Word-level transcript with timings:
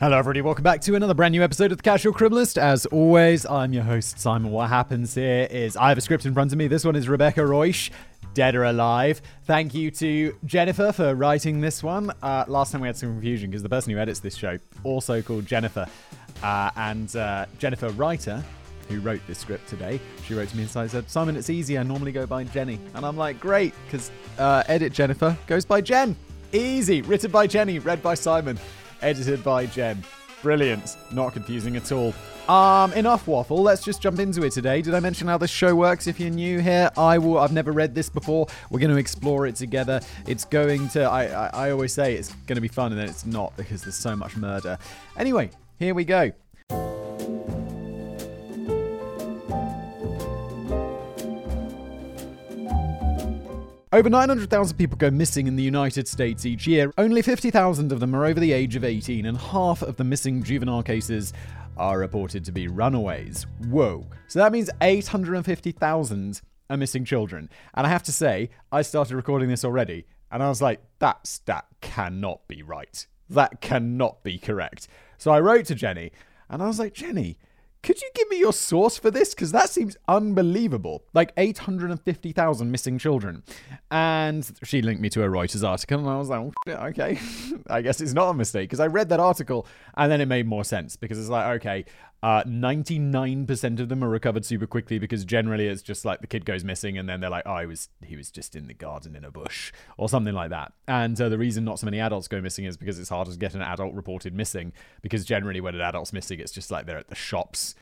Hello, 0.00 0.18
everybody. 0.18 0.40
Welcome 0.42 0.64
back 0.64 0.80
to 0.80 0.96
another 0.96 1.14
brand 1.14 1.30
new 1.30 1.44
episode 1.44 1.70
of 1.70 1.78
The 1.78 1.82
Casual 1.84 2.12
Criminalist. 2.12 2.58
As 2.58 2.84
always, 2.86 3.46
I'm 3.46 3.72
your 3.72 3.84
host, 3.84 4.18
Simon. 4.18 4.50
What 4.50 4.68
happens 4.68 5.14
here 5.14 5.46
is 5.48 5.76
I 5.76 5.90
have 5.90 5.98
a 5.98 6.00
script 6.00 6.26
in 6.26 6.34
front 6.34 6.50
of 6.50 6.58
me. 6.58 6.66
This 6.66 6.84
one 6.84 6.96
is 6.96 7.08
Rebecca 7.08 7.42
Reusch, 7.42 7.92
Dead 8.34 8.56
or 8.56 8.64
Alive. 8.64 9.22
Thank 9.44 9.72
you 9.72 9.92
to 9.92 10.36
Jennifer 10.44 10.90
for 10.90 11.14
writing 11.14 11.60
this 11.60 11.80
one. 11.80 12.10
Uh, 12.24 12.44
last 12.48 12.72
time 12.72 12.80
we 12.80 12.88
had 12.88 12.96
some 12.96 13.10
confusion 13.10 13.50
because 13.50 13.62
the 13.62 13.68
person 13.68 13.92
who 13.92 13.98
edits 14.00 14.18
this 14.18 14.34
show, 14.34 14.58
also 14.82 15.22
called 15.22 15.46
Jennifer, 15.46 15.86
uh, 16.42 16.70
and 16.74 17.14
uh, 17.14 17.46
Jennifer 17.60 17.90
Writer, 17.90 18.42
who 18.88 18.98
wrote 18.98 19.20
this 19.28 19.38
script 19.38 19.68
today, 19.68 20.00
she 20.26 20.34
wrote 20.34 20.48
to 20.48 20.56
me 20.56 20.64
and 20.64 20.90
said, 20.90 21.08
Simon, 21.08 21.36
it's 21.36 21.50
easy. 21.50 21.78
I 21.78 21.84
normally 21.84 22.10
go 22.10 22.26
by 22.26 22.42
Jenny. 22.42 22.80
And 22.94 23.06
I'm 23.06 23.16
like, 23.16 23.38
great, 23.38 23.72
because 23.86 24.10
uh, 24.40 24.64
edit 24.66 24.92
Jennifer 24.92 25.38
goes 25.46 25.64
by 25.64 25.80
Jen. 25.80 26.16
Easy. 26.52 27.00
Written 27.00 27.30
by 27.30 27.46
Jenny, 27.46 27.78
read 27.78 28.02
by 28.02 28.14
Simon 28.14 28.58
edited 29.04 29.44
by 29.44 29.66
Jen. 29.66 30.02
Brilliant. 30.42 30.96
Not 31.12 31.32
confusing 31.32 31.76
at 31.76 31.92
all. 31.92 32.14
Um, 32.48 32.92
enough 32.92 33.26
waffle. 33.26 33.62
Let's 33.62 33.82
just 33.82 34.02
jump 34.02 34.18
into 34.18 34.44
it 34.44 34.52
today. 34.52 34.82
Did 34.82 34.94
I 34.94 35.00
mention 35.00 35.26
how 35.26 35.38
this 35.38 35.50
show 35.50 35.74
works? 35.74 36.06
If 36.06 36.20
you're 36.20 36.30
new 36.30 36.58
here, 36.58 36.90
I 36.96 37.16
will. 37.16 37.38
I've 37.38 37.52
never 37.52 37.72
read 37.72 37.94
this 37.94 38.10
before. 38.10 38.46
We're 38.70 38.80
going 38.80 38.90
to 38.90 38.98
explore 38.98 39.46
it 39.46 39.56
together. 39.56 40.00
It's 40.26 40.44
going 40.44 40.88
to. 40.90 41.04
I, 41.04 41.24
I, 41.24 41.46
I 41.68 41.70
always 41.70 41.94
say 41.94 42.14
it's 42.14 42.32
going 42.46 42.56
to 42.56 42.60
be 42.60 42.68
fun, 42.68 42.92
and 42.92 43.00
then 43.00 43.08
it's 43.08 43.24
not 43.24 43.56
because 43.56 43.82
there's 43.82 43.96
so 43.96 44.14
much 44.14 44.36
murder. 44.36 44.76
Anyway, 45.16 45.50
here 45.78 45.94
we 45.94 46.04
go. 46.04 46.32
Over 53.94 54.10
900,000 54.10 54.76
people 54.76 54.96
go 54.96 55.08
missing 55.08 55.46
in 55.46 55.54
the 55.54 55.62
United 55.62 56.08
States 56.08 56.44
each 56.44 56.66
year. 56.66 56.92
Only 56.98 57.22
50,000 57.22 57.92
of 57.92 58.00
them 58.00 58.12
are 58.16 58.24
over 58.24 58.40
the 58.40 58.50
age 58.50 58.74
of 58.74 58.82
18, 58.82 59.24
and 59.24 59.38
half 59.38 59.82
of 59.82 59.96
the 59.96 60.02
missing 60.02 60.42
juvenile 60.42 60.82
cases 60.82 61.32
are 61.76 62.00
reported 62.00 62.44
to 62.46 62.50
be 62.50 62.66
runaways. 62.66 63.46
Whoa. 63.68 64.04
So 64.26 64.40
that 64.40 64.50
means 64.50 64.68
850,000 64.80 66.42
are 66.70 66.76
missing 66.76 67.04
children. 67.04 67.48
And 67.74 67.86
I 67.86 67.90
have 67.90 68.02
to 68.02 68.12
say, 68.12 68.50
I 68.72 68.82
started 68.82 69.14
recording 69.14 69.48
this 69.48 69.64
already, 69.64 70.06
and 70.32 70.42
I 70.42 70.48
was 70.48 70.60
like, 70.60 70.80
that's, 70.98 71.38
that 71.46 71.66
cannot 71.80 72.48
be 72.48 72.64
right. 72.64 73.06
That 73.30 73.60
cannot 73.60 74.24
be 74.24 74.38
correct. 74.38 74.88
So 75.18 75.30
I 75.30 75.38
wrote 75.38 75.66
to 75.66 75.76
Jenny, 75.76 76.10
and 76.50 76.60
I 76.60 76.66
was 76.66 76.80
like, 76.80 76.94
Jenny, 76.94 77.38
could 77.84 78.00
you 78.00 78.10
give 78.14 78.30
me 78.30 78.38
your 78.38 78.54
source 78.54 78.96
for 78.96 79.10
this? 79.10 79.34
Because 79.34 79.52
that 79.52 79.68
seems 79.68 79.96
unbelievable. 80.08 81.04
Like 81.12 81.32
850,000 81.36 82.70
missing 82.70 82.98
children. 82.98 83.42
And 83.90 84.50
she 84.62 84.80
linked 84.80 85.02
me 85.02 85.10
to 85.10 85.22
a 85.22 85.28
Reuters 85.28 85.68
article, 85.68 85.98
and 85.98 86.08
I 86.08 86.16
was 86.16 86.30
like, 86.30 86.40
oh, 86.40 86.70
okay, 86.70 87.18
I 87.68 87.82
guess 87.82 88.00
it's 88.00 88.14
not 88.14 88.30
a 88.30 88.34
mistake. 88.34 88.70
Because 88.70 88.80
I 88.80 88.86
read 88.86 89.10
that 89.10 89.20
article, 89.20 89.66
and 89.98 90.10
then 90.10 90.22
it 90.22 90.26
made 90.26 90.46
more 90.46 90.64
sense. 90.64 90.96
Because 90.96 91.18
it's 91.18 91.28
like, 91.28 91.60
okay, 91.60 91.84
uh, 92.24 92.42
99% 92.44 93.80
of 93.80 93.90
them 93.90 94.02
are 94.02 94.08
recovered 94.08 94.46
super 94.46 94.66
quickly 94.66 94.98
because 94.98 95.26
generally 95.26 95.66
it's 95.66 95.82
just 95.82 96.06
like 96.06 96.22
the 96.22 96.26
kid 96.26 96.46
goes 96.46 96.64
missing 96.64 96.96
and 96.96 97.06
then 97.06 97.20
they're 97.20 97.28
like, 97.28 97.42
oh, 97.44 97.58
he 97.58 97.66
was, 97.66 97.90
he 98.02 98.16
was 98.16 98.30
just 98.30 98.56
in 98.56 98.66
the 98.66 98.72
garden 98.72 99.14
in 99.14 99.26
a 99.26 99.30
bush 99.30 99.74
or 99.98 100.08
something 100.08 100.32
like 100.32 100.48
that. 100.48 100.72
And 100.88 101.20
uh, 101.20 101.28
the 101.28 101.36
reason 101.36 101.66
not 101.66 101.78
so 101.78 101.84
many 101.84 102.00
adults 102.00 102.26
go 102.26 102.40
missing 102.40 102.64
is 102.64 102.78
because 102.78 102.98
it's 102.98 103.10
harder 103.10 103.30
to 103.30 103.36
get 103.36 103.54
an 103.54 103.60
adult 103.60 103.92
reported 103.92 104.32
missing 104.32 104.72
because 105.02 105.26
generally 105.26 105.60
when 105.60 105.74
an 105.74 105.82
adult's 105.82 106.14
missing, 106.14 106.40
it's 106.40 106.50
just 106.50 106.70
like 106.70 106.86
they're 106.86 106.96
at 106.96 107.08
the 107.08 107.14
shops 107.14 107.74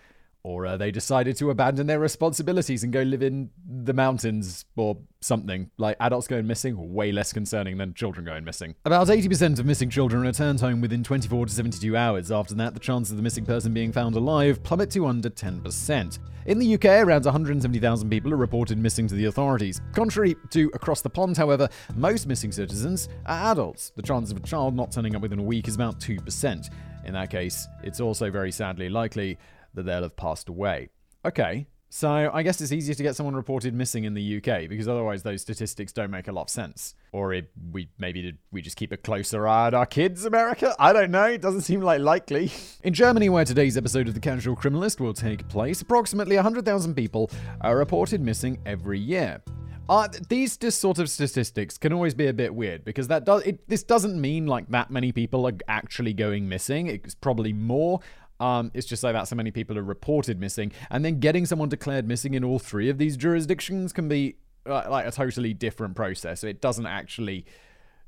or 0.44 0.66
uh, 0.66 0.76
they 0.76 0.91
decided 0.91 1.36
to 1.36 1.50
abandon 1.50 1.86
their 1.86 2.00
responsibilities 2.00 2.82
and 2.82 2.92
go 2.92 3.03
live 3.03 3.22
in 3.22 3.50
the 3.64 3.92
mountains 3.92 4.64
or 4.76 4.98
something. 5.20 5.70
Like 5.78 5.97
adults 6.00 6.26
going 6.26 6.47
missing, 6.47 6.92
way 6.92 7.12
less 7.12 7.32
concerning 7.32 7.78
than 7.78 7.94
children 7.94 8.26
going 8.26 8.44
missing. 8.44 8.75
About 8.84 9.06
80% 9.06 9.60
of 9.60 9.66
missing 9.66 9.88
children 9.88 10.22
returned 10.22 10.60
home 10.60 10.80
within 10.80 11.04
24 11.04 11.47
to 11.47 11.53
72 11.53 11.97
hours. 11.97 12.32
After 12.32 12.54
that, 12.56 12.75
the 12.75 12.80
chance 12.80 13.10
of 13.10 13.16
the 13.16 13.22
missing 13.22 13.47
person 13.47 13.72
being 13.72 13.92
found 13.92 14.16
alive 14.16 14.62
plummet 14.64 14.91
to 14.91 15.06
under 15.06 15.30
10%. 15.30 16.19
In 16.47 16.59
the 16.59 16.74
UK, 16.74 16.86
around 17.06 17.24
170,000 17.24 18.10
people 18.10 18.32
are 18.32 18.36
reported 18.36 18.76
missing 18.76 19.06
to 19.06 19.14
the 19.14 19.26
authorities. 19.26 19.80
Contrary 19.92 20.34
to 20.50 20.72
across 20.74 21.00
the 21.00 21.10
pond, 21.10 21.36
however, 21.36 21.69
most 21.94 22.26
missing 22.26 22.50
citizens 22.50 23.09
are 23.26 23.53
adults. 23.53 23.92
The 23.94 24.03
chance 24.03 24.32
of 24.32 24.38
a 24.38 24.41
child 24.41 24.74
not 24.74 24.91
turning 24.91 25.14
up 25.14 25.22
within 25.22 25.38
a 25.38 25.42
week 25.42 25.69
is 25.69 25.76
about 25.76 26.00
2%. 26.00 26.70
In 27.04 27.14
that 27.14 27.30
case, 27.30 27.69
it's 27.84 28.00
also 28.00 28.28
very 28.28 28.50
sadly 28.50 28.88
likely 28.88 29.38
that 29.75 29.84
they'll 29.84 30.03
have 30.03 30.16
passed 30.16 30.49
away. 30.49 30.91
Okay, 31.25 31.66
so 31.94 32.31
I 32.33 32.43
guess 32.43 32.59
it's 32.62 32.72
easier 32.72 32.94
to 32.94 33.03
get 33.03 33.16
someone 33.16 33.37
reported 33.37 33.75
missing 33.75 34.05
in 34.05 34.15
the 34.15 34.38
UK 34.38 34.66
because 34.66 34.88
otherwise 34.88 35.22
those 35.25 35.43
statistics 35.43 35.93
don't 35.93 36.10
make 36.10 36.27
a 36.27 36.33
lot 36.33 36.44
of 36.44 36.49
sense. 36.49 36.94
Or 37.12 37.38
we 37.71 37.91
maybe 37.99 38.33
we 38.50 38.62
just 38.62 38.78
keep 38.78 38.93
a 38.93 38.97
closer 38.97 39.47
eye 39.47 39.66
on 39.66 39.75
our 39.75 39.84
kids, 39.84 40.25
America. 40.25 40.75
I 40.78 40.94
don't 40.94 41.10
know. 41.10 41.25
It 41.25 41.43
doesn't 41.43 41.60
seem 41.60 41.83
like 41.83 42.00
likely. 42.00 42.50
In 42.83 42.94
Germany, 42.94 43.28
where 43.28 43.44
today's 43.44 43.77
episode 43.77 44.09
of 44.09 44.15
The 44.15 44.21
Casual 44.21 44.56
Criminalist 44.56 45.00
will 45.00 45.12
take 45.12 45.47
place, 45.49 45.83
approximately 45.83 46.37
100,000 46.37 46.94
people 46.94 47.31
are 47.60 47.77
reported 47.77 48.22
missing 48.22 48.59
every 48.65 48.99
year. 48.99 49.43
Uh, 49.89 50.09
these 50.31 50.56
just 50.56 50.81
sort 50.81 50.99
of 50.99 51.10
statistics 51.10 51.77
can 51.77 51.93
always 51.93 52.15
be 52.15 52.28
a 52.28 52.33
bit 52.33 52.54
weird 52.54 52.84
because 52.84 53.09
that 53.09 53.27
does 53.27 53.43
it, 53.43 53.69
this 53.69 53.83
doesn't 53.83 54.19
mean 54.19 54.47
like 54.47 54.66
that 54.69 54.91
many 54.91 55.12
people 55.12 55.47
are 55.47 55.53
actually 55.69 56.15
going 56.15 56.49
missing. 56.49 56.87
It's 56.87 57.15
probably 57.15 57.53
more, 57.53 58.00
um, 58.42 58.72
it's 58.75 58.88
just 58.88 59.04
like 59.04 59.14
that 59.14 59.28
so 59.28 59.36
many 59.36 59.53
people 59.53 59.78
are 59.78 59.84
reported 59.84 60.41
missing. 60.41 60.72
And 60.91 61.04
then 61.04 61.20
getting 61.20 61.47
someone 61.47 61.69
declared 61.69 62.08
missing 62.08 62.34
in 62.34 62.42
all 62.42 62.58
three 62.58 62.88
of 62.88 62.98
these 62.98 63.16
jurisdictions 63.16 63.92
can 63.92 64.08
be 64.08 64.34
uh, 64.66 64.91
like 64.91 65.06
a 65.06 65.12
totally 65.12 65.54
different 65.54 65.94
process. 65.94 66.41
So 66.41 66.48
It 66.48 66.60
doesn't 66.60 66.86
actually, 66.86 67.47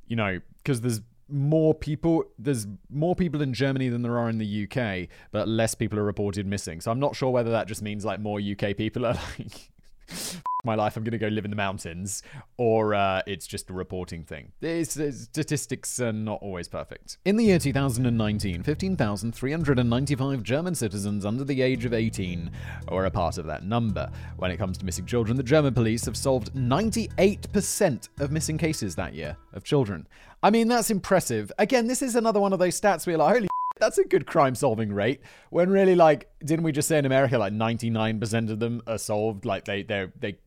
you 0.08 0.16
know, 0.16 0.40
because 0.58 0.80
there's 0.80 1.02
more 1.28 1.72
people 1.72 2.24
there's 2.36 2.66
more 2.90 3.14
people 3.14 3.40
in 3.40 3.54
Germany 3.54 3.88
than 3.88 4.02
there 4.02 4.18
are 4.18 4.28
in 4.28 4.38
the 4.38 4.68
UK, 4.68 5.08
but 5.30 5.46
less 5.46 5.76
people 5.76 6.00
are 6.00 6.04
reported 6.04 6.46
missing. 6.46 6.80
So 6.80 6.90
I'm 6.90 7.00
not 7.00 7.14
sure 7.14 7.30
whether 7.30 7.52
that 7.52 7.68
just 7.68 7.80
means 7.80 8.04
like 8.04 8.18
more 8.18 8.40
UK 8.40 8.76
people 8.76 9.06
are 9.06 9.14
like 9.38 9.70
my 10.64 10.74
life, 10.74 10.96
I'm 10.96 11.04
going 11.04 11.12
to 11.12 11.18
go 11.18 11.28
live 11.28 11.44
in 11.44 11.50
the 11.50 11.56
mountains, 11.56 12.22
or 12.56 12.94
uh, 12.94 13.22
it's 13.26 13.46
just 13.46 13.70
a 13.70 13.72
reporting 13.72 14.24
thing. 14.24 14.52
It's, 14.60 14.96
it's, 14.96 15.22
statistics 15.22 16.00
are 16.00 16.12
not 16.12 16.40
always 16.42 16.68
perfect. 16.68 17.18
In 17.24 17.36
the 17.36 17.44
year 17.44 17.58
2019, 17.58 18.62
15,395 18.62 20.42
German 20.42 20.74
citizens 20.74 21.24
under 21.24 21.44
the 21.44 21.62
age 21.62 21.84
of 21.84 21.92
18 21.92 22.50
were 22.90 23.06
a 23.06 23.10
part 23.10 23.38
of 23.38 23.46
that 23.46 23.64
number. 23.64 24.10
When 24.36 24.50
it 24.50 24.56
comes 24.56 24.78
to 24.78 24.84
missing 24.84 25.06
children, 25.06 25.36
the 25.36 25.42
German 25.42 25.74
police 25.74 26.04
have 26.06 26.16
solved 26.16 26.54
98% 26.54 28.08
of 28.20 28.32
missing 28.32 28.58
cases 28.58 28.94
that 28.96 29.14
year 29.14 29.36
of 29.52 29.64
children. 29.64 30.06
I 30.42 30.50
mean, 30.50 30.68
that's 30.68 30.90
impressive. 30.90 31.50
Again, 31.58 31.86
this 31.86 32.02
is 32.02 32.16
another 32.16 32.40
one 32.40 32.52
of 32.52 32.58
those 32.58 32.78
stats 32.78 33.06
you're 33.06 33.18
like, 33.18 33.34
holy 33.34 33.48
that's 33.76 33.98
a 33.98 34.04
good 34.04 34.26
crime 34.26 34.54
solving 34.54 34.92
rate. 34.92 35.20
When 35.50 35.70
really, 35.70 35.94
like, 35.94 36.30
didn't 36.44 36.64
we 36.64 36.72
just 36.72 36.88
say 36.88 36.98
in 36.98 37.06
America, 37.06 37.38
like 37.38 37.52
99% 37.52 38.50
of 38.50 38.58
them 38.58 38.82
are 38.86 38.98
solved? 38.98 39.44
Like, 39.44 39.64
they, 39.64 39.82
they're, 39.82 40.12
they, 40.18 40.38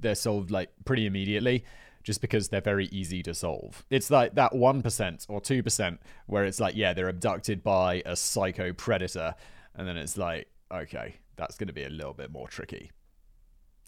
they're 0.00 0.14
solved, 0.14 0.50
like, 0.50 0.70
pretty 0.84 1.06
immediately 1.06 1.64
just 2.02 2.20
because 2.20 2.48
they're 2.48 2.60
very 2.60 2.86
easy 2.86 3.22
to 3.22 3.34
solve. 3.34 3.84
It's 3.88 4.10
like 4.10 4.34
that 4.34 4.52
1% 4.52 5.26
or 5.28 5.40
2% 5.40 5.98
where 6.26 6.44
it's 6.44 6.60
like, 6.60 6.76
yeah, 6.76 6.92
they're 6.92 7.08
abducted 7.08 7.62
by 7.62 8.02
a 8.04 8.14
psycho 8.14 8.74
predator. 8.74 9.34
And 9.74 9.88
then 9.88 9.96
it's 9.96 10.18
like, 10.18 10.48
okay, 10.70 11.14
that's 11.36 11.56
going 11.56 11.68
to 11.68 11.72
be 11.72 11.84
a 11.84 11.88
little 11.88 12.12
bit 12.12 12.30
more 12.30 12.46
tricky. 12.46 12.90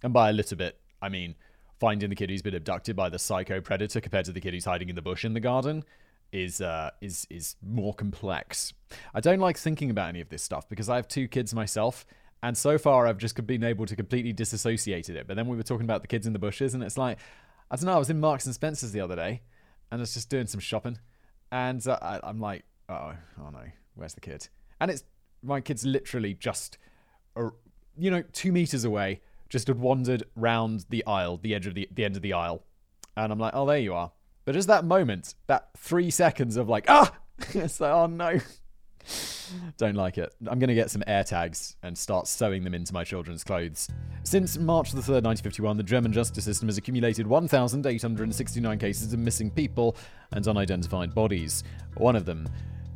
And 0.03 0.15
by 0.15 0.31
a 0.31 0.33
little 0.33 0.57
bit, 0.57 0.81
I 1.03 1.11
mean 1.11 1.37
finding 1.79 2.09
the 2.09 2.17
kid 2.17 2.31
who's 2.31 2.43
been 2.43 2.55
abducted 2.55 2.97
by 2.97 3.11
the 3.11 3.19
psycho 3.19 3.61
predator 3.61 4.01
compared 4.01 4.25
to 4.25 4.33
the 4.33 4.41
kid 4.41 4.55
who's 4.55 4.65
hiding 4.65 4.89
in 4.89 4.95
the 4.95 5.03
bush 5.03 5.27
in 5.27 5.35
the 5.35 5.41
garden 5.41 5.85
is 6.37 6.61
uh, 6.61 6.91
is 7.01 7.27
is 7.31 7.57
more 7.63 7.95
complex. 7.95 8.75
I 9.15 9.21
don't 9.21 9.41
like 9.41 9.57
thinking 9.57 9.91
about 9.91 10.11
any 10.11 10.21
of 10.21 10.29
this 10.29 10.43
stuff 10.43 10.69
because 10.69 10.89
I 10.89 10.97
have 10.97 11.09
two 11.09 11.27
kids 11.29 11.55
myself, 11.55 12.05
and 12.43 12.57
so 12.57 12.77
far 12.79 13.07
I've 13.07 13.19
just 13.19 13.45
been 13.47 13.65
able 13.65 13.87
to 13.87 13.97
completely 13.97 14.33
disassociate 14.33 15.09
it. 15.09 15.27
But 15.27 15.37
then 15.37 15.49
we 15.49 15.57
were 15.57 15.63
talking 15.63 15.85
about 15.85 16.03
the 16.03 16.09
kids 16.09 16.27
in 16.27 16.33
the 16.33 16.39
bushes, 16.39 16.75
and 16.75 16.83
it's 16.83 16.99
like 16.99 17.19
I 17.71 17.77
don't 17.77 17.87
know. 17.87 17.95
I 17.95 17.99
was 17.99 18.11
in 18.11 18.21
Marks 18.21 18.45
and 18.47 18.55
Spencers 18.55 18.93
the 18.93 19.01
other 19.01 19.17
day, 19.17 19.43
and 19.91 20.01
I 20.01 20.03
was 20.03 20.15
just 20.15 20.29
doing 20.29 20.47
some 20.47 20.61
shopping, 20.61 20.99
and 21.51 21.87
uh, 21.87 21.99
I, 22.03 22.29
am 22.29 22.41
like, 22.41 22.65
oh, 22.89 23.15
oh 23.41 23.51
no, 23.51 23.65
where's 23.95 24.15
the 24.15 24.21
kid? 24.21 24.49
And 24.81 24.91
it's 24.91 25.05
my 25.43 25.61
kid's 25.61 25.87
literally 25.87 26.35
just, 26.35 26.77
you 27.97 28.11
know, 28.11 28.23
two 28.33 28.53
meters 28.53 28.85
away, 28.85 29.23
just 29.49 29.69
had 29.69 29.79
wandered 29.79 30.25
round 30.37 30.85
the 30.91 31.05
aisle, 31.07 31.39
the 31.39 31.55
edge 31.55 31.67
of 31.67 31.75
the 31.75 31.89
the 31.91 32.05
end 32.05 32.17
of 32.17 32.23
the 32.23 32.35
aisle, 32.35 32.63
and 33.17 33.33
I'm 33.33 33.39
like, 33.39 33.55
oh, 33.55 33.67
there 33.67 33.79
you 33.79 33.95
are. 33.95 34.13
But 34.47 34.55
just 34.55 34.69
that 34.69 34.85
moment, 34.85 35.35
that 35.49 35.69
three 35.77 36.09
seconds 36.11 36.57
of 36.57 36.69
like, 36.69 36.87
ah, 36.89 37.13
it's 37.53 37.81
like, 37.81 37.93
oh 37.93 38.07
no. 38.07 38.39
Don't 39.77 39.95
like 39.95 40.19
it. 40.19 40.35
I'm 40.47 40.59
going 40.59 40.69
to 40.69 40.75
get 40.75 40.91
some 40.91 41.03
air 41.07 41.23
tags 41.23 41.77
and 41.83 41.97
start 41.97 42.27
sewing 42.27 42.65
them 42.65 42.75
into 42.75 42.93
my 42.93 43.05
children's 43.05 43.45
clothes. 43.45 43.89
Since 44.23 44.57
March 44.59 44.93
the 44.93 45.01
3rd, 45.01 45.23
1951, 45.25 45.77
the 45.77 45.83
German 45.83 46.13
justice 46.13 46.45
system 46.45 46.69
has 46.69 46.79
accumulated 46.79 47.27
1,869 47.27 48.79
cases 48.79 49.13
of 49.13 49.19
missing 49.19 49.51
people 49.51 49.97
and 50.33 50.47
unidentified 50.47 51.15
bodies. 51.15 51.63
One 51.97 52.17
of 52.17 52.25
them 52.25 52.49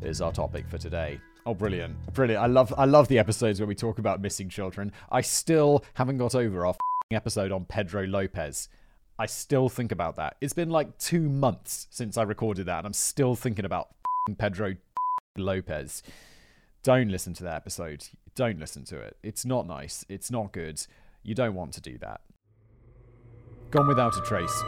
is 0.03 0.21
our 0.21 0.33
topic 0.33 0.69
for 0.69 0.79
today. 0.79 1.21
Oh, 1.47 1.55
brilliant. 1.55 1.97
Brilliant. 2.15 2.43
I 2.43 2.47
love 2.47 2.75
I 2.77 2.85
love 2.85 3.09
the 3.09 3.19
episodes 3.19 3.61
where 3.61 3.67
we 3.67 3.75
talk 3.75 3.99
about 3.99 4.21
missing 4.21 4.49
children. 4.49 4.93
I 5.11 5.21
still 5.21 5.85
haven't 5.95 6.19
got 6.19 6.35
over 6.35 6.67
our 6.67 6.75
episode 7.11 7.51
on 7.51 7.65
Pedro 7.65 8.05
Lopez. 8.07 8.69
I 9.21 9.27
still 9.27 9.69
think 9.69 9.93
about 9.93 10.17
that. 10.17 10.39
It's 10.41 10.55
been 10.55 10.71
like 10.71 10.97
two 10.97 11.29
months 11.29 11.89
since 11.91 12.17
I 12.17 12.23
recorded 12.23 12.65
that, 12.65 12.79
and 12.79 12.87
I'm 12.87 12.95
still 12.95 13.37
thinking 13.37 13.67
about 13.67 13.91
Pedro 14.39 14.77
Lopez. 15.37 16.03
Don't 16.83 17.11
listen 17.11 17.35
to 17.35 17.45
that 17.45 17.57
episode. 17.57 18.03
Don't 18.35 18.59
listen 18.59 18.83
to 18.85 18.99
it. 18.99 19.19
It's 19.23 19.45
not 19.45 19.67
nice. 19.67 20.07
It's 20.09 20.31
not 20.31 20.53
good. 20.53 20.81
You 21.23 21.35
don't 21.35 21.53
want 21.55 21.75
to 21.75 21.83
do 21.83 21.99
that. 21.99 22.23
Gone 23.71 23.89
without 23.89 24.17
a 24.17 24.23
trace. 24.23 24.63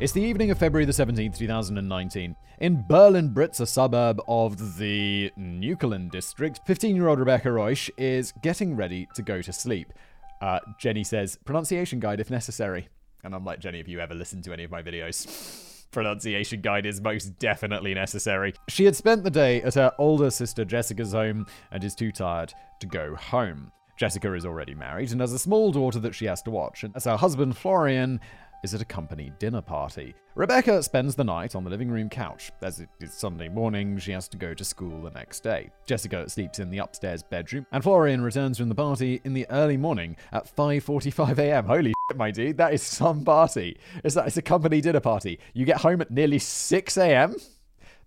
It's 0.00 0.10
the 0.12 0.20
evening 0.20 0.50
of 0.50 0.58
February 0.58 0.84
the 0.84 0.90
17th, 0.90 1.38
2019. 1.38 2.34
In 2.58 2.84
Berlin-Britz, 2.88 3.60
a 3.60 3.66
suburb 3.66 4.20
of 4.26 4.78
the 4.78 5.30
Neukölln 5.38 6.10
district, 6.10 6.58
15-year-old 6.66 7.20
Rebecca 7.20 7.50
Reusch 7.50 7.88
is 7.96 8.32
getting 8.42 8.74
ready 8.74 9.06
to 9.14 9.22
go 9.22 9.40
to 9.42 9.52
sleep. 9.52 9.92
Uh, 10.42 10.58
Jenny 10.78 11.04
says, 11.04 11.38
pronunciation 11.44 12.00
guide 12.00 12.18
if 12.18 12.28
necessary. 12.30 12.88
And 13.22 13.32
I'm 13.34 13.44
like, 13.44 13.60
Jenny, 13.60 13.78
have 13.78 13.86
you 13.86 14.00
ever 14.00 14.14
listened 14.14 14.42
to 14.44 14.52
any 14.52 14.64
of 14.64 14.70
my 14.72 14.82
videos? 14.82 15.68
pronunciation 15.92 16.60
guide 16.60 16.84
is 16.84 17.00
most 17.00 17.38
definitely 17.38 17.94
necessary. 17.94 18.54
She 18.68 18.84
had 18.84 18.96
spent 18.96 19.22
the 19.22 19.30
day 19.30 19.62
at 19.62 19.74
her 19.74 19.92
older 19.98 20.30
sister 20.30 20.64
Jessica's 20.64 21.12
home 21.12 21.46
and 21.70 21.84
is 21.84 21.94
too 21.94 22.10
tired 22.10 22.52
to 22.80 22.86
go 22.86 23.14
home. 23.14 23.70
Jessica 23.96 24.34
is 24.34 24.44
already 24.44 24.74
married 24.74 25.12
and 25.12 25.20
has 25.20 25.32
a 25.32 25.38
small 25.38 25.70
daughter 25.70 26.00
that 26.00 26.14
she 26.14 26.24
has 26.24 26.42
to 26.42 26.50
watch, 26.50 26.82
and 26.82 26.96
as 26.96 27.04
her 27.04 27.16
husband 27.16 27.56
Florian 27.56 28.18
is 28.62 28.74
at 28.74 28.80
a 28.80 28.84
company 28.84 29.32
dinner 29.38 29.60
party. 29.60 30.14
Rebecca 30.34 30.82
spends 30.82 31.14
the 31.14 31.24
night 31.24 31.54
on 31.54 31.64
the 31.64 31.70
living 31.70 31.90
room 31.90 32.08
couch. 32.08 32.50
As 32.62 32.80
it 32.80 32.88
is 33.00 33.12
Sunday 33.12 33.48
morning, 33.48 33.98
she 33.98 34.12
has 34.12 34.28
to 34.28 34.36
go 34.36 34.54
to 34.54 34.64
school 34.64 35.02
the 35.02 35.10
next 35.10 35.42
day. 35.42 35.70
Jessica 35.86 36.28
sleeps 36.28 36.58
in 36.58 36.70
the 36.70 36.78
upstairs 36.78 37.22
bedroom, 37.22 37.66
and 37.72 37.82
Florian 37.82 38.22
returns 38.22 38.58
from 38.58 38.68
the 38.68 38.74
party 38.74 39.20
in 39.24 39.34
the 39.34 39.46
early 39.50 39.76
morning 39.76 40.16
at 40.32 40.54
5:45 40.56 41.38
a.m. 41.38 41.66
Holy 41.66 41.92
shit, 42.10 42.16
my 42.16 42.30
dude, 42.30 42.56
that 42.58 42.72
is 42.72 42.82
some 42.82 43.24
party. 43.24 43.78
It's 44.04 44.14
that 44.14 44.26
it's 44.26 44.36
a 44.36 44.42
company 44.42 44.80
dinner 44.80 45.00
party. 45.00 45.38
You 45.54 45.64
get 45.64 45.78
home 45.82 46.00
at 46.00 46.10
nearly 46.10 46.38
6 46.38 46.96
a.m. 46.96 47.36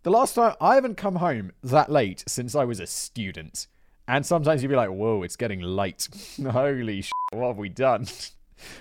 The 0.04 0.12
last 0.12 0.36
time 0.36 0.56
I 0.62 0.76
haven't 0.76 0.96
come 0.96 1.16
home 1.16 1.52
that 1.64 1.92
late 1.92 2.24
since 2.28 2.56
I 2.56 2.64
was 2.64 2.80
a 2.80 2.88
student. 2.88 3.68
And 4.08 4.24
sometimes 4.24 4.62
you'd 4.62 4.70
be 4.70 4.76
like, 4.76 4.90
whoa, 4.92 5.24
it's 5.24 5.36
getting 5.36 5.62
late. 5.62 6.08
Holy 6.52 7.02
shit, 7.02 7.12
what 7.32 7.48
have 7.48 7.58
we 7.58 7.70
done? 7.70 8.06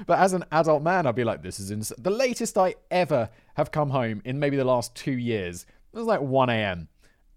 But 0.06 0.18
as 0.18 0.32
an 0.32 0.44
adult 0.52 0.82
man, 0.82 1.06
I'd 1.06 1.14
be 1.14 1.24
like, 1.24 1.42
this 1.42 1.58
is 1.58 1.70
ins-. 1.70 1.92
the 1.98 2.10
latest 2.10 2.56
I 2.58 2.74
ever 2.90 3.30
have 3.54 3.70
come 3.70 3.90
home 3.90 4.22
in 4.24 4.38
maybe 4.38 4.56
the 4.56 4.64
last 4.64 4.94
two 4.94 5.12
years. 5.12 5.66
It 5.92 5.96
was 5.96 6.06
like 6.06 6.20
1 6.20 6.50
a.m. 6.50 6.88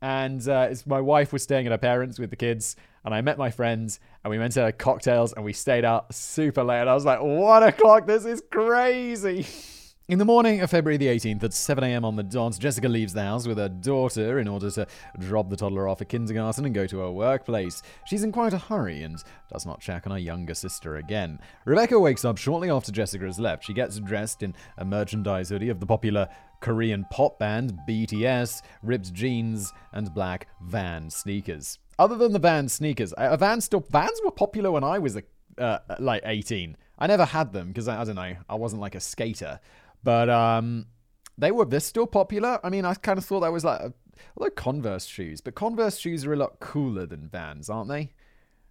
And 0.01 0.47
uh, 0.47 0.73
my 0.85 1.01
wife 1.01 1.33
was 1.33 1.43
staying 1.43 1.65
at 1.65 1.71
her 1.71 1.77
parents 1.77 2.19
with 2.19 2.29
the 2.29 2.35
kids, 2.35 2.75
and 3.03 3.13
I 3.13 3.21
met 3.21 3.37
my 3.37 3.49
friends, 3.49 3.99
and 4.23 4.31
we 4.31 4.37
went 4.37 4.53
to 4.53 4.71
cocktails, 4.71 5.33
and 5.33 5.43
we 5.43 5.53
stayed 5.53 5.85
out 5.85 6.13
super 6.13 6.63
late. 6.63 6.81
And 6.81 6.89
I 6.89 6.93
was 6.93 7.05
like, 7.05 7.21
one 7.21 7.63
o'clock, 7.63 8.05
this 8.05 8.25
is 8.25 8.43
crazy. 8.51 9.45
In 10.09 10.19
the 10.19 10.23
morning 10.23 10.61
of 10.61 10.69
February 10.69 10.95
the 10.95 11.07
18th 11.07 11.43
at 11.43 11.51
7am 11.51 12.05
on 12.05 12.15
the 12.15 12.23
dot, 12.23 12.57
Jessica 12.57 12.87
leaves 12.87 13.11
the 13.11 13.23
house 13.23 13.45
with 13.45 13.57
her 13.57 13.67
daughter 13.67 14.39
in 14.39 14.47
order 14.47 14.71
to 14.71 14.87
drop 15.19 15.49
the 15.49 15.57
toddler 15.57 15.85
off 15.85 15.99
at 16.01 16.07
kindergarten 16.07 16.63
and 16.63 16.73
go 16.73 16.87
to 16.87 16.99
her 16.99 17.11
workplace. 17.11 17.83
She's 18.05 18.23
in 18.23 18.31
quite 18.31 18.53
a 18.53 18.57
hurry 18.57 19.03
and 19.03 19.21
does 19.51 19.65
not 19.65 19.81
check 19.81 20.07
on 20.07 20.13
her 20.13 20.17
younger 20.17 20.53
sister 20.53 20.95
again. 20.95 21.41
Rebecca 21.65 21.99
wakes 21.99 22.23
up 22.23 22.37
shortly 22.37 22.69
after 22.69 22.89
Jessica 22.89 23.25
has 23.25 23.37
left. 23.37 23.65
She 23.65 23.73
gets 23.73 23.99
dressed 23.99 24.43
in 24.43 24.55
a 24.77 24.85
merchandise 24.85 25.49
hoodie 25.49 25.67
of 25.67 25.81
the 25.81 25.85
popular 25.85 26.29
Korean 26.61 27.05
pop 27.11 27.37
band 27.37 27.77
BTS, 27.85 28.61
ripped 28.83 29.11
jeans, 29.11 29.73
and 29.91 30.13
black 30.13 30.47
van 30.61 31.09
sneakers. 31.09 31.79
Other 31.99 32.15
than 32.15 32.31
the 32.31 32.39
van 32.39 32.69
sneakers, 32.69 33.11
uh, 33.11 33.35
van 33.35 33.59
still 33.59 33.85
vans 33.89 34.21
were 34.23 34.31
popular 34.31 34.71
when 34.71 34.85
I 34.85 34.99
was 34.99 35.17
uh, 35.57 35.79
like 35.99 36.21
18. 36.25 36.77
I 36.99 37.07
never 37.07 37.25
had 37.25 37.53
them 37.53 37.67
because 37.67 37.87
I, 37.87 38.01
I 38.01 38.03
don't 38.05 38.15
know, 38.15 38.35
I 38.49 38.55
wasn't 38.55 38.81
like 38.81 38.95
a 38.95 38.99
skater. 38.99 39.59
But 40.07 40.29
um, 40.29 40.85
they 41.37 41.51
were 41.51 41.65
they're 41.65 41.81
still 41.81 42.07
popular. 42.07 42.61
I 42.63 42.69
mean, 42.69 42.85
I 42.85 42.93
kind 42.93 43.17
of 43.17 43.25
thought 43.25 43.41
that 43.41 43.51
was 43.51 43.65
like 43.65 43.81
although 44.37 44.49
Converse 44.51 45.05
shoes, 45.05 45.41
but 45.41 45.53
Converse 45.53 45.97
shoes 45.97 46.25
are 46.25 46.31
a 46.31 46.37
lot 46.37 46.61
cooler 46.61 47.05
than 47.05 47.27
Vans, 47.27 47.69
aren't 47.69 47.89
they? 47.89 48.13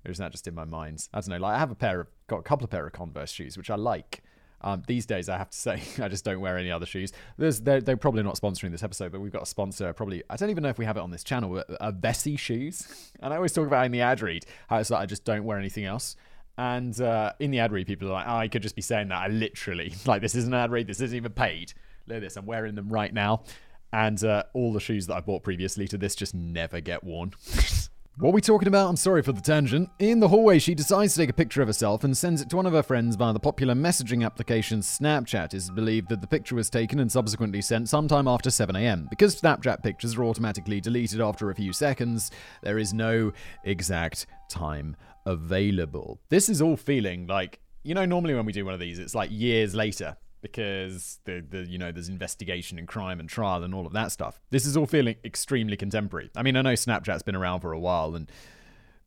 Or 0.06 0.12
is 0.12 0.16
that 0.16 0.32
just 0.32 0.48
in 0.48 0.54
my 0.54 0.64
mind? 0.64 1.06
I 1.12 1.20
don't 1.20 1.28
know. 1.28 1.36
Like 1.36 1.56
I 1.56 1.58
have 1.58 1.70
a 1.70 1.74
pair 1.74 2.00
of 2.00 2.06
got 2.26 2.38
a 2.38 2.42
couple 2.42 2.64
of 2.64 2.70
pair 2.70 2.86
of 2.86 2.94
Converse 2.94 3.30
shoes 3.30 3.58
which 3.58 3.68
I 3.68 3.74
like. 3.74 4.22
Um, 4.62 4.82
these 4.86 5.04
days, 5.04 5.28
I 5.28 5.36
have 5.36 5.50
to 5.50 5.58
say, 5.58 5.82
I 6.02 6.08
just 6.08 6.24
don't 6.24 6.40
wear 6.40 6.56
any 6.56 6.70
other 6.70 6.86
shoes. 6.86 7.12
They're, 7.36 7.82
they're, 7.82 7.98
probably 7.98 8.22
not 8.22 8.36
sponsoring 8.36 8.70
this 8.70 8.82
episode, 8.82 9.12
but 9.12 9.20
we've 9.20 9.30
got 9.30 9.42
a 9.42 9.46
sponsor. 9.46 9.92
Probably, 9.92 10.22
I 10.30 10.36
don't 10.36 10.48
even 10.48 10.62
know 10.62 10.70
if 10.70 10.78
we 10.78 10.86
have 10.86 10.96
it 10.96 11.00
on 11.00 11.10
this 11.10 11.22
channel. 11.22 11.50
But 11.50 11.70
uh, 11.78 11.92
Vessi 11.92 12.38
shoes, 12.38 13.12
and 13.20 13.34
I 13.34 13.36
always 13.36 13.52
talk 13.52 13.66
about 13.66 13.84
in 13.84 13.92
the 13.92 14.00
ad 14.00 14.22
read 14.22 14.46
how 14.68 14.78
it's 14.78 14.88
like 14.88 15.02
I 15.02 15.06
just 15.06 15.26
don't 15.26 15.44
wear 15.44 15.58
anything 15.58 15.84
else. 15.84 16.16
And 16.58 16.98
uh, 17.00 17.32
in 17.38 17.50
the 17.50 17.58
ad 17.58 17.72
read, 17.72 17.86
people 17.86 18.08
are 18.08 18.12
like, 18.12 18.26
oh, 18.26 18.36
I 18.36 18.48
could 18.48 18.62
just 18.62 18.76
be 18.76 18.82
saying 18.82 19.08
that. 19.08 19.18
I 19.18 19.28
literally, 19.28 19.94
like, 20.06 20.22
this 20.22 20.34
isn't 20.34 20.52
an 20.52 20.58
ad 20.60 20.70
read. 20.70 20.86
This 20.86 21.00
isn't 21.00 21.16
even 21.16 21.32
paid. 21.32 21.72
Look 22.06 22.16
at 22.16 22.22
this. 22.22 22.36
I'm 22.36 22.46
wearing 22.46 22.74
them 22.74 22.88
right 22.88 23.12
now. 23.12 23.44
And 23.92 24.22
uh, 24.24 24.44
all 24.52 24.72
the 24.72 24.80
shoes 24.80 25.06
that 25.06 25.14
I 25.14 25.20
bought 25.20 25.42
previously 25.42 25.86
to 25.88 25.98
this 25.98 26.14
just 26.14 26.34
never 26.34 26.80
get 26.80 27.04
worn. 27.04 27.32
What 28.18 28.30
are 28.30 28.32
we 28.32 28.40
talking 28.40 28.66
about? 28.66 28.88
I'm 28.88 28.96
sorry 28.96 29.20
for 29.20 29.32
the 29.32 29.42
tangent. 29.42 29.90
In 29.98 30.20
the 30.20 30.28
hallway, 30.28 30.58
she 30.58 30.74
decides 30.74 31.12
to 31.12 31.20
take 31.20 31.28
a 31.28 31.34
picture 31.34 31.60
of 31.60 31.68
herself 31.68 32.02
and 32.02 32.16
sends 32.16 32.40
it 32.40 32.48
to 32.48 32.56
one 32.56 32.64
of 32.64 32.72
her 32.72 32.82
friends 32.82 33.14
via 33.14 33.34
the 33.34 33.38
popular 33.38 33.74
messaging 33.74 34.24
application 34.24 34.80
Snapchat. 34.80 35.52
It 35.52 35.54
is 35.54 35.70
believed 35.70 36.08
that 36.08 36.22
the 36.22 36.26
picture 36.26 36.54
was 36.54 36.70
taken 36.70 36.98
and 36.98 37.12
subsequently 37.12 37.60
sent 37.60 37.90
sometime 37.90 38.26
after 38.26 38.48
7am. 38.48 39.10
Because 39.10 39.38
Snapchat 39.38 39.82
pictures 39.82 40.16
are 40.16 40.24
automatically 40.24 40.80
deleted 40.80 41.20
after 41.20 41.50
a 41.50 41.54
few 41.54 41.74
seconds, 41.74 42.30
there 42.62 42.78
is 42.78 42.94
no 42.94 43.34
exact 43.64 44.24
time 44.48 44.96
available. 45.26 46.18
This 46.30 46.48
is 46.48 46.62
all 46.62 46.78
feeling 46.78 47.26
like, 47.26 47.60
you 47.82 47.94
know, 47.94 48.06
normally 48.06 48.32
when 48.32 48.46
we 48.46 48.52
do 48.54 48.64
one 48.64 48.72
of 48.72 48.80
these, 48.80 48.98
it's 48.98 49.14
like 49.14 49.28
years 49.30 49.74
later 49.74 50.16
because 50.52 51.18
the, 51.24 51.44
the 51.48 51.66
you 51.68 51.78
know 51.78 51.92
there's 51.92 52.08
investigation 52.08 52.78
and 52.78 52.88
crime 52.88 53.20
and 53.20 53.28
trial 53.28 53.62
and 53.62 53.74
all 53.74 53.86
of 53.86 53.92
that 53.92 54.12
stuff. 54.12 54.40
This 54.50 54.66
is 54.66 54.76
all 54.76 54.86
feeling 54.86 55.16
extremely 55.24 55.76
contemporary. 55.76 56.30
I 56.36 56.42
mean, 56.42 56.56
I 56.56 56.62
know 56.62 56.72
Snapchat's 56.72 57.22
been 57.22 57.36
around 57.36 57.60
for 57.60 57.72
a 57.72 57.78
while 57.78 58.14
and 58.14 58.30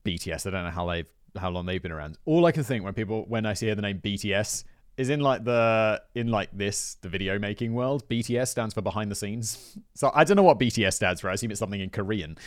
BTS, 0.06 0.48
I 0.48 0.50
don't 0.52 0.64
know 0.66 0.72
how 0.72 0.88
they've 0.88 1.08
how 1.38 1.50
long 1.50 1.66
they've 1.66 1.82
been 1.82 1.92
around. 1.92 2.18
All 2.26 2.46
I 2.46 2.52
can 2.52 2.64
think 2.64 2.84
when 2.84 2.94
people 2.94 3.26
when 3.28 3.46
I 3.46 3.54
see 3.54 3.72
the 3.74 3.82
name 3.82 4.00
BTS 4.00 4.64
is 4.98 5.10
in 5.10 5.22
like 5.22 5.44
the 5.44 6.02
in 6.16 6.28
like 6.28 6.50
this 6.52 6.98
the 7.02 7.10
video 7.10 7.40
making 7.40 7.74
world. 7.74 8.08
BTS 8.10 8.50
stands 8.50 8.74
for 8.74 8.82
behind 8.82 9.12
the 9.12 9.16
scenes. 9.16 9.78
So 9.94 10.12
I 10.14 10.24
don't 10.24 10.38
know 10.38 10.44
what 10.44 10.60
BTS 10.60 10.94
stands 10.94 11.22
for. 11.22 11.30
I 11.30 11.34
assume 11.34 11.52
it's 11.52 11.60
something 11.60 11.80
in 11.80 11.90
Korean. 11.90 12.38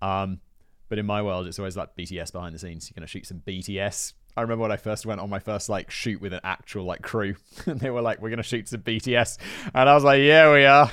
Um, 0.00 0.40
but 0.88 0.98
in 0.98 1.06
my 1.06 1.20
world, 1.22 1.46
it's 1.46 1.58
always 1.58 1.76
like 1.76 1.96
BTS 1.96 2.32
behind 2.32 2.54
the 2.54 2.58
scenes. 2.58 2.88
You're 2.88 2.94
gonna 2.94 3.06
shoot 3.06 3.26
some 3.26 3.42
BTS. 3.46 4.14
I 4.36 4.42
remember 4.42 4.62
when 4.62 4.72
I 4.72 4.76
first 4.76 5.06
went 5.06 5.20
on 5.20 5.30
my 5.30 5.38
first 5.38 5.68
like 5.68 5.90
shoot 5.90 6.20
with 6.20 6.32
an 6.32 6.40
actual 6.44 6.84
like 6.84 7.02
crew, 7.02 7.36
and 7.66 7.80
they 7.80 7.90
were 7.90 8.02
like, 8.02 8.20
"We're 8.20 8.30
gonna 8.30 8.42
shoot 8.42 8.68
some 8.68 8.82
BTS," 8.82 9.38
and 9.74 9.88
I 9.88 9.94
was 9.94 10.04
like, 10.04 10.20
"Yeah, 10.20 10.52
we 10.52 10.64
are." 10.64 10.90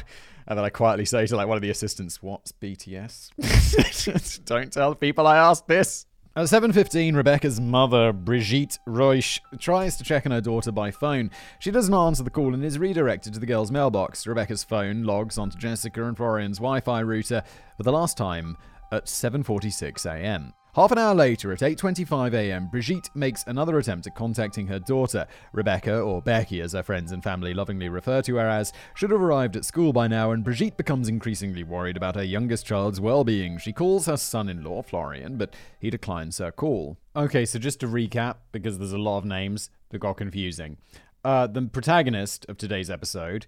And 0.48 0.58
then 0.58 0.66
I 0.66 0.70
quietly 0.70 1.06
say 1.06 1.26
to 1.26 1.36
like 1.36 1.48
one 1.48 1.58
of 1.58 1.62
the 1.62 1.70
assistants, 1.70 2.22
"What's 2.22 2.52
BTS?" 2.52 4.46
Don't 4.46 4.72
tell 4.72 4.96
people 4.96 5.28
I 5.28 5.38
asked 5.38 5.68
this. 5.68 6.06
At 6.38 6.48
7.15, 6.48 7.16
Rebecca's 7.16 7.62
mother, 7.62 8.12
Brigitte 8.12 8.78
Reusch, 8.86 9.40
tries 9.58 9.96
to 9.96 10.04
check 10.04 10.26
on 10.26 10.34
her 10.34 10.42
daughter 10.42 10.70
by 10.70 10.92
phone. 10.92 11.32
She 11.60 11.72
doesn't 11.72 11.94
answer 11.94 12.24
the 12.24 12.30
call 12.30 12.54
and 12.54 12.62
is 12.62 12.78
redirected 12.78 13.34
to 13.36 13.40
the 13.40 13.46
girl's 13.46 13.72
mailbox. 13.72 14.28
Rebecca's 14.28 14.62
phone 14.62 15.04
logs 15.04 15.38
onto 15.38 15.58
Jessica 15.58 16.04
and 16.04 16.18
Florian's 16.18 16.58
Wi-Fi 16.58 17.00
router 17.00 17.42
for 17.78 17.84
the 17.84 17.94
last 17.94 18.18
time 18.18 18.58
at 18.92 19.06
7:46 19.06 20.06
a.m. 20.06 20.54
Half 20.76 20.92
an 20.92 20.98
hour 20.98 21.16
later, 21.16 21.54
at 21.54 21.60
8:25 21.60 22.34
a.m., 22.34 22.68
Brigitte 22.68 23.10
makes 23.16 23.46
another 23.48 23.78
attempt 23.78 24.08
at 24.08 24.16
contacting 24.16 24.68
her 24.68 24.78
daughter. 24.78 25.26
Rebecca, 25.54 26.02
or 26.02 26.22
Becky 26.22 26.60
as 26.60 26.74
her 26.74 26.84
friends 26.84 27.14
and 27.14 27.24
family 27.24 27.54
lovingly 27.54 27.88
refer 27.88 28.22
to 28.24 28.36
her 28.36 28.50
as, 28.50 28.74
should 28.94 29.12
have 29.12 29.22
arrived 29.22 29.56
at 29.56 29.64
school 29.64 29.94
by 29.94 30.10
now, 30.10 30.32
and 30.32 30.44
Brigitte 30.44 30.76
becomes 30.76 31.08
increasingly 31.08 31.64
worried 31.64 31.96
about 31.96 32.16
her 32.16 32.24
youngest 32.26 32.66
child's 32.66 33.00
well-being. 33.00 33.58
She 33.58 33.72
calls 33.72 34.08
her 34.08 34.18
son-in-law, 34.18 34.82
Florian, 34.82 35.38
but 35.38 35.56
he 35.80 35.90
declines 35.90 36.40
her 36.40 36.52
call. 36.52 36.98
Okay, 37.16 37.46
so 37.46 37.58
just 37.58 37.80
to 37.80 37.88
recap, 37.88 38.36
because 38.52 38.78
there's 38.78 38.92
a 38.92 38.98
lot 38.98 39.20
of 39.20 39.24
names 39.24 39.70
that 39.92 40.00
got 40.00 40.18
confusing. 40.18 40.76
Uh, 41.24 41.48
the 41.48 41.62
protagonist 41.62 42.46
of 42.50 42.58
today's 42.58 42.90
episode, 42.90 43.46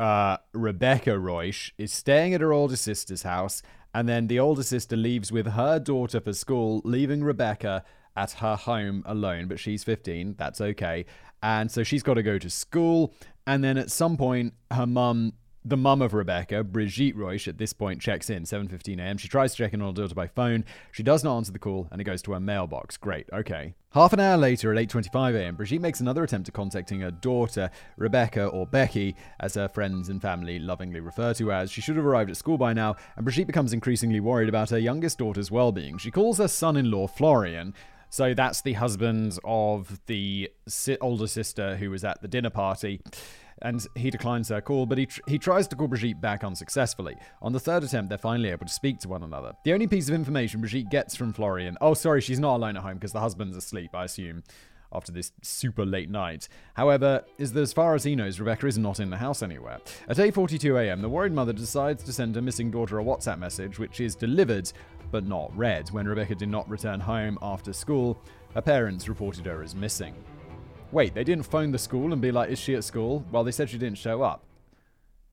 uh, 0.00 0.38
Rebecca 0.52 1.10
Reusch, 1.10 1.70
is 1.78 1.92
staying 1.92 2.34
at 2.34 2.40
her 2.40 2.52
older 2.52 2.76
sister's 2.76 3.22
house 3.22 3.62
and 3.94 4.08
then 4.08 4.28
the 4.28 4.38
older 4.38 4.62
sister 4.62 4.96
leaves 4.96 5.32
with 5.32 5.48
her 5.48 5.78
daughter 5.78 6.20
for 6.20 6.32
school, 6.32 6.80
leaving 6.84 7.24
Rebecca 7.24 7.84
at 8.16 8.32
her 8.32 8.56
home 8.56 9.02
alone. 9.06 9.48
But 9.48 9.58
she's 9.58 9.82
15, 9.84 10.36
that's 10.38 10.60
okay. 10.60 11.06
And 11.42 11.70
so 11.70 11.82
she's 11.82 12.02
got 12.02 12.14
to 12.14 12.22
go 12.22 12.38
to 12.38 12.50
school. 12.50 13.14
And 13.46 13.64
then 13.64 13.76
at 13.76 13.90
some 13.90 14.16
point, 14.16 14.54
her 14.70 14.86
mum 14.86 15.32
The 15.62 15.76
mum 15.76 16.00
of 16.00 16.14
Rebecca, 16.14 16.64
Brigitte 16.64 17.14
Reusch, 17.14 17.46
at 17.46 17.58
this 17.58 17.74
point 17.74 18.00
checks 18.00 18.30
in 18.30 18.44
7:15 18.44 18.98
a.m. 18.98 19.18
She 19.18 19.28
tries 19.28 19.52
to 19.52 19.58
check 19.58 19.74
in 19.74 19.82
on 19.82 19.88
her 19.88 20.02
daughter 20.02 20.14
by 20.14 20.26
phone. 20.26 20.64
She 20.90 21.02
does 21.02 21.22
not 21.22 21.36
answer 21.36 21.52
the 21.52 21.58
call, 21.58 21.86
and 21.90 22.00
it 22.00 22.04
goes 22.04 22.22
to 22.22 22.32
her 22.32 22.40
mailbox. 22.40 22.96
Great, 22.96 23.28
okay. 23.30 23.74
Half 23.90 24.14
an 24.14 24.20
hour 24.20 24.38
later, 24.38 24.72
at 24.72 24.78
8:25 24.78 25.34
a.m., 25.34 25.56
Brigitte 25.56 25.82
makes 25.82 26.00
another 26.00 26.24
attempt 26.24 26.48
at 26.48 26.54
contacting 26.54 27.00
her 27.00 27.10
daughter, 27.10 27.70
Rebecca 27.98 28.46
or 28.46 28.66
Becky, 28.66 29.14
as 29.38 29.52
her 29.52 29.68
friends 29.68 30.08
and 30.08 30.22
family 30.22 30.58
lovingly 30.58 31.00
refer 31.00 31.34
to 31.34 31.48
her 31.48 31.52
as. 31.52 31.70
She 31.70 31.82
should 31.82 31.96
have 31.96 32.06
arrived 32.06 32.30
at 32.30 32.38
school 32.38 32.56
by 32.56 32.72
now, 32.72 32.96
and 33.16 33.26
Brigitte 33.26 33.46
becomes 33.46 33.74
increasingly 33.74 34.20
worried 34.20 34.48
about 34.48 34.70
her 34.70 34.78
youngest 34.78 35.18
daughter's 35.18 35.50
well-being. 35.50 35.98
She 35.98 36.10
calls 36.10 36.38
her 36.38 36.48
son-in-law 36.48 37.08
Florian. 37.08 37.74
So 38.12 38.34
that's 38.34 38.62
the 38.62 38.72
husband 38.72 39.38
of 39.44 40.00
the 40.06 40.50
older 41.00 41.28
sister 41.28 41.76
who 41.76 41.90
was 41.90 42.02
at 42.02 42.20
the 42.22 42.26
dinner 42.28 42.50
party 42.50 43.02
and 43.62 43.86
he 43.94 44.10
declines 44.10 44.48
her 44.48 44.60
call, 44.60 44.86
but 44.86 44.98
he, 44.98 45.06
tr- 45.06 45.20
he 45.26 45.38
tries 45.38 45.66
to 45.68 45.76
call 45.76 45.88
Brigitte 45.88 46.20
back 46.20 46.44
unsuccessfully. 46.44 47.16
On 47.42 47.52
the 47.52 47.60
third 47.60 47.84
attempt, 47.84 48.08
they're 48.08 48.18
finally 48.18 48.50
able 48.50 48.66
to 48.66 48.72
speak 48.72 48.98
to 49.00 49.08
one 49.08 49.22
another. 49.22 49.52
The 49.64 49.72
only 49.72 49.86
piece 49.86 50.08
of 50.08 50.14
information 50.14 50.60
Brigitte 50.60 50.90
gets 50.90 51.14
from 51.14 51.32
Florian 51.32 51.76
oh, 51.80 51.94
sorry, 51.94 52.20
she's 52.20 52.40
not 52.40 52.56
alone 52.56 52.76
at 52.76 52.82
home 52.82 52.94
because 52.94 53.12
the 53.12 53.20
husband's 53.20 53.56
asleep, 53.56 53.94
I 53.94 54.04
assume. 54.04 54.42
After 54.92 55.12
this 55.12 55.30
super 55.40 55.86
late 55.86 56.10
night. 56.10 56.48
However, 56.74 57.22
is 57.38 57.52
that 57.52 57.60
as 57.60 57.72
far 57.72 57.94
as 57.94 58.02
he 58.02 58.16
knows, 58.16 58.40
Rebecca 58.40 58.66
is 58.66 58.76
not 58.76 58.98
in 58.98 59.08
the 59.08 59.16
house 59.16 59.40
anywhere. 59.40 59.78
At 60.08 60.16
8.42am, 60.16 61.00
the 61.00 61.08
worried 61.08 61.32
mother 61.32 61.52
decides 61.52 62.02
to 62.02 62.12
send 62.12 62.34
her 62.34 62.42
missing 62.42 62.72
daughter 62.72 62.98
a 62.98 63.04
WhatsApp 63.04 63.38
message, 63.38 63.78
which 63.78 64.00
is 64.00 64.16
delivered 64.16 64.72
but 65.12 65.26
not 65.28 65.56
read. 65.56 65.90
When 65.90 66.08
Rebecca 66.08 66.34
did 66.34 66.48
not 66.48 66.68
return 66.68 66.98
home 66.98 67.38
after 67.40 67.72
school, 67.72 68.20
her 68.54 68.62
parents 68.62 69.08
reported 69.08 69.46
her 69.46 69.62
as 69.62 69.76
missing. 69.76 70.12
Wait, 70.92 71.14
they 71.14 71.24
didn't 71.24 71.44
phone 71.44 71.70
the 71.70 71.78
school 71.78 72.12
and 72.12 72.20
be 72.20 72.32
like, 72.32 72.50
is 72.50 72.58
she 72.58 72.74
at 72.74 72.82
school? 72.82 73.24
Well, 73.30 73.44
they 73.44 73.52
said 73.52 73.70
she 73.70 73.78
didn't 73.78 73.98
show 73.98 74.22
up. 74.22 74.44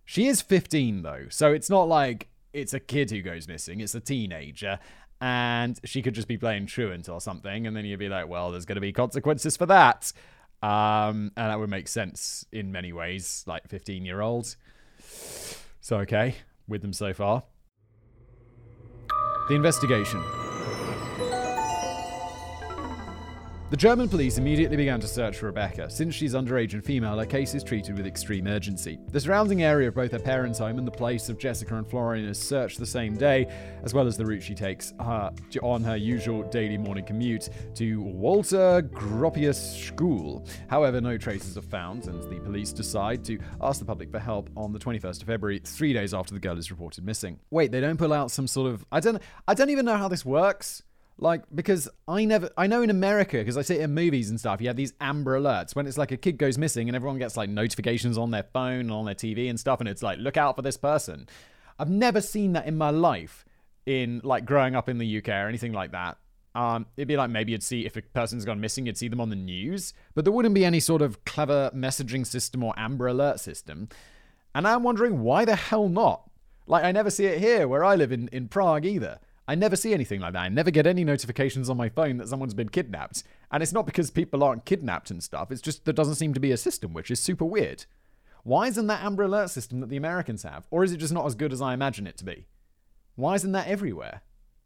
She 0.06 0.28
is 0.28 0.42
15, 0.42 1.02
though, 1.02 1.26
so 1.30 1.52
it's 1.52 1.70
not 1.70 1.88
like 1.88 2.30
it's 2.54 2.74
a 2.74 2.80
kid 2.80 3.12
who 3.12 3.22
goes 3.22 3.48
missing, 3.48 3.82
it's 3.82 3.96
a 3.96 4.00
teenager. 4.00 4.80
And 5.20 5.80
she 5.84 6.04
could 6.04 6.14
just 6.14 6.28
be 6.28 6.38
playing 6.38 6.68
truant 6.68 7.10
or 7.10 7.20
something, 7.20 7.66
and 7.66 7.76
then 7.76 7.86
you'd 7.86 7.98
be 7.98 8.08
like, 8.08 8.28
well, 8.28 8.52
there's 8.52 8.66
going 8.66 8.76
to 8.76 8.82
be 8.82 8.94
consequences 8.94 9.58
for 9.58 9.66
that. 9.66 10.14
Um, 10.62 11.32
and 11.36 11.50
that 11.50 11.60
would 11.60 11.70
make 11.70 11.88
sense 11.88 12.46
in 12.52 12.72
many 12.72 12.94
ways, 12.94 13.44
like 13.48 13.68
15 13.68 14.06
year 14.06 14.22
olds. 14.22 14.58
So, 15.82 15.98
okay, 16.00 16.36
with 16.68 16.82
them 16.82 16.94
so 16.94 17.14
far. 17.14 17.44
The 19.50 19.56
investigation. 19.56 20.22
The 23.70 23.76
German 23.76 24.08
police 24.08 24.38
immediately 24.38 24.78
began 24.78 25.02
to 25.02 25.08
search 25.08 25.40
for 25.40 25.48
Rebecca. 25.48 25.90
Since 25.90 26.16
she's 26.16 26.34
underage 26.34 26.72
and 26.72 26.82
female, 26.82 27.20
her 27.20 27.26
case 27.26 27.54
is 27.54 27.66
treated 27.66 27.98
with 27.98 28.08
extreme 28.08 28.48
urgency. 28.48 28.98
The 29.12 29.20
surrounding 29.20 29.64
area 29.64 29.90
of 29.90 29.94
both 29.94 30.14
her 30.14 30.20
parents' 30.20 30.60
home 30.60 30.78
and 30.78 30.88
the 30.88 30.92
place 30.92 31.28
of 31.28 31.38
Jessica 31.38 31.76
and 31.76 31.86
Florian 31.86 32.26
is 32.30 32.40
searched 32.40 32.80
the 32.80 32.86
same 32.86 33.18
day, 33.18 33.52
as 33.84 33.94
well 33.94 34.08
as 34.08 34.16
the 34.16 34.26
route 34.26 34.42
she 34.42 34.56
takes 34.56 34.94
uh, 35.02 35.32
on 35.62 35.84
her 35.84 35.98
usual 35.98 36.44
daily 36.44 36.78
morning 36.78 37.04
commute 37.04 37.50
to 37.76 38.00
Walter 38.00 38.84
Gropius 38.84 39.86
School. 39.86 40.48
However, 40.70 41.02
no 41.02 41.18
traces 41.18 41.58
are 41.58 41.62
found, 41.62 42.08
and 42.08 42.24
the 42.32 42.40
police 42.40 42.72
decide 42.72 43.26
to 43.26 43.38
ask 43.60 43.82
the 43.82 43.86
public 43.86 44.10
for 44.10 44.20
help 44.20 44.50
on 44.56 44.72
the 44.72 44.80
21st 44.80 45.24
of 45.24 45.28
February, 45.28 45.60
three 45.60 45.92
days 45.92 46.14
after 46.14 46.34
the 46.34 46.40
girl 46.40 46.58
is 46.58 46.72
reported 46.72 47.04
missing. 47.04 47.38
Wait, 47.50 47.74
they 47.74 47.82
don't 47.82 47.98
pull 47.98 48.14
out 48.14 48.32
some 48.32 48.48
sort 48.48 48.72
of 48.72 48.86
I 48.94 49.02
don't 49.02 49.22
I 49.46 49.54
don't 49.54 49.72
even 49.72 49.84
know 49.84 49.98
how 49.98 50.08
this 50.08 50.24
works. 50.24 50.84
Like, 51.20 51.44
because 51.54 51.90
I 52.08 52.26
never, 52.26 52.52
I 52.58 52.68
know 52.68 52.84
in 52.84 52.92
America, 52.92 53.38
because 53.38 53.58
I 53.58 53.64
see 53.64 53.76
it 53.76 53.82
in 53.82 53.94
movies 53.94 54.30
and 54.30 54.40
stuff, 54.40 54.62
you 54.62 54.68
have 54.68 54.76
these 54.76 54.94
amber 55.02 55.40
alerts 55.40 55.76
when 55.76 55.88
it's 55.88 55.98
like 55.98 56.12
a 56.12 56.18
kid 56.18 56.38
goes 56.38 56.58
missing 56.58 56.90
and 56.90 56.96
everyone 56.96 57.18
gets 57.18 57.36
like 57.36 57.50
notifications 57.50 58.18
on 58.18 58.30
their 58.30 58.44
phone 58.54 58.82
and 58.82 58.92
on 58.92 59.06
their 59.06 59.16
TV 59.16 59.50
and 59.50 59.60
stuff, 59.60 59.80
and 59.80 59.90
it's 59.90 60.04
like, 60.04 60.20
look 60.20 60.38
out 60.38 60.56
for 60.56 60.62
this 60.62 60.78
person. 60.78 61.28
I've 61.80 61.90
never 61.90 62.22
seen 62.22 62.54
that 62.54 62.68
in 62.68 62.78
my 62.78 62.92
life 62.92 63.46
in 63.86 64.22
like 64.24 64.46
growing 64.46 64.76
up 64.76 64.90
in 64.90 65.00
the 65.00 65.18
UK 65.18 65.30
or 65.30 65.48
anything 65.48 65.74
like 65.74 65.92
that. 65.92 66.18
Um, 66.54 66.88
it'd 66.98 67.08
be 67.08 67.18
like 67.18 67.30
maybe 67.30 67.52
you'd 67.52 67.64
see 67.64 67.86
if 67.86 67.96
a 67.98 68.02
person's 68.02 68.46
gone 68.46 68.60
missing, 68.60 68.86
you'd 68.86 68.98
see 68.98 69.08
them 69.08 69.22
on 69.22 69.30
the 69.30 69.36
news, 69.36 69.94
but 70.14 70.24
there 70.26 70.32
wouldn't 70.32 70.56
be 70.56 70.66
any 70.66 70.80
sort 70.80 71.02
of 71.02 71.24
clever 71.26 71.72
messaging 71.74 72.26
system 72.26 72.64
or 72.64 72.74
amber 72.78 73.08
alert 73.08 73.40
system. 73.40 73.90
And 74.54 74.68
I'm 74.68 74.84
wondering 74.84 75.22
why 75.22 75.46
the 75.46 75.56
hell 75.56 75.88
not? 75.90 76.30
Like, 76.66 76.84
I 76.84 76.92
never 76.92 77.10
see 77.10 77.26
it 77.26 77.40
here 77.40 77.68
where 77.68 77.84
I 77.84 77.96
live 77.96 78.12
in, 78.12 78.28
in 78.30 78.50
Prague 78.50 78.86
either. 78.86 79.20
I 79.48 79.56
never 79.56 79.76
see 79.76 79.94
anything 79.94 80.20
like 80.20 80.34
that. 80.34 80.42
I 80.42 80.50
never 80.50 80.72
get 80.72 80.86
any 80.86 81.06
notifications 81.06 81.70
on 81.70 81.78
my 81.78 81.88
phone 81.88 82.18
that 82.18 82.28
someone's 82.28 82.54
been 82.54 82.70
kidnapped. 82.70 83.24
And 83.50 83.64
it's 83.64 83.72
not 83.72 83.86
because 83.86 84.12
people 84.12 84.44
aren't 84.44 84.66
kidnapped 84.66 85.10
and 85.10 85.24
stuff, 85.24 85.52
it's 85.52 85.62
just 85.62 85.86
there 85.86 85.94
doesn't 85.94 86.16
seem 86.16 86.34
to 86.34 86.40
be 86.40 86.52
a 86.52 86.58
system, 86.58 86.94
which 86.94 87.10
is 87.10 87.20
super 87.20 87.46
weird. 87.46 87.86
Why 88.44 88.68
isn't 88.68 88.88
that 88.88 89.04
Amber 89.04 89.24
Alert 89.24 89.50
system 89.50 89.80
that 89.80 89.90
the 89.90 89.98
Americans 89.98 90.44
have? 90.44 90.68
Or 90.70 90.84
is 90.84 90.92
it 90.92 90.98
just 90.98 91.14
not 91.14 91.26
as 91.26 91.36
good 91.36 91.54
as 91.54 91.62
I 91.62 91.74
imagine 91.74 92.08
it 92.08 92.18
to 92.18 92.26
be? 92.26 92.48
Why 93.16 93.36
isn't 93.36 93.52
that 93.54 93.68
everywhere? 93.68 94.22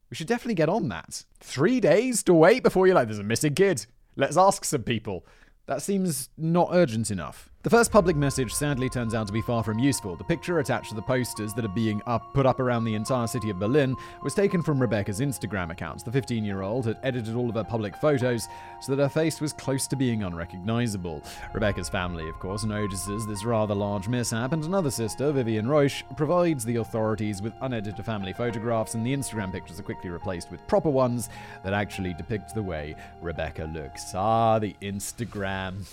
We 0.10 0.16
should 0.16 0.28
definitely 0.28 0.56
get 0.56 0.70
on 0.70 0.90
that. 0.90 1.26
Three 1.40 1.80
days 1.80 2.22
to 2.24 2.34
wait 2.34 2.64
before 2.64 2.86
you're 2.86 2.96
like, 2.96 3.08
there's 3.08 3.20
a 3.20 3.24
missing 3.24 3.56
kid. 3.56 3.86
Let's 4.16 4.38
ask 4.38 4.66
some 4.66 4.84
people. 4.84 5.26
That 5.68 5.82
seems 5.82 6.30
not 6.38 6.70
urgent 6.74 7.12
enough. 7.12 7.51
The 7.64 7.70
first 7.70 7.92
public 7.92 8.16
message 8.16 8.56
sadly 8.56 8.90
turns 8.90 9.14
out 9.14 9.28
to 9.28 9.34
be 9.34 9.44
far 9.44 9.64
from 9.64 9.78
useful. 9.78 10.16
The 10.16 10.24
picture 10.24 10.58
attached 10.58 10.90
to 10.90 10.96
the 10.96 11.02
posters 11.04 11.54
that 11.54 11.64
are 11.64 11.68
being 11.68 12.02
up, 12.08 12.34
put 12.34 12.48
up 12.48 12.60
around 12.60 12.86
the 12.86 12.96
entire 12.96 13.28
city 13.28 13.52
of 13.52 13.60
Berlin 13.60 13.96
was 14.24 14.34
taken 14.34 14.64
from 14.64 14.82
Rebecca's 14.82 15.20
Instagram 15.20 15.70
account. 15.70 16.04
The 16.04 16.12
15 16.12 16.44
year 16.44 16.64
old 16.64 16.88
had 16.88 16.98
edited 17.04 17.36
all 17.36 17.50
of 17.50 17.54
her 17.54 17.64
public 17.64 17.96
photos 17.96 18.48
so 18.82 18.96
that 18.96 19.04
her 19.04 19.10
face 19.10 19.40
was 19.40 19.54
close 19.54 19.86
to 19.90 19.96
being 19.96 20.24
unrecognizable. 20.24 21.22
Rebecca's 21.54 21.88
family, 21.88 22.28
of 22.28 22.40
course, 22.40 22.64
notices 22.64 23.28
this 23.28 23.46
rather 23.46 23.76
large 23.76 24.08
mishap, 24.08 24.54
and 24.54 24.64
another 24.64 24.90
sister, 24.90 25.32
Vivian 25.32 25.68
Reusch, 25.68 26.02
provides 26.18 26.66
the 26.66 26.78
authorities 26.78 27.44
with 27.44 27.54
unedited 27.62 28.04
family 28.04 28.34
photographs, 28.34 28.96
and 28.96 29.06
the 29.06 29.16
Instagram 29.16 29.52
pictures 29.52 29.80
are 29.80 29.84
quickly 29.84 30.10
replaced 30.10 30.50
with 30.50 30.66
proper 30.66 30.90
ones 30.90 31.30
that 31.64 31.74
actually 31.74 32.16
depict 32.16 32.56
the 32.56 32.64
way 32.64 32.96
Rebecca 33.22 33.70
looks. 33.72 34.16
Ah, 34.16 34.58
the 34.58 34.76
Instagram. 34.82 35.86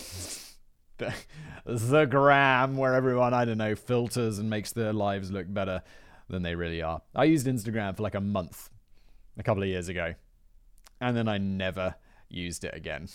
the, 1.65 2.05
gram 2.05 2.77
where 2.77 2.93
everyone, 2.93 3.33
I 3.33 3.45
don't 3.45 3.57
know, 3.57 3.75
filters 3.75 4.39
and 4.39 4.49
makes 4.49 4.71
their 4.71 4.93
lives 4.93 5.31
look 5.31 5.51
better 5.51 5.81
than 6.29 6.43
they 6.43 6.55
really 6.55 6.81
are. 6.81 7.01
I 7.15 7.25
used 7.25 7.47
Instagram 7.47 7.95
for 7.97 8.03
like 8.03 8.15
a 8.15 8.21
month 8.21 8.69
a 9.37 9.43
couple 9.43 9.63
of 9.63 9.69
years 9.69 9.89
ago. 9.89 10.13
And 11.01 11.15
then 11.15 11.27
I 11.27 11.37
never 11.37 11.95
used 12.29 12.63
it 12.63 12.75
again. 12.75 13.07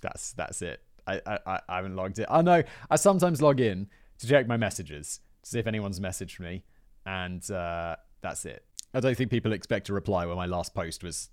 That's 0.00 0.32
that's 0.32 0.62
it. 0.62 0.80
I, 1.06 1.20
I, 1.26 1.60
I 1.68 1.76
haven't 1.76 1.96
logged 1.96 2.18
it. 2.18 2.26
I 2.30 2.42
know 2.42 2.62
I 2.90 2.96
sometimes 2.96 3.42
log 3.42 3.60
in 3.60 3.88
to 4.18 4.26
check 4.26 4.46
my 4.46 4.56
messages 4.56 5.20
to 5.42 5.50
see 5.50 5.58
if 5.58 5.66
anyone's 5.66 5.98
messaged 5.98 6.40
me, 6.40 6.64
and 7.06 7.48
uh, 7.50 7.96
that's 8.20 8.44
it. 8.44 8.64
I 8.92 9.00
don't 9.00 9.16
think 9.16 9.30
people 9.30 9.52
expect 9.52 9.88
a 9.88 9.94
reply 9.94 10.26
when 10.26 10.36
my 10.36 10.46
last 10.46 10.74
post 10.74 11.02
was 11.02 11.30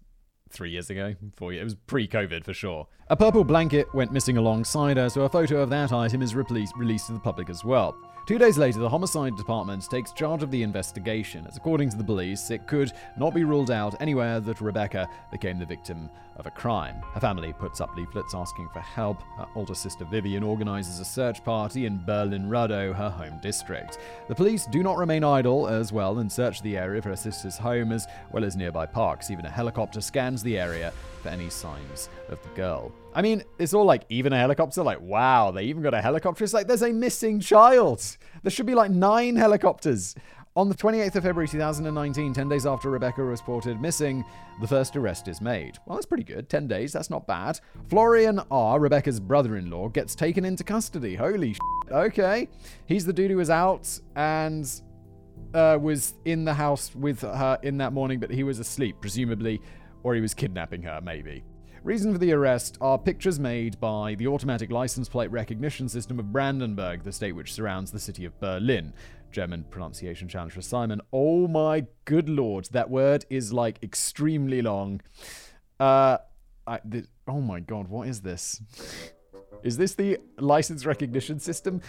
three 0.50 0.72
years 0.72 0.90
ago, 0.90 1.16
four 1.36 1.54
years. 1.54 1.62
It 1.62 1.66
was 1.66 1.76
pre-COVID 1.88 2.44
for 2.44 2.54
sure. 2.54 2.88
A 3.10 3.16
purple 3.16 3.44
blanket 3.44 3.88
went 3.94 4.12
missing 4.12 4.38
alongside 4.38 4.98
her, 4.98 5.10
so 5.10 5.22
a 5.22 5.30
photo 5.30 5.62
of 5.62 5.70
that 5.70 5.94
item 5.94 6.22
is 6.22 6.36
released, 6.36 6.76
released 6.76 7.08
to 7.08 7.14
the 7.14 7.20
public 7.20 7.50
as 7.50 7.64
well. 7.64 7.96
Two 8.28 8.38
days 8.38 8.58
later, 8.58 8.80
the 8.80 8.90
homicide 8.90 9.38
department 9.38 9.90
takes 9.90 10.12
charge 10.12 10.44
of 10.44 10.52
the 10.52 10.62
investigation, 10.62 11.48
as 11.48 11.56
according 11.56 11.90
to 11.92 11.96
the 11.96 12.04
police, 12.04 12.52
it 12.52 12.68
could 12.68 12.92
not 13.18 13.34
be 13.34 13.46
ruled 13.46 13.72
out 13.72 13.96
anywhere 14.02 14.42
that 14.42 14.60
Rebecca 14.60 15.08
became 15.32 15.58
the 15.58 15.66
victim 15.66 16.10
of 16.36 16.46
a 16.46 16.52
crime. 16.52 16.96
Her 17.14 17.22
family 17.22 17.54
puts 17.54 17.80
up 17.80 17.96
leaflets 17.96 18.36
asking 18.36 18.68
for 18.74 18.82
help. 18.82 19.22
Her 19.38 19.48
older 19.56 19.74
sister 19.74 20.04
Vivian 20.04 20.44
organizes 20.44 21.00
a 21.00 21.06
search 21.06 21.42
party 21.46 21.86
in 21.86 22.04
Berlin-Rudow, 22.04 22.94
her 22.94 23.10
home 23.10 23.40
district. 23.42 23.98
The 24.28 24.36
police 24.36 24.66
do 24.66 24.84
not 24.84 24.98
remain 24.98 25.24
idle 25.24 25.70
as 25.70 25.94
well 25.94 26.20
and 26.20 26.30
search 26.30 26.62
the 26.62 26.76
area 26.76 27.02
for 27.02 27.10
her 27.10 27.16
sister's 27.16 27.58
home 27.58 27.94
as 27.94 28.08
well 28.34 28.44
as 28.44 28.58
nearby 28.58 28.88
parks. 28.88 29.32
Even 29.32 29.46
a 29.46 29.50
helicopter 29.50 30.02
scans 30.02 30.44
the 30.44 30.60
area 30.60 30.92
for 31.24 31.30
any 31.30 31.50
signs 31.50 32.10
of 32.28 32.44
the 32.44 32.50
girl. 32.50 32.92
I 33.18 33.24
mean, 33.24 33.44
it's 33.58 33.74
all 33.74 33.84
like 33.84 34.04
even 34.10 34.32
a 34.32 34.38
helicopter. 34.38 34.84
Like, 34.84 35.02
wow, 35.02 35.50
they 35.50 35.64
even 35.64 35.82
got 35.82 35.96
a 35.96 36.02
helicopter. 36.04 36.44
It's 36.44 36.54
like 36.54 36.68
there's 36.68 36.84
a 36.84 36.94
missing 36.94 37.40
child. 37.40 38.06
There 38.44 38.52
should 38.52 38.68
be 38.68 38.76
like 38.76 38.92
nine 38.92 39.36
helicopters. 39.36 40.14
On 40.56 40.70
the 40.70 40.76
28th 40.76 41.16
of 41.16 41.24
February 41.24 41.48
2019, 41.48 42.34
10 42.34 42.48
days 42.50 42.68
after 42.68 42.92
Rebecca 42.92 43.24
was 43.24 43.40
reported 43.42 43.82
missing, 43.82 44.24
the 44.62 44.68
first 44.68 44.96
arrest 44.96 45.28
is 45.28 45.42
made. 45.42 45.80
Well, 45.88 45.98
that's 45.98 46.06
pretty 46.06 46.26
good. 46.26 46.48
10 46.48 46.68
days, 46.68 46.94
that's 46.94 47.10
not 47.10 47.26
bad. 47.26 47.60
Florian 47.90 48.40
R., 48.52 48.80
Rebecca's 48.80 49.20
brother 49.20 49.58
in 49.58 49.72
law, 49.72 49.88
gets 49.88 50.14
taken 50.14 50.46
into 50.46 50.64
custody. 50.64 51.16
Holy 51.16 51.54
sh! 51.54 51.60
Okay. 51.92 52.48
He's 52.86 53.04
the 53.04 53.14
dude 53.14 53.32
who 53.32 53.38
was 53.38 53.50
out 53.50 54.00
and 54.16 54.70
uh, 55.56 55.80
was 55.82 56.14
in 56.26 56.46
the 56.46 56.54
house 56.54 56.94
with 56.94 57.22
her 57.22 57.58
in 57.64 57.78
that 57.80 57.94
morning, 57.94 58.20
but 58.20 58.30
he 58.30 58.44
was 58.44 58.60
asleep, 58.60 58.98
presumably, 59.02 59.60
or 60.04 60.14
he 60.14 60.22
was 60.22 60.36
kidnapping 60.36 60.84
her, 60.84 61.02
maybe. 61.02 61.44
Reason 61.88 62.12
for 62.12 62.20
the 62.20 62.34
arrest 62.34 62.78
are 62.82 62.98
pictures 62.98 63.40
made 63.40 63.80
by 63.80 64.16
the 64.16 64.28
automatic 64.28 64.72
license 64.72 65.08
plate 65.08 65.32
recognition 65.32 65.88
system 65.88 66.20
of 66.20 66.34
Brandenburg, 66.34 67.06
the 67.06 67.14
state 67.14 67.32
which 67.32 67.54
surrounds 67.54 67.92
the 67.92 68.00
city 68.00 68.26
of 68.26 68.38
Berlin. 68.42 68.92
German 69.32 69.64
pronunciation 69.70 70.28
challenge 70.28 70.52
for 70.52 70.62
Simon. 70.62 71.00
Oh 71.14 71.48
my 71.48 71.86
good 72.04 72.28
lord, 72.28 72.66
that 72.74 72.90
word 72.90 73.24
is 73.30 73.54
like 73.54 73.82
extremely 73.82 74.62
long. 74.62 75.00
Uh, 75.80 76.18
I, 76.68 76.82
th- 76.92 77.06
oh 77.26 77.40
my 77.40 77.62
god, 77.62 77.88
what 77.88 78.10
is 78.10 78.20
this? 78.20 78.62
Is 79.64 79.78
this 79.78 79.96
the 79.96 80.18
license 80.40 80.86
recognition 80.86 81.40
system? 81.40 81.80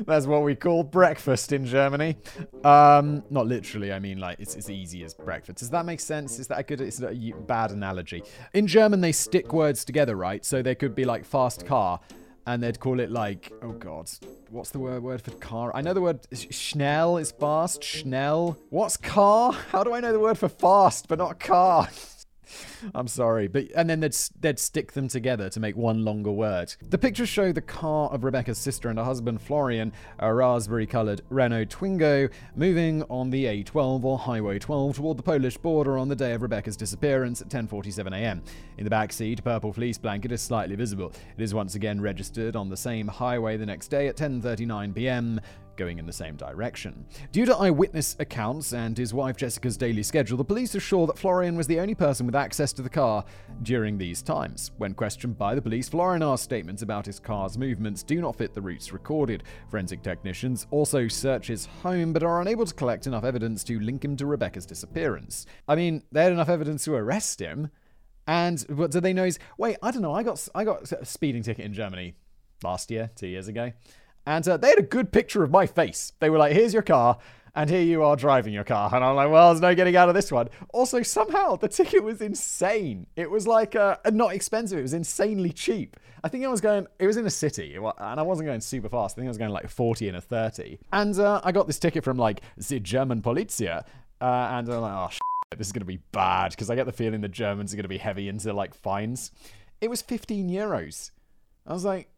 That's 0.06 0.26
what 0.26 0.42
we 0.42 0.56
call 0.56 0.84
breakfast 0.84 1.52
in 1.52 1.66
Germany. 1.66 2.18
Um, 2.64 3.24
not 3.30 3.46
literally, 3.46 3.94
I 3.94 4.00
mean 4.00 4.20
like 4.20 4.40
it's 4.40 4.56
as 4.56 4.70
easy 4.70 5.04
as 5.04 5.14
breakfast. 5.14 5.60
Does 5.60 5.70
that 5.72 5.86
make 5.86 6.00
sense? 6.00 6.40
Is 6.40 6.48
that 6.48 6.60
a 6.60 6.64
good? 6.64 6.82
It's 6.82 7.02
a 7.02 7.14
bad 7.48 7.72
analogy. 7.72 8.24
In 8.54 8.68
German, 8.68 9.02
they 9.02 9.12
stick 9.12 9.54
words 9.54 9.86
together, 9.86 10.16
right? 10.16 10.44
So 10.46 10.62
there 10.62 10.76
could 10.76 10.96
be 10.96 11.06
like 11.06 11.26
fast 11.26 11.66
car, 11.66 12.00
and 12.46 12.62
they'd 12.64 12.80
call 12.80 13.00
it 13.00 13.12
like 13.12 13.52
oh 13.62 13.72
god, 13.72 14.10
what's 14.50 14.72
the 14.72 14.80
word 14.80 15.04
word 15.04 15.22
for 15.22 15.32
car? 15.32 15.72
I 15.76 15.82
know 15.82 15.94
the 15.94 16.02
word 16.02 16.20
schnell 16.34 17.18
is 17.18 17.32
fast. 17.32 17.84
Schnell. 17.84 18.58
What's 18.70 18.98
car? 18.98 19.54
How 19.70 19.84
do 19.84 19.94
I 19.94 20.00
know 20.00 20.12
the 20.12 20.20
word 20.20 20.38
for 20.38 20.50
fast 20.50 21.08
but 21.08 21.20
not 21.20 21.40
car? 21.40 21.90
I'm 22.96 23.08
sorry, 23.08 23.48
but 23.48 23.66
and 23.76 23.90
then 23.90 24.00
they'd 24.00 24.16
they'd 24.40 24.60
stick 24.60 24.94
them 24.94 25.08
together 25.08 25.50
to 25.50 25.60
make 25.60 25.76
one 25.76 26.04
longer 26.04 26.32
word. 26.32 26.74
The 26.90 26.98
pictures 26.98 27.30
show 27.30 27.52
the 27.52 27.62
car 27.62 28.10
of 28.10 28.24
Rebecca's 28.24 28.58
sister 28.58 28.90
and 28.90 28.98
her 28.98 29.06
husband 29.06 29.42
Florian, 29.42 29.94
a 30.20 30.34
raspberry-colored 30.34 31.22
Renault 31.30 31.66
Twingo, 31.66 32.30
moving 32.56 33.04
on 33.04 33.30
the 33.30 33.46
A12 33.46 34.04
or 34.04 34.18
Highway 34.18 34.60
12 34.60 34.96
toward 34.96 35.18
the 35.18 35.24
Polish 35.24 35.58
border 35.58 35.98
on 35.98 36.10
the 36.10 36.16
day 36.16 36.34
of 36.34 36.42
Rebecca's 36.42 36.78
disappearance 36.78 37.42
at 37.42 37.50
10:47 37.50 38.14
a.m. 38.14 38.44
In 38.78 38.84
the 38.84 38.90
back 38.90 39.14
seat, 39.14 39.40
a 39.40 39.44
purple 39.44 39.74
fleece 39.74 39.98
blanket 39.98 40.32
is 40.32 40.42
slightly 40.42 40.76
visible. 40.76 41.12
It 41.38 41.42
is 41.42 41.54
once 41.54 41.76
again 41.76 42.02
registered 42.02 42.56
on 42.56 42.70
the 42.70 42.78
same 42.78 43.08
highway 43.08 43.58
the 43.58 43.66
next 43.66 43.88
day 43.88 44.08
at 44.08 44.18
10:39 44.18 44.96
p.m 44.96 45.42
going 45.82 45.98
in 45.98 46.06
the 46.06 46.14
same 46.14 46.36
direction. 46.36 47.06
Due 47.32 47.46
to 47.46 47.56
eyewitness 47.56 48.16
accounts 48.20 48.72
and 48.72 48.96
his 48.96 49.16
wife 49.16 49.36
Jessica's 49.36 49.78
daily 49.78 50.04
schedule, 50.04 50.38
the 50.38 50.44
police 50.44 50.76
are 50.76 50.80
sure 50.80 51.08
that 51.08 51.18
Florian 51.18 51.56
was 51.56 51.66
the 51.66 51.80
only 51.80 51.96
person 51.96 52.28
with 52.28 52.36
access 52.36 52.72
to 52.74 52.84
the 52.84 52.90
car 52.90 53.26
during 53.64 53.98
these 53.98 54.22
times. 54.22 54.72
When 54.78 54.94
questioned 54.94 55.40
by 55.40 55.56
the 55.56 55.62
police, 55.62 55.90
Florian's 55.90 56.42
statements 56.42 56.84
about 56.84 57.08
his 57.08 57.20
car's 57.20 57.58
movements 57.58 58.04
do 58.04 58.22
not 58.22 58.36
fit 58.36 58.54
the 58.54 58.62
routes 58.62 58.94
recorded. 58.94 59.44
Forensic 59.70 60.04
technicians 60.04 60.68
also 60.70 61.08
search 61.08 61.48
his 61.48 61.66
home 61.66 62.14
but 62.14 62.22
are 62.22 62.42
unable 62.42 62.68
to 62.68 62.74
collect 62.76 63.08
enough 63.08 63.24
evidence 63.24 63.64
to 63.64 63.80
link 63.80 64.06
him 64.06 64.16
to 64.18 64.28
Rebecca's 64.28 64.68
disappearance. 64.68 65.48
I 65.68 65.76
mean, 65.76 66.04
they 66.12 66.22
had 66.22 66.32
enough 66.32 66.50
evidence 66.50 66.84
to 66.86 66.94
arrest 66.94 67.40
him. 67.40 67.72
And 68.28 68.60
what 68.70 68.92
do 68.92 69.00
they 69.00 69.14
know? 69.14 69.24
Is 69.24 69.40
wait, 69.58 69.78
I 69.82 69.90
don't 69.90 70.04
know. 70.04 70.14
I 70.14 70.22
got 70.22 70.48
I 70.54 70.64
got 70.64 70.92
a 70.92 71.06
speeding 71.06 71.42
ticket 71.42 71.66
in 71.66 71.74
Germany 71.74 72.14
last 72.64 72.92
year, 72.92 73.10
two 73.16 73.28
years 73.28 73.48
ago. 73.48 73.72
And 74.26 74.48
uh, 74.48 74.58
they 74.58 74.70
had 74.70 74.80
a 74.80 74.84
good 74.84 75.12
picture 75.12 75.44
of 75.44 75.52
my 75.52 75.66
face. 75.66 76.14
They 76.20 76.30
were 76.30 76.38
like, 76.38 76.54
here's 76.54 76.74
your 76.74 76.84
car, 76.84 77.18
and 77.56 77.70
here 77.70 77.82
you 77.82 78.04
are 78.04 78.16
driving 78.16 78.54
your 78.54 78.64
car. 78.64 78.94
And 78.94 79.04
I'm 79.04 79.16
like, 79.16 79.30
well, 79.30 79.50
there's 79.50 79.62
no 79.62 79.76
getting 79.76 79.96
out 79.96 80.10
of 80.10 80.16
this 80.16 80.32
one. 80.32 80.50
Also, 80.74 81.02
somehow 81.02 81.56
the 81.56 81.68
ticket 81.68 82.04
was 82.04 82.22
insane. 82.22 83.08
It 83.16 83.30
was 83.30 83.48
like, 83.48 83.76
uh, 83.76 83.98
not 84.12 84.34
expensive, 84.34 84.80
it 84.80 84.84
was 84.84 84.94
insanely 84.94 85.52
cheap. 85.52 85.98
I 86.24 86.30
think 86.30 86.46
I 86.46 86.50
was 86.50 86.62
going, 86.62 86.86
it 87.00 87.08
was 87.08 87.18
in 87.18 87.26
a 87.26 87.32
city, 87.32 87.76
and 87.76 88.20
I 88.20 88.22
wasn't 88.22 88.48
going 88.48 88.62
super 88.62 88.90
fast. 88.90 89.16
I 89.16 89.18
think 89.18 89.28
I 89.28 89.30
was 89.30 89.40
going 89.40 89.52
like 89.52 89.70
40 89.70 90.08
and 90.08 90.18
a 90.18 90.22
30. 90.22 90.80
And 90.94 91.18
uh, 91.18 91.42
I 91.44 91.52
got 91.52 91.66
this 91.66 91.80
ticket 91.80 92.04
from 92.04 92.18
like 92.18 92.42
the 92.58 92.80
German 92.80 93.22
Polizia, 93.22 93.84
uh, 94.22 94.50
and 94.52 94.70
I'm 94.70 94.82
like, 94.82 94.94
oh, 94.94 95.10
shit, 95.10 95.58
this 95.58 95.68
is 95.68 95.74
going 95.74 95.82
to 95.82 95.86
be 95.86 96.00
bad, 96.12 96.52
because 96.52 96.70
I 96.70 96.76
get 96.76 96.86
the 96.86 96.92
feeling 96.92 97.22
the 97.22 97.28
Germans 97.28 97.74
are 97.74 97.76
going 97.76 97.84
to 97.84 97.90
be 97.90 97.98
heavy 97.98 98.30
into 98.30 98.54
like 98.54 98.76
fines. 98.76 99.32
It 99.82 99.90
was 99.90 100.04
15 100.04 100.48
euros. 100.48 101.10
I 101.66 101.74
was 101.74 101.84
like, 101.84 102.10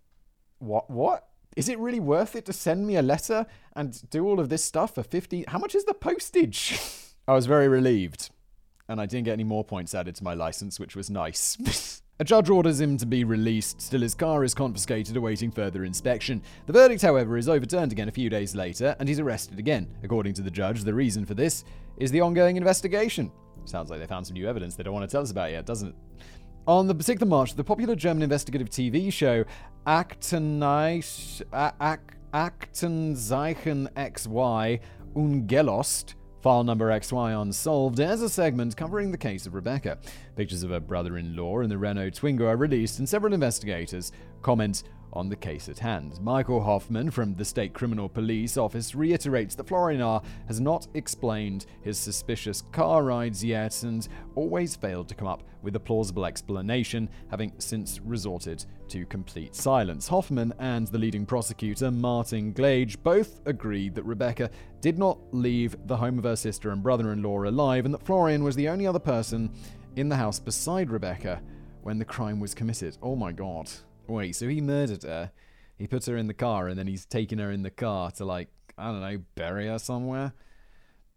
what? 0.60 0.89
What? 0.89 1.29
Is 1.55 1.69
it 1.69 1.77
really 1.79 2.00
worth 2.00 2.36
it 2.36 2.45
to 2.45 2.53
send 2.53 2.88
me 2.88 2.95
a 2.95 3.01
letter 3.01 3.45
and 3.75 4.10
do 4.10 4.25
all 4.25 4.39
of 4.39 4.50
this 4.50 4.63
stuff 4.63 4.95
for 4.95 5.03
50? 5.03 5.45
How 5.48 5.60
much 5.60 5.75
is 5.75 5.86
the 5.86 5.93
postage? 5.93 6.79
I 7.27 7.33
was 7.33 7.45
very 7.45 7.67
relieved, 7.67 8.31
and 8.88 9.00
I 9.00 9.05
didn't 9.05 9.25
get 9.25 9.33
any 9.33 9.43
more 9.43 9.63
points 9.63 9.93
added 9.95 10.15
to 10.15 10.24
my 10.24 10.33
license, 10.33 10.79
which 10.79 10.95
was 10.95 11.10
nice. 11.10 12.01
A 12.19 12.23
judge 12.23 12.49
orders 12.49 12.80
him 12.80 12.97
to 12.97 13.08
be 13.08 13.23
released, 13.23 13.82
still 13.82 14.01
his 14.01 14.13
car 14.13 14.43
is 14.43 14.54
confiscated 14.54 15.17
awaiting 15.17 15.51
further 15.51 15.84
inspection. 15.84 16.43
The 16.67 16.73
verdict, 16.73 17.01
however, 17.01 17.38
is 17.38 17.49
overturned 17.49 17.91
again 17.91 18.08
a 18.08 18.12
few 18.12 18.30
days 18.30 18.56
later, 18.56 18.95
and 18.99 19.10
he's 19.10 19.19
arrested 19.19 19.58
again. 19.58 19.88
According 20.04 20.36
to 20.36 20.43
the 20.43 20.51
judge, 20.51 20.84
the 20.84 20.93
reason 20.93 21.25
for 21.25 21.34
this 21.34 21.65
is 21.97 22.12
the 22.12 22.21
ongoing 22.21 22.56
investigation. 22.56 23.32
Sounds 23.65 23.89
like 23.89 23.99
they 23.99 24.06
found 24.06 24.28
some 24.28 24.36
new 24.36 24.47
evidence 24.47 24.75
they 24.75 24.84
don't 24.84 24.93
want 24.93 25.10
to 25.10 25.12
tell 25.12 25.23
us 25.23 25.32
about 25.32 25.51
yet, 25.51 25.65
doesn't 25.65 25.89
it? 25.89 25.95
On 26.65 26.88
the 26.88 26.95
6th 26.95 27.21
of 27.21 27.28
March, 27.28 27.56
the 27.56 27.63
popular 27.63 27.93
German 27.93 28.23
investigative 28.23 28.69
TV 28.69 29.12
show 29.12 29.43
Aktenreich- 29.86 31.41
A- 31.52 31.73
Ak- 31.82 32.15
Aktenzeichen 32.34 33.91
XY 33.97 34.80
Ungelost, 35.13 36.15
file 36.41 36.63
number 36.63 36.89
XY 36.89 37.41
Unsolved, 37.41 37.99
as 37.99 38.21
a 38.21 38.30
segment 38.30 38.78
covering 38.78 39.12
the 39.12 39.17
case 39.17 39.45
of 39.45 39.56
Rebecca. 39.56 39.97
Pictures 40.38 40.63
of 40.63 40.69
her 40.69 40.80
brother 40.80 41.17
in 41.17 41.36
law 41.36 41.60
and 41.60 41.69
the 41.69 41.78
Renault 41.78 42.12
Twingo 42.12 42.47
are 42.47 42.56
released, 42.56 42.97
and 42.99 43.10
several 43.10 43.34
investigators 43.34 44.13
comment 44.41 44.84
on 45.13 45.30
the 45.30 45.36
case 45.36 45.69
at 45.69 45.80
hand. 45.80 46.19
Michael 46.21 46.62
Hoffman 46.62 47.12
from 47.12 47.34
the 47.36 47.45
State 47.45 47.73
Criminal 47.73 48.10
Police 48.10 48.58
Office 48.58 48.93
reiterates 48.93 49.56
that 49.56 49.67
Florian 49.67 50.02
R. 50.02 50.21
has 50.47 50.60
not 50.60 50.88
explained 50.93 51.65
his 51.82 51.97
suspicious 51.97 52.63
car 52.71 53.04
rides 53.04 53.43
yet 53.43 53.84
and 53.84 54.08
always 54.36 54.76
failed 54.76 55.08
to 55.10 55.15
come 55.15 55.28
up 55.28 55.43
with 55.62 55.76
a 55.76 55.80
plausible 55.80 56.26
explanation, 56.26 57.10
having 57.30 57.54
since 57.58 57.99
resorted 58.02 58.65
to 58.89 59.06
complete 59.06 59.56
silence. 59.56 60.08
Hoffman 60.08 60.54
and 60.60 60.88
the 60.88 60.97
leading 60.97 61.26
prosecutor, 61.26 61.89
Martin 61.89 62.52
Glage, 62.52 63.02
both 63.02 63.39
agreed 63.45 63.95
that 63.95 64.04
Rebecca 64.04 64.49
did 64.82 64.99
not 64.99 65.19
leave 65.32 65.76
the 65.88 65.97
home 65.97 66.17
of 66.17 66.26
her 66.26 66.36
sister 66.36 66.71
and 66.71 66.84
brother 66.84 67.13
in 67.13 67.23
law 67.23 67.43
alive 67.43 67.86
and 67.86 67.93
that 67.93 68.06
Florian 68.06 68.43
was 68.43 68.56
the 68.56 68.67
only 68.67 68.86
other 68.86 68.99
person 68.99 69.49
in 69.95 70.10
the 70.10 70.15
house 70.15 70.39
beside 70.39 70.89
Rebecca 70.89 71.41
when 71.84 71.99
the 71.99 72.06
crime 72.06 72.39
was 72.39 72.54
committed. 72.54 72.97
Oh 73.02 73.15
my 73.15 73.32
god. 73.32 73.69
Wait, 74.08 74.36
so 74.36 74.48
he 74.48 74.62
murdered 74.62 75.04
her. 75.04 75.32
He 75.78 75.88
put 75.88 76.06
her 76.06 76.18
in 76.18 76.28
the 76.28 76.34
car 76.34 76.68
and 76.68 76.78
then 76.78 76.88
he's 76.88 77.06
taking 77.06 77.39
her 77.39 77.52
in 77.52 77.63
the 77.63 77.70
car 77.70 78.12
to, 78.12 78.26
like, 78.26 78.50
I 78.78 78.92
don't 78.92 79.02
know, 79.02 79.20
bury 79.36 79.68
her 79.68 79.80
somewhere? 79.80 80.34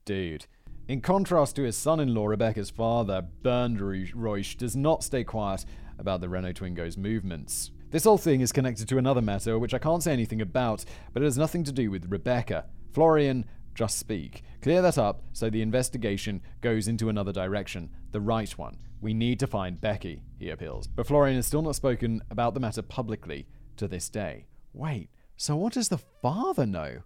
Dude. 0.05 0.47
In 0.89 1.01
contrast 1.01 1.57
to 1.57 1.63
his 1.63 1.77
son 1.77 1.99
in 1.99 2.15
law, 2.15 2.27
Rebecca's 2.27 2.71
father, 2.71 3.21
Bernd 3.43 3.81
Reusch, 3.81 4.57
does 4.57 4.77
not 4.77 5.03
stay 5.03 5.25
quiet 5.25 5.65
about 5.99 6.21
the 6.21 6.29
Renault 6.29 6.53
Twingo's 6.53 6.97
movements. 6.97 7.73
This 7.91 8.05
whole 8.05 8.19
thing 8.19 8.41
is 8.41 8.53
connected 8.53 8.89
to 8.89 8.99
another 8.99 9.23
matter 9.23 9.59
which 9.59 9.75
I 9.75 9.79
can't 9.79 10.03
say 10.03 10.13
anything 10.13 10.41
about, 10.41 10.85
but 11.13 11.23
it 11.23 11.27
has 11.27 11.39
nothing 11.39 11.65
to 11.65 11.73
do 11.73 11.91
with 11.91 12.11
Rebecca. 12.11 12.67
Florian, 12.93 13.45
just 13.77 13.99
speak. 13.99 14.43
Clear 14.63 14.83
that 14.83 14.99
up 14.99 15.23
so 15.33 15.49
the 15.49 15.63
investigation 15.63 16.41
goes 16.63 16.89
into 16.89 17.09
another 17.09 17.33
direction, 17.33 17.91
the 18.11 18.21
right 18.21 18.51
one. 18.59 18.79
We 19.01 19.15
need 19.15 19.39
to 19.41 19.47
find 19.47 19.81
Becky, 19.81 20.23
he 20.39 20.49
appeals. 20.51 20.87
But 20.89 21.07
Florian 21.07 21.37
has 21.37 21.47
still 21.47 21.63
not 21.63 21.77
spoken 21.77 22.23
about 22.31 22.55
the 22.55 22.61
matter 22.61 22.83
publicly 22.83 23.47
to 23.77 23.87
this 23.87 24.09
day. 24.09 24.47
Wait, 24.73 25.11
so 25.37 25.55
what 25.55 25.75
does 25.75 25.91
the 25.91 25.99
father 25.99 26.67
know? 26.67 27.03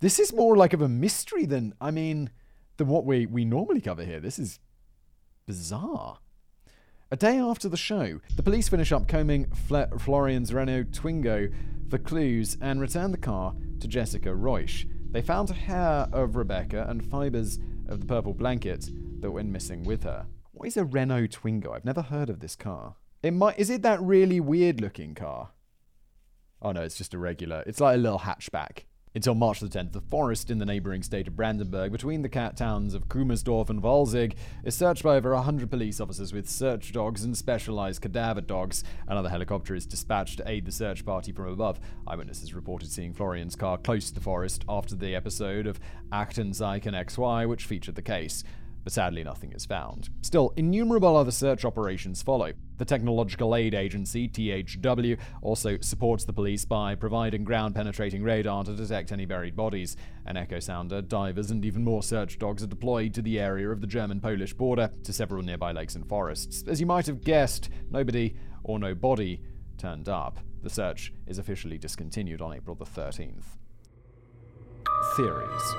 This 0.00 0.18
is 0.18 0.32
more 0.32 0.56
like 0.56 0.72
of 0.72 0.80
a 0.80 0.88
mystery 0.88 1.44
than, 1.44 1.74
I 1.80 1.90
mean, 1.90 2.30
than 2.78 2.88
what 2.88 3.04
we, 3.04 3.26
we 3.26 3.44
normally 3.44 3.82
cover 3.82 4.02
here. 4.02 4.20
This 4.20 4.38
is 4.38 4.58
bizarre. 5.46 6.18
A 7.10 7.16
day 7.16 7.38
after 7.38 7.68
the 7.68 7.76
show, 7.76 8.20
the 8.36 8.42
police 8.42 8.68
finish 8.68 8.92
up 8.92 9.06
combing 9.06 9.50
Fle- 9.50 9.98
Florian's 9.98 10.54
Renault 10.54 10.84
Twingo 10.92 11.52
for 11.90 11.98
clues 11.98 12.56
and 12.62 12.80
return 12.80 13.10
the 13.10 13.18
car 13.18 13.54
to 13.80 13.88
Jessica 13.88 14.30
Reusch. 14.30 14.86
They 15.12 15.22
found 15.22 15.50
hair 15.50 16.08
of 16.12 16.36
Rebecca 16.36 16.86
and 16.88 17.04
fibers 17.04 17.58
of 17.88 18.00
the 18.00 18.06
purple 18.06 18.32
blanket 18.32 18.88
that 19.20 19.30
went 19.30 19.48
missing 19.48 19.82
with 19.82 20.04
her. 20.04 20.26
What 20.52 20.68
is 20.68 20.76
a 20.76 20.84
Renault 20.84 21.28
Twingo? 21.28 21.74
I've 21.74 21.84
never 21.84 22.02
heard 22.02 22.30
of 22.30 22.38
this 22.38 22.54
car. 22.54 22.94
It 23.20 23.32
might 23.32 23.58
is 23.58 23.70
it 23.70 23.82
that 23.82 24.00
really 24.00 24.38
weird 24.38 24.80
looking 24.80 25.16
car? 25.16 25.50
Oh 26.62 26.70
no, 26.70 26.82
it's 26.82 26.96
just 26.96 27.12
a 27.12 27.18
regular. 27.18 27.64
It's 27.66 27.80
like 27.80 27.96
a 27.96 27.98
little 27.98 28.20
hatchback. 28.20 28.84
Until 29.12 29.34
March 29.34 29.58
the 29.58 29.66
10th, 29.66 29.90
the 29.90 30.00
forest 30.00 30.52
in 30.52 30.58
the 30.58 30.64
neighboring 30.64 31.02
state 31.02 31.26
of 31.26 31.34
Brandenburg, 31.34 31.90
between 31.90 32.22
the 32.22 32.28
cat 32.28 32.56
towns 32.56 32.94
of 32.94 33.08
Kummersdorf 33.08 33.68
and 33.68 33.82
Wolzig, 33.82 34.34
is 34.62 34.76
searched 34.76 35.02
by 35.02 35.16
over 35.16 35.34
100 35.34 35.68
police 35.68 36.00
officers 36.00 36.32
with 36.32 36.48
search 36.48 36.92
dogs 36.92 37.24
and 37.24 37.36
specialized 37.36 38.02
cadaver 38.02 38.40
dogs. 38.40 38.84
Another 39.08 39.28
helicopter 39.28 39.74
is 39.74 39.84
dispatched 39.84 40.36
to 40.36 40.48
aid 40.48 40.64
the 40.64 40.70
search 40.70 41.04
party 41.04 41.32
from 41.32 41.48
above. 41.48 41.80
Eyewitnesses 42.06 42.54
reported 42.54 42.92
seeing 42.92 43.12
Florian's 43.12 43.56
car 43.56 43.78
close 43.78 44.06
to 44.06 44.14
the 44.14 44.20
forest 44.20 44.64
after 44.68 44.94
the 44.94 45.16
episode 45.16 45.66
of 45.66 45.80
Aktenzeichen 46.12 46.94
XY, 46.94 47.48
which 47.48 47.64
featured 47.64 47.96
the 47.96 48.02
case. 48.02 48.44
But 48.82 48.92
sadly 48.92 49.24
nothing 49.24 49.52
is 49.52 49.66
found. 49.66 50.08
Still, 50.22 50.52
innumerable 50.56 51.16
other 51.16 51.30
search 51.30 51.64
operations 51.64 52.22
follow. 52.22 52.52
The 52.78 52.84
Technological 52.84 53.54
Aid 53.54 53.74
Agency, 53.74 54.28
THW, 54.28 55.18
also 55.42 55.78
supports 55.80 56.24
the 56.24 56.32
police 56.32 56.64
by 56.64 56.94
providing 56.94 57.44
ground 57.44 57.74
penetrating 57.74 58.22
radar 58.22 58.64
to 58.64 58.74
detect 58.74 59.12
any 59.12 59.26
buried 59.26 59.54
bodies. 59.54 59.96
An 60.24 60.36
echo 60.36 60.60
sounder, 60.60 61.02
divers, 61.02 61.50
and 61.50 61.64
even 61.64 61.84
more 61.84 62.02
search 62.02 62.38
dogs 62.38 62.62
are 62.62 62.68
deployed 62.68 63.12
to 63.14 63.22
the 63.22 63.38
area 63.38 63.68
of 63.68 63.80
the 63.80 63.86
German 63.86 64.20
Polish 64.20 64.54
border 64.54 64.90
to 65.04 65.12
several 65.12 65.42
nearby 65.42 65.72
lakes 65.72 65.94
and 65.94 66.08
forests. 66.08 66.64
As 66.66 66.80
you 66.80 66.86
might 66.86 67.06
have 67.06 67.22
guessed, 67.22 67.68
nobody 67.90 68.34
or 68.64 68.78
no 68.78 68.94
body 68.94 69.42
turned 69.76 70.08
up. 70.08 70.38
The 70.62 70.70
search 70.70 71.12
is 71.26 71.38
officially 71.38 71.78
discontinued 71.78 72.40
on 72.42 72.54
April 72.54 72.76
the 72.76 72.84
13th. 72.84 73.44
Theories. 75.16 75.74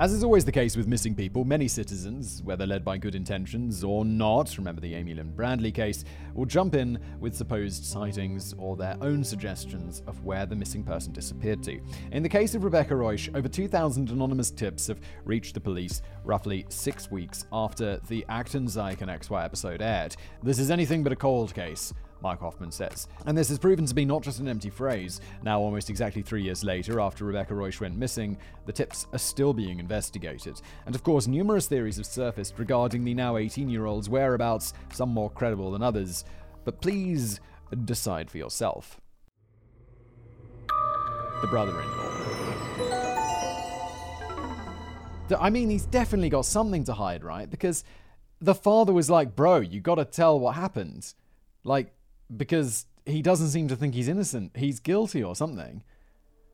As 0.00 0.12
is 0.12 0.24
always 0.24 0.44
the 0.44 0.50
case 0.50 0.76
with 0.76 0.88
missing 0.88 1.14
people, 1.14 1.44
many 1.44 1.68
citizens, 1.68 2.42
whether 2.42 2.66
led 2.66 2.84
by 2.84 2.98
good 2.98 3.14
intentions 3.14 3.84
or 3.84 4.04
not, 4.04 4.58
remember 4.58 4.80
the 4.80 4.92
Amy 4.92 5.14
Lynn 5.14 5.30
Bradley 5.30 5.70
case, 5.70 6.04
will 6.34 6.46
jump 6.46 6.74
in 6.74 6.98
with 7.20 7.36
supposed 7.36 7.84
sightings 7.84 8.56
or 8.58 8.74
their 8.74 8.96
own 9.02 9.22
suggestions 9.22 10.02
of 10.08 10.24
where 10.24 10.46
the 10.46 10.56
missing 10.56 10.82
person 10.82 11.12
disappeared 11.12 11.62
to. 11.62 11.80
In 12.10 12.24
the 12.24 12.28
case 12.28 12.56
of 12.56 12.64
Rebecca 12.64 12.92
Reusch, 12.92 13.32
over 13.36 13.46
2,000 13.46 14.10
anonymous 14.10 14.50
tips 14.50 14.88
have 14.88 15.00
reached 15.24 15.54
the 15.54 15.60
police 15.60 16.02
roughly 16.24 16.66
six 16.70 17.08
weeks 17.08 17.46
after 17.52 18.00
the 18.08 18.26
Aktenzeichen 18.28 19.06
XY 19.06 19.44
episode 19.44 19.80
aired. 19.80 20.16
This 20.42 20.58
is 20.58 20.72
anything 20.72 21.04
but 21.04 21.12
a 21.12 21.16
cold 21.16 21.54
case. 21.54 21.94
Mike 22.24 22.40
Hoffman 22.40 22.72
says. 22.72 23.06
And 23.26 23.36
this 23.36 23.50
has 23.50 23.58
proven 23.58 23.84
to 23.84 23.94
be 23.94 24.06
not 24.06 24.22
just 24.22 24.40
an 24.40 24.48
empty 24.48 24.70
phrase. 24.70 25.20
Now, 25.42 25.60
almost 25.60 25.90
exactly 25.90 26.22
three 26.22 26.42
years 26.42 26.64
later, 26.64 26.98
after 26.98 27.26
Rebecca 27.26 27.52
Reusch 27.52 27.80
went 27.80 27.96
missing, 27.96 28.38
the 28.64 28.72
tips 28.72 29.06
are 29.12 29.18
still 29.18 29.52
being 29.52 29.78
investigated. 29.78 30.60
And 30.86 30.94
of 30.94 31.04
course, 31.04 31.26
numerous 31.26 31.66
theories 31.66 31.98
have 31.98 32.06
surfaced 32.06 32.58
regarding 32.58 33.04
the 33.04 33.12
now 33.12 33.36
18 33.36 33.68
year 33.68 33.84
old's 33.84 34.08
whereabouts, 34.08 34.72
some 34.92 35.10
more 35.10 35.30
credible 35.30 35.70
than 35.70 35.82
others. 35.82 36.24
But 36.64 36.80
please 36.80 37.40
decide 37.84 38.30
for 38.30 38.38
yourself. 38.38 38.98
The 41.42 41.46
brother 41.48 41.78
in 41.78 41.88
law. 41.88 42.14
I 45.38 45.50
mean, 45.50 45.68
he's 45.68 45.86
definitely 45.86 46.30
got 46.30 46.46
something 46.46 46.84
to 46.84 46.94
hide, 46.94 47.22
right? 47.22 47.48
Because 47.50 47.84
the 48.40 48.54
father 48.54 48.92
was 48.92 49.10
like, 49.10 49.36
bro, 49.36 49.60
you 49.60 49.80
gotta 49.80 50.04
tell 50.04 50.40
what 50.40 50.54
happened. 50.54 51.12
Like, 51.64 51.92
because 52.36 52.86
he 53.06 53.22
doesn't 53.22 53.48
seem 53.48 53.68
to 53.68 53.76
think 53.76 53.94
he's 53.94 54.08
innocent. 54.08 54.56
He's 54.56 54.80
guilty 54.80 55.22
or 55.22 55.34
something. 55.36 55.82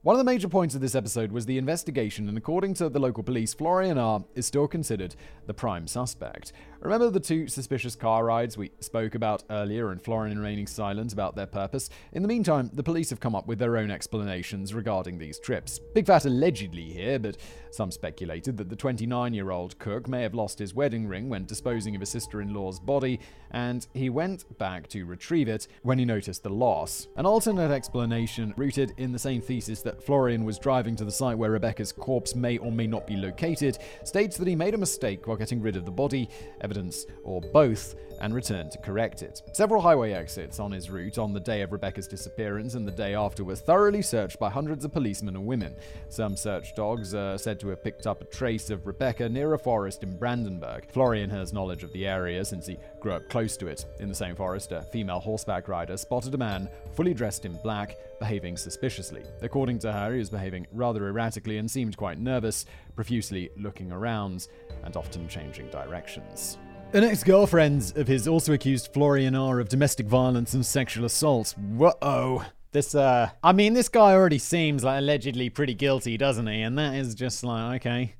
One 0.02 0.14
of 0.14 0.18
the 0.18 0.24
major 0.24 0.48
points 0.48 0.74
of 0.74 0.80
this 0.80 0.94
episode 0.94 1.30
was 1.30 1.44
the 1.44 1.58
investigation, 1.58 2.26
and 2.26 2.38
according 2.38 2.72
to 2.74 2.88
the 2.88 2.98
local 2.98 3.22
police, 3.22 3.52
Florian 3.52 3.98
R. 3.98 4.24
is 4.34 4.46
still 4.46 4.66
considered 4.66 5.14
the 5.46 5.52
prime 5.52 5.86
suspect. 5.86 6.52
Remember 6.82 7.10
the 7.10 7.20
two 7.20 7.46
suspicious 7.46 7.94
car 7.94 8.24
rides 8.24 8.56
we 8.56 8.72
spoke 8.80 9.14
about 9.14 9.44
earlier 9.50 9.90
and 9.90 10.00
Florian 10.00 10.38
remaining 10.38 10.66
silent 10.66 11.12
about 11.12 11.36
their 11.36 11.46
purpose? 11.46 11.90
In 12.12 12.22
the 12.22 12.28
meantime, 12.28 12.70
the 12.72 12.82
police 12.82 13.10
have 13.10 13.20
come 13.20 13.34
up 13.34 13.46
with 13.46 13.58
their 13.58 13.76
own 13.76 13.90
explanations 13.90 14.72
regarding 14.72 15.18
these 15.18 15.38
trips. 15.38 15.78
Big 15.94 16.06
fat 16.06 16.24
allegedly 16.24 16.84
here, 16.84 17.18
but 17.18 17.36
some 17.70 17.90
speculated 17.90 18.56
that 18.56 18.70
the 18.70 18.76
29 18.76 19.34
year 19.34 19.50
old 19.50 19.78
cook 19.78 20.08
may 20.08 20.22
have 20.22 20.34
lost 20.34 20.58
his 20.58 20.72
wedding 20.72 21.06
ring 21.06 21.28
when 21.28 21.44
disposing 21.44 21.94
of 21.94 22.00
his 22.00 22.08
sister 22.08 22.40
in 22.40 22.54
law's 22.54 22.80
body, 22.80 23.20
and 23.50 23.86
he 23.92 24.08
went 24.08 24.58
back 24.58 24.88
to 24.88 25.04
retrieve 25.04 25.48
it 25.48 25.68
when 25.82 25.98
he 25.98 26.06
noticed 26.06 26.42
the 26.42 26.48
loss. 26.48 27.08
An 27.16 27.26
alternate 27.26 27.70
explanation, 27.70 28.54
rooted 28.56 28.94
in 28.96 29.12
the 29.12 29.18
same 29.18 29.42
thesis 29.42 29.82
that 29.82 30.02
Florian 30.02 30.46
was 30.46 30.58
driving 30.58 30.96
to 30.96 31.04
the 31.04 31.12
site 31.12 31.36
where 31.36 31.50
Rebecca's 31.50 31.92
corpse 31.92 32.34
may 32.34 32.56
or 32.56 32.72
may 32.72 32.86
not 32.86 33.06
be 33.06 33.16
located, 33.16 33.76
states 34.04 34.38
that 34.38 34.48
he 34.48 34.56
made 34.56 34.72
a 34.72 34.78
mistake 34.78 35.26
while 35.26 35.36
getting 35.36 35.60
rid 35.60 35.76
of 35.76 35.84
the 35.84 35.90
body 35.90 36.26
evidence, 36.70 37.06
or 37.24 37.40
both, 37.40 37.96
and 38.20 38.34
returned 38.34 38.70
to 38.70 38.78
correct 38.78 39.22
it. 39.22 39.42
Several 39.52 39.80
highway 39.80 40.12
exits 40.12 40.60
on 40.60 40.70
his 40.70 40.90
route 40.90 41.18
on 41.18 41.32
the 41.32 41.40
day 41.40 41.62
of 41.62 41.72
Rebecca's 41.72 42.06
disappearance 42.06 42.74
and 42.74 42.86
the 42.86 42.92
day 42.92 43.14
after 43.14 43.42
were 43.42 43.56
thoroughly 43.56 44.02
searched 44.02 44.38
by 44.38 44.50
hundreds 44.50 44.84
of 44.84 44.92
policemen 44.92 45.36
and 45.36 45.46
women. 45.46 45.74
Some 46.10 46.36
search 46.36 46.74
dogs 46.76 47.14
are 47.14 47.38
said 47.38 47.58
to 47.60 47.68
have 47.68 47.82
picked 47.82 48.06
up 48.06 48.20
a 48.20 48.26
trace 48.26 48.70
of 48.70 48.86
Rebecca 48.86 49.28
near 49.28 49.54
a 49.54 49.58
forest 49.58 50.02
in 50.02 50.16
Brandenburg. 50.16 50.86
Florian 50.90 51.30
has 51.30 51.52
knowledge 51.52 51.82
of 51.82 51.92
the 51.92 52.06
area 52.06 52.44
since 52.44 52.66
he 52.66 52.78
grew 53.00 53.12
up 53.12 53.28
close 53.28 53.56
to 53.56 53.66
it. 53.66 53.84
In 53.98 54.08
the 54.08 54.14
same 54.14 54.36
forest, 54.36 54.72
a 54.72 54.82
female 54.82 55.20
horseback 55.20 55.68
rider 55.68 55.96
spotted 55.96 56.34
a 56.34 56.38
man 56.38 56.68
fully 56.94 57.14
dressed 57.14 57.44
in 57.44 57.58
black, 57.62 57.96
behaving 58.18 58.56
suspiciously. 58.56 59.22
According 59.42 59.78
to 59.80 59.92
her, 59.92 60.12
he 60.12 60.18
was 60.18 60.30
behaving 60.30 60.66
rather 60.72 61.08
erratically 61.08 61.58
and 61.58 61.70
seemed 61.70 61.96
quite 61.96 62.18
nervous, 62.18 62.66
profusely 62.94 63.50
looking 63.56 63.90
around 63.90 64.48
and 64.84 64.96
often 64.96 65.28
changing 65.28 65.68
directions. 65.70 66.58
An 66.92 67.04
ex 67.04 67.22
girlfriend 67.22 67.92
of 67.96 68.08
his 68.08 68.26
also 68.26 68.52
accused 68.52 68.92
Florian 68.92 69.36
R. 69.36 69.60
of 69.60 69.68
domestic 69.68 70.06
violence 70.06 70.54
and 70.54 70.66
sexual 70.66 71.04
assault. 71.04 71.54
Whoa. 71.56 72.42
This, 72.72 72.94
uh, 72.94 73.30
I 73.42 73.52
mean, 73.52 73.74
this 73.74 73.88
guy 73.88 74.12
already 74.12 74.38
seems 74.38 74.84
like 74.84 74.98
allegedly 74.98 75.50
pretty 75.50 75.74
guilty, 75.74 76.16
doesn't 76.16 76.46
he? 76.46 76.62
And 76.62 76.78
that 76.78 76.94
is 76.94 77.14
just 77.14 77.42
like, 77.42 77.80
okay. 77.80 78.14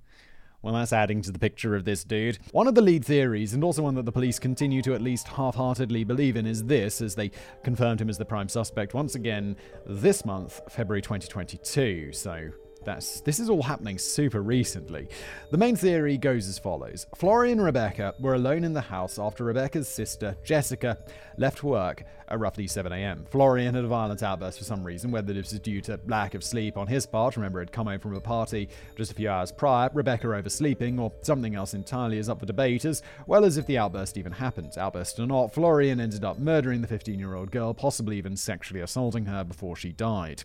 Well, 0.63 0.75
that's 0.75 0.93
adding 0.93 1.23
to 1.23 1.33
the 1.33 1.39
picture 1.39 1.75
of 1.75 1.85
this 1.85 2.05
dude. 2.05 2.39
One 2.53 2.67
of 2.67 2.75
the 2.75 2.83
lead 2.83 3.05
theories, 3.05 3.55
and 3.55 3.65
also 3.65 3.83
one 3.83 3.95
that 3.95 4.05
the 4.05 4.13
police 4.13 4.39
continue 4.39 4.83
to 4.83 4.95
at 4.95 5.01
least 5.01 5.29
half 5.29 5.55
heartedly 5.55 6.05
believe 6.05 6.37
in, 6.37 6.47
is 6.47 6.65
this, 6.65 7.01
as 7.01 7.15
they 7.15 7.31
confirmed 7.65 8.01
him 8.01 8.11
as 8.11 8.19
the 8.19 8.27
prime 8.27 8.49
suspect 8.49 8.93
once 8.93 9.15
again 9.15 9.57
this 9.87 10.25
month, 10.25 10.61
February 10.69 11.01
2022. 11.01 12.13
So, 12.13 12.51
that's, 12.85 13.21
this 13.21 13.39
is 13.39 13.51
all 13.51 13.63
happening 13.63 13.99
super 13.99 14.43
recently. 14.43 15.09
The 15.51 15.59
main 15.59 15.77
theory 15.77 16.17
goes 16.17 16.49
as 16.49 16.59
follows 16.59 17.07
Florian 17.15 17.59
and 17.59 17.65
Rebecca 17.65 18.15
were 18.19 18.35
alone 18.35 18.65
in 18.65 18.73
the 18.73 18.81
house 18.81 19.19
after 19.19 19.45
Rebecca's 19.45 19.89
sister, 19.89 20.37
Jessica, 20.45 20.99
left 21.37 21.63
work 21.63 22.05
at 22.29 22.39
roughly 22.39 22.67
7am. 22.67 23.29
Florian 23.29 23.75
had 23.75 23.85
a 23.85 23.89
violent 23.89 24.23
outburst 24.23 24.59
for 24.59 24.65
some 24.65 24.85
reason, 24.85 25.11
whether 25.11 25.33
this 25.33 25.53
was 25.53 25.61
due 25.61 25.81
to 25.83 26.01
lack 26.07 26.35
of 26.35 26.45
sleep 26.45 26.77
on 26.77 26.87
his 26.87 27.07
part, 27.07 27.37
remember 27.37 27.61
he'd 27.61 27.73
come 27.73 27.87
home 27.87 27.99
from 27.99 28.15
a 28.15 28.21
party 28.21 28.69
just 28.97 29.13
a 29.13 29.15
few 29.15 29.29
hours 29.29 29.53
prior, 29.53 29.91
Rebecca 29.93 30.29
oversleeping, 30.29 30.99
or 30.99 31.13
something 31.23 31.55
else 31.55 31.75
entirely 31.75 32.19
is 32.19 32.29
up 32.29 32.41
for 32.41 32.47
debate, 32.47 32.85
as 32.85 33.03
well 33.27 33.45
as 33.45 33.57
if 33.57 33.67
the 33.67 33.79
outburst 33.79 34.17
even 34.17 34.33
happened. 34.33 34.73
Outburst 34.79 35.19
or 35.19 35.27
not, 35.27 35.53
Florian 35.53 36.01
ended 36.01 36.25
up 36.25 36.39
murdering 36.39 36.81
the 36.81 36.87
15 36.87 37.19
year 37.19 37.35
old 37.35 37.51
girl, 37.51 37.75
possibly 37.75 38.17
even 38.17 38.37
sexually 38.37 38.81
assaulting 38.81 39.27
her 39.27 39.45
before 39.45 39.77
she 39.77 39.93
died. 39.93 40.45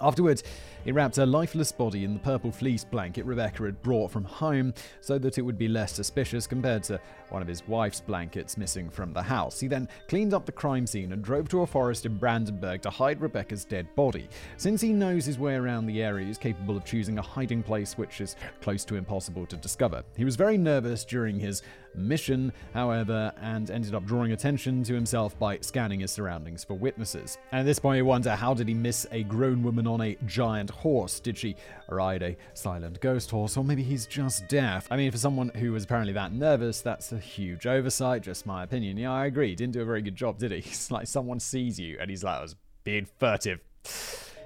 Afterwards, 0.00 0.42
he 0.86 0.92
wrapped 0.92 1.16
her 1.16 1.26
lifeless 1.26 1.72
body 1.72 2.04
in 2.04 2.14
the 2.14 2.20
purple 2.20 2.52
fleece 2.52 2.84
blanket 2.84 3.26
Rebecca 3.26 3.64
had 3.64 3.82
brought 3.82 4.12
from 4.12 4.22
home 4.22 4.72
so 5.00 5.18
that 5.18 5.36
it 5.36 5.42
would 5.42 5.58
be 5.58 5.66
less 5.66 5.92
suspicious 5.92 6.46
compared 6.46 6.84
to 6.84 7.00
one 7.30 7.42
of 7.42 7.48
his 7.48 7.66
wife's 7.66 8.00
blankets 8.00 8.56
missing 8.56 8.88
from 8.88 9.12
the 9.12 9.22
house. 9.22 9.58
He 9.58 9.66
then 9.66 9.88
cleaned 10.06 10.32
up 10.32 10.46
the 10.46 10.52
crime 10.52 10.86
scene 10.86 11.12
and 11.12 11.24
drove 11.24 11.48
to 11.48 11.62
a 11.62 11.66
forest 11.66 12.06
in 12.06 12.18
Brandenburg 12.18 12.82
to 12.82 12.90
hide 12.90 13.20
Rebecca's 13.20 13.64
dead 13.64 13.92
body. 13.96 14.28
Since 14.58 14.80
he 14.80 14.92
knows 14.92 15.24
his 15.24 15.40
way 15.40 15.56
around 15.56 15.86
the 15.86 16.00
area, 16.00 16.24
he's 16.24 16.38
capable 16.38 16.76
of 16.76 16.84
choosing 16.84 17.18
a 17.18 17.22
hiding 17.22 17.64
place 17.64 17.98
which 17.98 18.20
is 18.20 18.36
close 18.60 18.84
to 18.84 18.94
impossible 18.94 19.44
to 19.46 19.56
discover. 19.56 20.04
He 20.16 20.24
was 20.24 20.36
very 20.36 20.56
nervous 20.56 21.04
during 21.04 21.40
his 21.40 21.62
mission, 21.96 22.52
however, 22.74 23.32
and 23.40 23.70
ended 23.70 23.94
up 23.94 24.04
drawing 24.04 24.32
attention 24.32 24.82
to 24.84 24.94
himself 24.94 25.38
by 25.38 25.58
scanning 25.60 26.00
his 26.00 26.10
surroundings 26.10 26.62
for 26.62 26.74
witnesses. 26.74 27.38
And 27.52 27.60
at 27.60 27.66
this 27.66 27.78
point, 27.78 27.98
you 27.98 28.04
wonder 28.04 28.34
how 28.34 28.54
did 28.54 28.68
he 28.68 28.74
miss 28.74 29.06
a 29.10 29.24
grown 29.24 29.62
woman 29.62 29.86
on 29.86 30.00
a 30.00 30.16
giant 30.26 30.70
horse? 30.76 31.20
Did 31.20 31.36
she 31.36 31.56
ride 31.88 32.22
a 32.22 32.36
silent 32.54 33.00
ghost 33.00 33.30
horse, 33.30 33.56
or 33.56 33.64
maybe 33.64 33.82
he's 33.82 34.06
just 34.06 34.48
deaf? 34.48 34.86
I 34.90 34.96
mean, 34.96 35.10
for 35.10 35.18
someone 35.18 35.50
who 35.50 35.72
was 35.72 35.84
apparently 35.84 36.12
that 36.14 36.32
nervous, 36.32 36.80
that's 36.80 37.12
a 37.12 37.18
huge 37.18 37.66
oversight, 37.66 38.22
just 38.22 38.46
my 38.46 38.62
opinion. 38.62 38.96
Yeah, 38.96 39.12
I 39.12 39.26
agree. 39.26 39.54
Didn't 39.54 39.74
do 39.74 39.82
a 39.82 39.84
very 39.84 40.02
good 40.02 40.16
job, 40.16 40.38
did 40.38 40.52
he? 40.52 40.58
It's 40.76 40.90
like 40.90 41.06
someone 41.06 41.40
sees 41.40 41.80
you 41.80 41.96
and 42.00 42.10
he's 42.10 42.22
like, 42.22 42.38
I 42.38 42.42
was 42.42 42.56
being 42.84 43.06
furtive. 43.18 43.60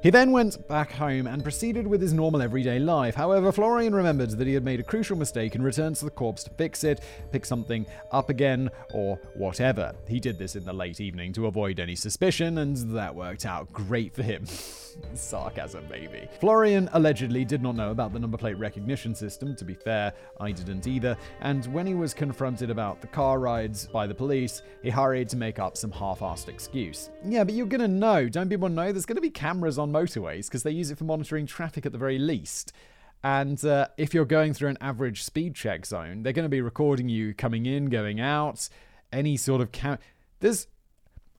He 0.03 0.09
then 0.09 0.33
went 0.33 0.67
back 0.67 0.93
home 0.93 1.27
and 1.27 1.43
proceeded 1.43 1.87
with 1.87 2.01
his 2.01 2.15
normal 2.15 2.41
everyday 2.41 2.79
life. 2.79 3.15
However, 3.15 3.53
Florian 3.53 3.95
remembered 3.95 4.31
that 4.31 4.47
he 4.47 4.55
had 4.55 4.65
made 4.65 4.81
a 4.81 4.83
crucial 4.83 5.15
mistake 5.15 5.55
and 5.55 5.63
returned 5.63 5.97
to 5.97 6.07
the 6.07 6.11
corpse 6.11 6.43
to 6.45 6.51
fix 6.51 6.85
it, 6.85 7.03
pick 7.33 7.45
something 7.45 7.85
up 8.11 8.31
again, 8.31 8.71
or 8.95 9.17
whatever. 9.35 9.95
He 10.09 10.19
did 10.19 10.39
this 10.39 10.57
in 10.57 10.65
the 10.65 10.73
late 10.73 11.03
evening 11.03 11.35
to 11.35 11.49
avoid 11.49 11.79
any 11.79 11.97
suspicion, 11.97 12.57
and 12.57 12.77
that 12.97 13.15
worked 13.15 13.45
out 13.45 13.71
great 13.75 14.15
for 14.15 14.23
him. 14.23 14.47
Sarcasm, 15.15 15.87
maybe. 15.91 16.29
Florian 16.41 16.89
allegedly 16.93 17.45
did 17.45 17.63
not 17.63 17.77
know 17.77 17.91
about 17.91 18.13
the 18.13 18.19
number 18.19 18.37
plate 18.37 18.59
recognition 18.59 19.15
system. 19.15 19.55
To 19.57 19.65
be 19.65 19.75
fair, 19.75 20.13
I 20.41 20.53
didn't 20.53 20.87
either. 20.87 21.17
And 21.41 21.67
when 21.67 21.87
he 21.87 21.95
was 21.95 22.15
confronted 22.15 22.71
about 22.71 23.01
the 23.01 23.07
car 23.07 23.39
rides 23.39 23.87
by 23.87 24.07
the 24.07 24.15
police, 24.15 24.63
he 24.83 24.91
hurried 24.91 25.29
to 25.31 25.37
make 25.37 25.59
up 25.59 25.77
some 25.77 25.91
half 25.91 26.21
assed 26.21 26.49
excuse. 26.49 27.11
Yeah, 27.25 27.45
but 27.45 27.55
you're 27.55 27.67
gonna 27.67 27.89
know. 27.89 28.29
Don't 28.29 28.49
people 28.49 28.69
know 28.69 28.93
there's 28.93 29.07
gonna 29.07 29.21
be 29.21 29.31
cameras 29.31 29.79
on 29.79 29.93
motorways 29.93 30.47
because 30.47 30.63
they 30.63 30.71
use 30.71 30.91
it 30.91 30.99
for 30.99 31.05
monitoring 31.05 31.47
traffic 31.47 31.87
at 31.87 31.93
the 31.93 31.99
very 31.99 32.19
least. 32.19 32.73
And 33.23 33.63
uh, 33.65 33.89
if 33.99 34.15
you're 34.15 34.25
going 34.25 34.55
through 34.55 34.71
an 34.71 34.79
average 34.81 35.23
speed 35.23 35.55
check 35.55 35.85
zone, 35.85 36.23
they're 36.23 36.33
going 36.33 36.47
to 36.47 36.49
be 36.49 36.63
recording 36.63 37.09
you 37.09 37.35
coming 37.35 37.67
in, 37.67 37.91
going 37.91 38.19
out, 38.19 38.69
any 39.13 39.37
sort 39.37 39.61
of 39.61 39.73
cam. 39.73 39.99
There's 40.41 40.69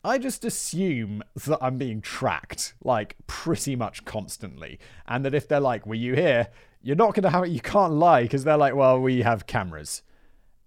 I 0.04 0.18
just 0.18 0.44
assume 0.44 1.24
that 1.46 1.60
I'm 1.62 1.78
being 1.78 2.02
tracked, 2.02 2.74
like, 2.84 3.16
pretty 3.28 3.76
much 3.76 4.04
constantly. 4.04 4.80
And 5.08 5.24
that 5.26 5.36
if 5.36 5.48
they're 5.48 5.60
like, 5.60 5.86
were 5.86 5.96
you 5.96 6.16
here? 6.16 6.48
you're 6.82 6.96
not 6.96 7.14
going 7.14 7.24
to 7.24 7.30
have 7.30 7.44
it. 7.44 7.50
You 7.50 7.62
can't 7.62 7.94
lie 7.94 8.24
because 8.24 8.44
they're 8.44 8.58
like, 8.58 8.76
well, 8.76 9.00
we 9.00 9.22
have 9.22 9.46
cameras 9.46 10.02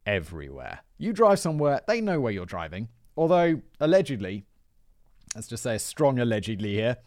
everywhere. 0.06 0.80
You 0.98 1.12
drive 1.12 1.38
somewhere, 1.38 1.80
they 1.86 2.00
know 2.00 2.20
where 2.20 2.32
you're 2.32 2.46
driving. 2.46 2.88
Although, 3.16 3.62
allegedly, 3.80 4.44
let's 5.34 5.48
just 5.48 5.62
say 5.62 5.76
a 5.76 5.78
strong 5.78 6.18
allegedly 6.18 6.74
here, 6.74 6.98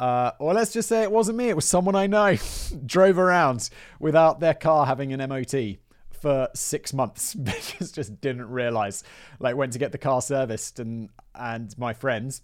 uh, 0.00 0.32
or 0.38 0.54
let's 0.54 0.72
just 0.72 0.88
say 0.88 1.02
it 1.02 1.10
wasn't 1.10 1.38
me, 1.38 1.48
it 1.48 1.56
was 1.56 1.64
someone 1.64 1.94
I 1.94 2.06
know, 2.06 2.36
drove 2.86 3.18
around 3.18 3.70
without 3.98 4.40
their 4.40 4.54
car 4.54 4.86
having 4.86 5.12
an 5.12 5.28
MOT 5.28 5.78
for 6.20 6.48
six 6.54 6.92
months 6.92 7.34
because 7.34 7.92
just 7.92 8.20
didn't 8.20 8.50
realize. 8.50 9.04
Like 9.38 9.56
went 9.56 9.72
to 9.72 9.78
get 9.78 9.92
the 9.92 9.98
car 9.98 10.20
serviced 10.20 10.78
and 10.78 11.08
and 11.34 11.76
my 11.78 11.92
friends 11.92 12.42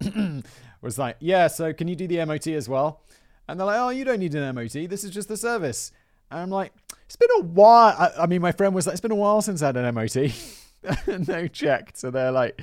was 0.80 0.98
like, 0.98 1.16
yeah, 1.20 1.48
so 1.48 1.72
can 1.72 1.88
you 1.88 1.96
do 1.96 2.06
the 2.06 2.24
MOT 2.24 2.46
as 2.48 2.68
well? 2.68 3.02
And 3.48 3.58
they're 3.58 3.66
like, 3.66 3.78
oh, 3.78 3.90
you 3.90 4.04
don't 4.04 4.18
need 4.20 4.34
an 4.34 4.54
MOT. 4.54 4.88
This 4.88 5.04
is 5.04 5.10
just 5.10 5.28
the 5.28 5.36
service. 5.36 5.92
And 6.30 6.40
I'm 6.40 6.50
like, 6.50 6.72
it's 7.04 7.16
been 7.16 7.28
a 7.38 7.42
while. 7.42 7.94
I, 7.96 8.22
I 8.22 8.26
mean, 8.26 8.42
my 8.42 8.52
friend 8.52 8.74
was 8.74 8.86
like, 8.86 8.94
it's 8.94 9.00
been 9.00 9.12
a 9.12 9.16
while 9.16 9.40
since 9.42 9.62
I 9.62 9.66
had 9.66 9.76
an 9.76 9.94
MOT. 9.94 10.32
no 11.28 11.46
checked. 11.46 11.98
So 11.98 12.10
they're 12.10 12.32
like, 12.32 12.60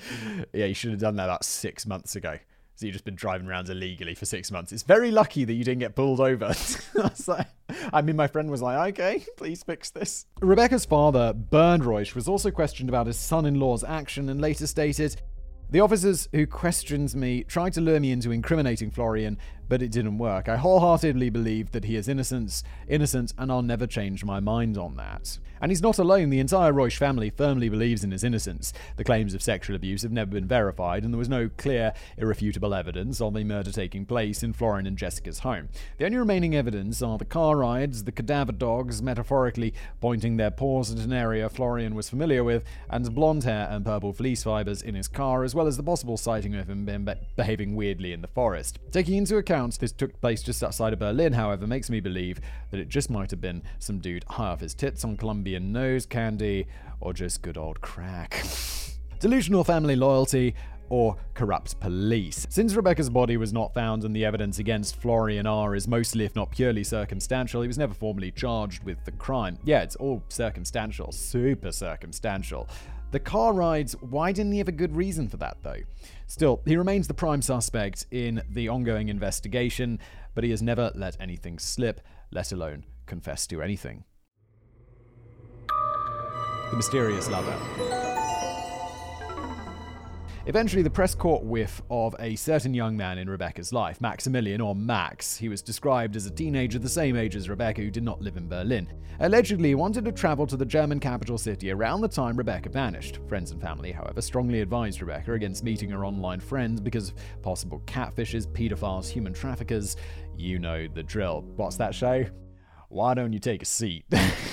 yeah, 0.54 0.65
you 0.65 0.73
should 0.73 0.91
have 0.91 0.99
done 0.99 1.15
that 1.17 1.26
about 1.26 1.45
six 1.45 1.86
months 1.86 2.15
ago. 2.15 2.38
So 2.76 2.86
you've 2.86 2.94
just 2.94 3.06
been 3.06 3.16
driving 3.16 3.48
around 3.48 3.70
illegally 3.70 4.16
for 4.16 4.26
six 4.26 4.52
months. 4.52 4.72
It's 4.72 4.84
very 4.84 5.12
lucky 5.12 5.46
that 5.46 5.54
you 5.54 5.64
didn't 5.64 5.80
get 5.80 5.96
pulled 5.96 6.20
over. 6.20 6.46
I, 6.98 7.12
like, 7.28 7.48
I 7.94 8.02
mean, 8.02 8.16
my 8.16 8.28
friend 8.28 8.50
was 8.50 8.62
like, 8.62 8.94
okay, 8.94 9.24
please 9.38 9.64
fix 9.64 9.92
this. 9.92 10.26
Rebecca's 10.42 10.86
father, 10.86 11.34
Bernd 11.34 11.84
Reusch, 11.84 12.16
was 12.16 12.28
also 12.28 12.50
questioned 12.50 12.90
about 12.90 13.06
his 13.08 13.18
son 13.18 13.46
in 13.46 13.60
law's 13.60 13.84
action 13.84 14.30
and 14.30 14.42
later 14.42 14.66
stated, 14.66 15.22
the 15.70 15.80
officers 15.80 16.28
who 16.32 16.46
questioned 16.46 17.16
me 17.16 17.44
tried 17.44 17.74
to 17.74 17.82
lure 17.82 18.00
me 18.00 18.12
into 18.12 18.32
incriminating 18.32 18.92
Florian, 18.92 19.38
but 19.67 19.82
it 19.82 19.91
didn't 19.91 20.17
work. 20.17 20.47
I 20.49 20.58
wholeheartedly 20.58 21.30
believe 21.30 21.71
that 21.71 21.86
he 21.86 21.95
is 21.95 22.08
innocent, 22.08 22.63
innocent, 22.88 23.34
and 23.38 23.52
I'll 23.52 23.62
never 23.62 23.88
change 23.88 24.23
my 24.23 24.39
mind 24.39 24.78
on 24.78 24.95
that. 24.97 25.39
And 25.62 25.71
he's 25.71 25.82
not 25.82 25.97
alone. 25.97 26.30
The 26.30 26.41
entire 26.41 26.73
Reusch 26.73 26.97
family 26.97 27.30
firmly 27.30 27.69
believes 27.69 28.04
in 28.04 28.12
his 28.12 28.26
innocence. 28.26 28.73
The 28.97 29.06
claims 29.06 29.34
of 29.34 29.41
sexual 29.41 29.78
abuse 29.78 30.02
have 30.02 30.12
never 30.12 30.32
been 30.32 30.47
verified, 30.47 31.06
and 31.06 31.13
there 31.13 31.17
was 31.17 31.30
no 31.30 31.49
clear, 31.58 31.93
irrefutable 32.17 32.73
evidence 32.73 33.21
of 33.21 33.38
a 33.38 33.45
murder 33.45 33.71
taking 33.71 34.06
place 34.06 34.43
in 34.43 34.52
Florian 34.52 34.86
and 34.86 34.97
Jessica's 34.97 35.39
home. 35.39 35.69
The 35.97 36.06
only 36.06 36.17
remaining 36.17 36.54
evidence 36.54 37.02
are 37.02 37.17
the 37.17 37.23
car 37.23 37.56
rides, 37.56 38.04
the 38.04 38.12
cadaver 38.12 38.52
dogs 38.52 39.02
metaphorically 39.02 39.73
pointing 40.02 40.36
their 40.36 40.52
paws 40.52 40.91
at 40.91 40.99
an 40.99 41.13
area 41.13 41.47
Florian 41.47 41.95
was 41.95 42.10
familiar 42.10 42.43
with, 42.43 42.65
and 42.89 43.15
blonde 43.15 43.45
hair 43.45 43.69
and 43.71 43.86
purple 43.86 44.12
fleece 44.12 44.43
fibers 44.43 44.82
in 44.82 44.95
his 44.95 45.08
car, 45.08 45.45
as 45.45 45.56
well 45.56 45.67
as 45.67 45.78
the 45.78 45.84
possible 45.84 46.17
sighting 46.17 46.56
of 46.56 46.69
him 46.69 47.08
behaving 47.38 47.73
weirdly 47.73 48.12
in 48.12 48.21
the 48.21 48.28
forest. 48.28 48.80
Taking 48.91 49.15
into 49.15 49.38
account 49.38 49.53
this 49.54 49.92
took 49.92 50.20
place 50.20 50.42
just 50.42 50.63
outside 50.63 50.94
of 50.94 51.00
Berlin, 51.00 51.34
however, 51.34 51.68
makes 51.68 51.89
me 51.89 52.00
believe 52.00 52.39
that 52.72 52.80
it 52.80 52.89
just 52.89 53.10
might 53.10 53.32
have 53.32 53.42
been 53.42 53.62
some 53.80 54.00
dude 54.00 54.24
high 54.28 54.48
off 54.50 54.62
his 54.62 54.74
tits 54.74 55.04
on 55.06 55.16
Colombian 55.18 55.72
nose 55.72 56.06
candy, 56.06 56.68
or 57.00 57.13
just 57.13 57.42
good 57.42 57.58
old 57.58 57.80
crack. 57.82 58.44
Delusional 59.20 59.63
family 59.63 59.96
loyalty, 59.96 60.56
or 60.89 61.16
corrupt 61.34 61.80
police. 61.80 62.46
Since 62.50 62.76
Rebecca's 62.76 63.10
body 63.10 63.38
was 63.38 63.54
not 63.54 63.74
found 63.74 64.04
and 64.04 64.16
the 64.16 64.26
evidence 64.26 64.60
against 64.60 64.98
Florian 64.98 65.48
R 65.48 65.76
is 65.76 65.88
mostly, 65.88 66.26
if 66.26 66.36
not 66.36 66.52
purely, 66.52 66.84
circumstantial, 66.84 67.62
he 67.62 67.68
was 67.68 67.78
never 67.78 67.94
formally 67.94 68.32
charged 68.32 68.84
with 68.84 69.04
the 69.06 69.12
crime. 69.12 69.58
Yeah, 69.63 69.82
it's 69.82 69.96
all 69.96 70.24
circumstantial, 70.30 71.12
super 71.12 71.72
circumstantial. 71.72 72.68
The 73.12 73.20
car 73.20 73.54
rides, 73.54 73.96
why 74.02 74.32
didn't 74.32 74.54
he 74.54 74.58
have 74.58 74.68
a 74.68 74.72
good 74.72 74.96
reason 74.96 75.30
for 75.30 75.38
that, 75.38 75.58
though? 75.62 75.78
Still, 76.34 76.63
he 76.65 76.76
remains 76.76 77.08
the 77.08 77.13
prime 77.13 77.43
suspect 77.43 78.08
in 78.10 78.41
the 78.50 78.67
ongoing 78.67 79.08
investigation, 79.08 80.00
but 80.34 80.43
he 80.43 80.50
has 80.50 80.63
never 80.63 80.91
let 80.96 81.15
anything 81.22 81.60
slip, 81.60 82.02
let 82.32 82.52
alone 82.52 82.86
confess 83.06 83.46
to 83.46 83.62
anything 83.62 84.04
the 86.72 86.78
mysterious 86.78 87.30
lover. 87.30 88.03
Eventually, 90.46 90.84
the 90.84 90.90
press 90.90 91.16
caught 91.16 91.44
whiff 91.44 91.82
of 91.90 92.14
a 92.20 92.36
certain 92.36 92.74
young 92.74 92.98
man 92.98 93.18
in 93.18 93.30
Rebecca's 93.30 93.72
life, 93.72 94.02
Maximilian, 94.02 94.60
or 94.60 94.76
Max. 94.76 95.38
He 95.38 95.48
was 95.48 95.62
described 95.62 96.18
as 96.18 96.26
a 96.26 96.32
teenager 96.32 96.80
the 96.80 96.90
same 96.90 97.16
age 97.16 97.38
as 97.38 97.48
Rebecca, 97.48 97.82
who 97.82 97.90
did 97.90 98.04
not 98.04 98.22
live 98.22 98.36
in 98.36 98.50
Berlin. 98.50 98.92
Allegedly, 99.22 99.70
he 99.70 99.76
wanted 99.76 100.04
to 100.04 100.12
travel 100.12 100.46
to 100.48 100.58
the 100.58 100.66
German 100.66 101.00
capital 101.00 101.38
city 101.38 101.72
around 101.72 102.02
the 102.02 102.10
time 102.10 102.36
Rebecca 102.36 102.68
vanished. 102.68 103.20
Friends 103.30 103.52
and 103.52 103.62
family, 103.62 103.94
however, 103.94 104.22
strongly 104.22 104.60
advised 104.60 105.00
Rebecca 105.00 105.32
against 105.32 105.64
meeting 105.64 105.90
her 105.92 106.04
online 106.04 106.42
friends 106.42 106.82
because 106.82 107.10
of 107.10 107.42
possible 107.42 107.82
catfishes, 107.86 108.46
pedophiles, 108.46 109.08
human 109.08 109.32
traffickers. 109.32 109.96
You 110.36 110.60
know 110.60 110.90
the 110.90 111.04
drill. 111.04 111.46
What's 111.56 111.78
that 111.78 111.96
show? 111.96 112.26
Why 112.90 113.14
don't 113.14 113.32
you 113.32 113.40
take 113.40 113.62
a 113.62 113.66
seat? 113.66 114.04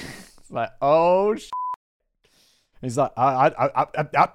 like, 0.51 0.71
oh, 0.81 1.35
sh- 1.35 1.51
He's 2.81 2.97
like, 2.97 3.13
I, 3.17 3.49
I, 3.49 3.83
I, 3.83 3.87
I, 3.95 4.29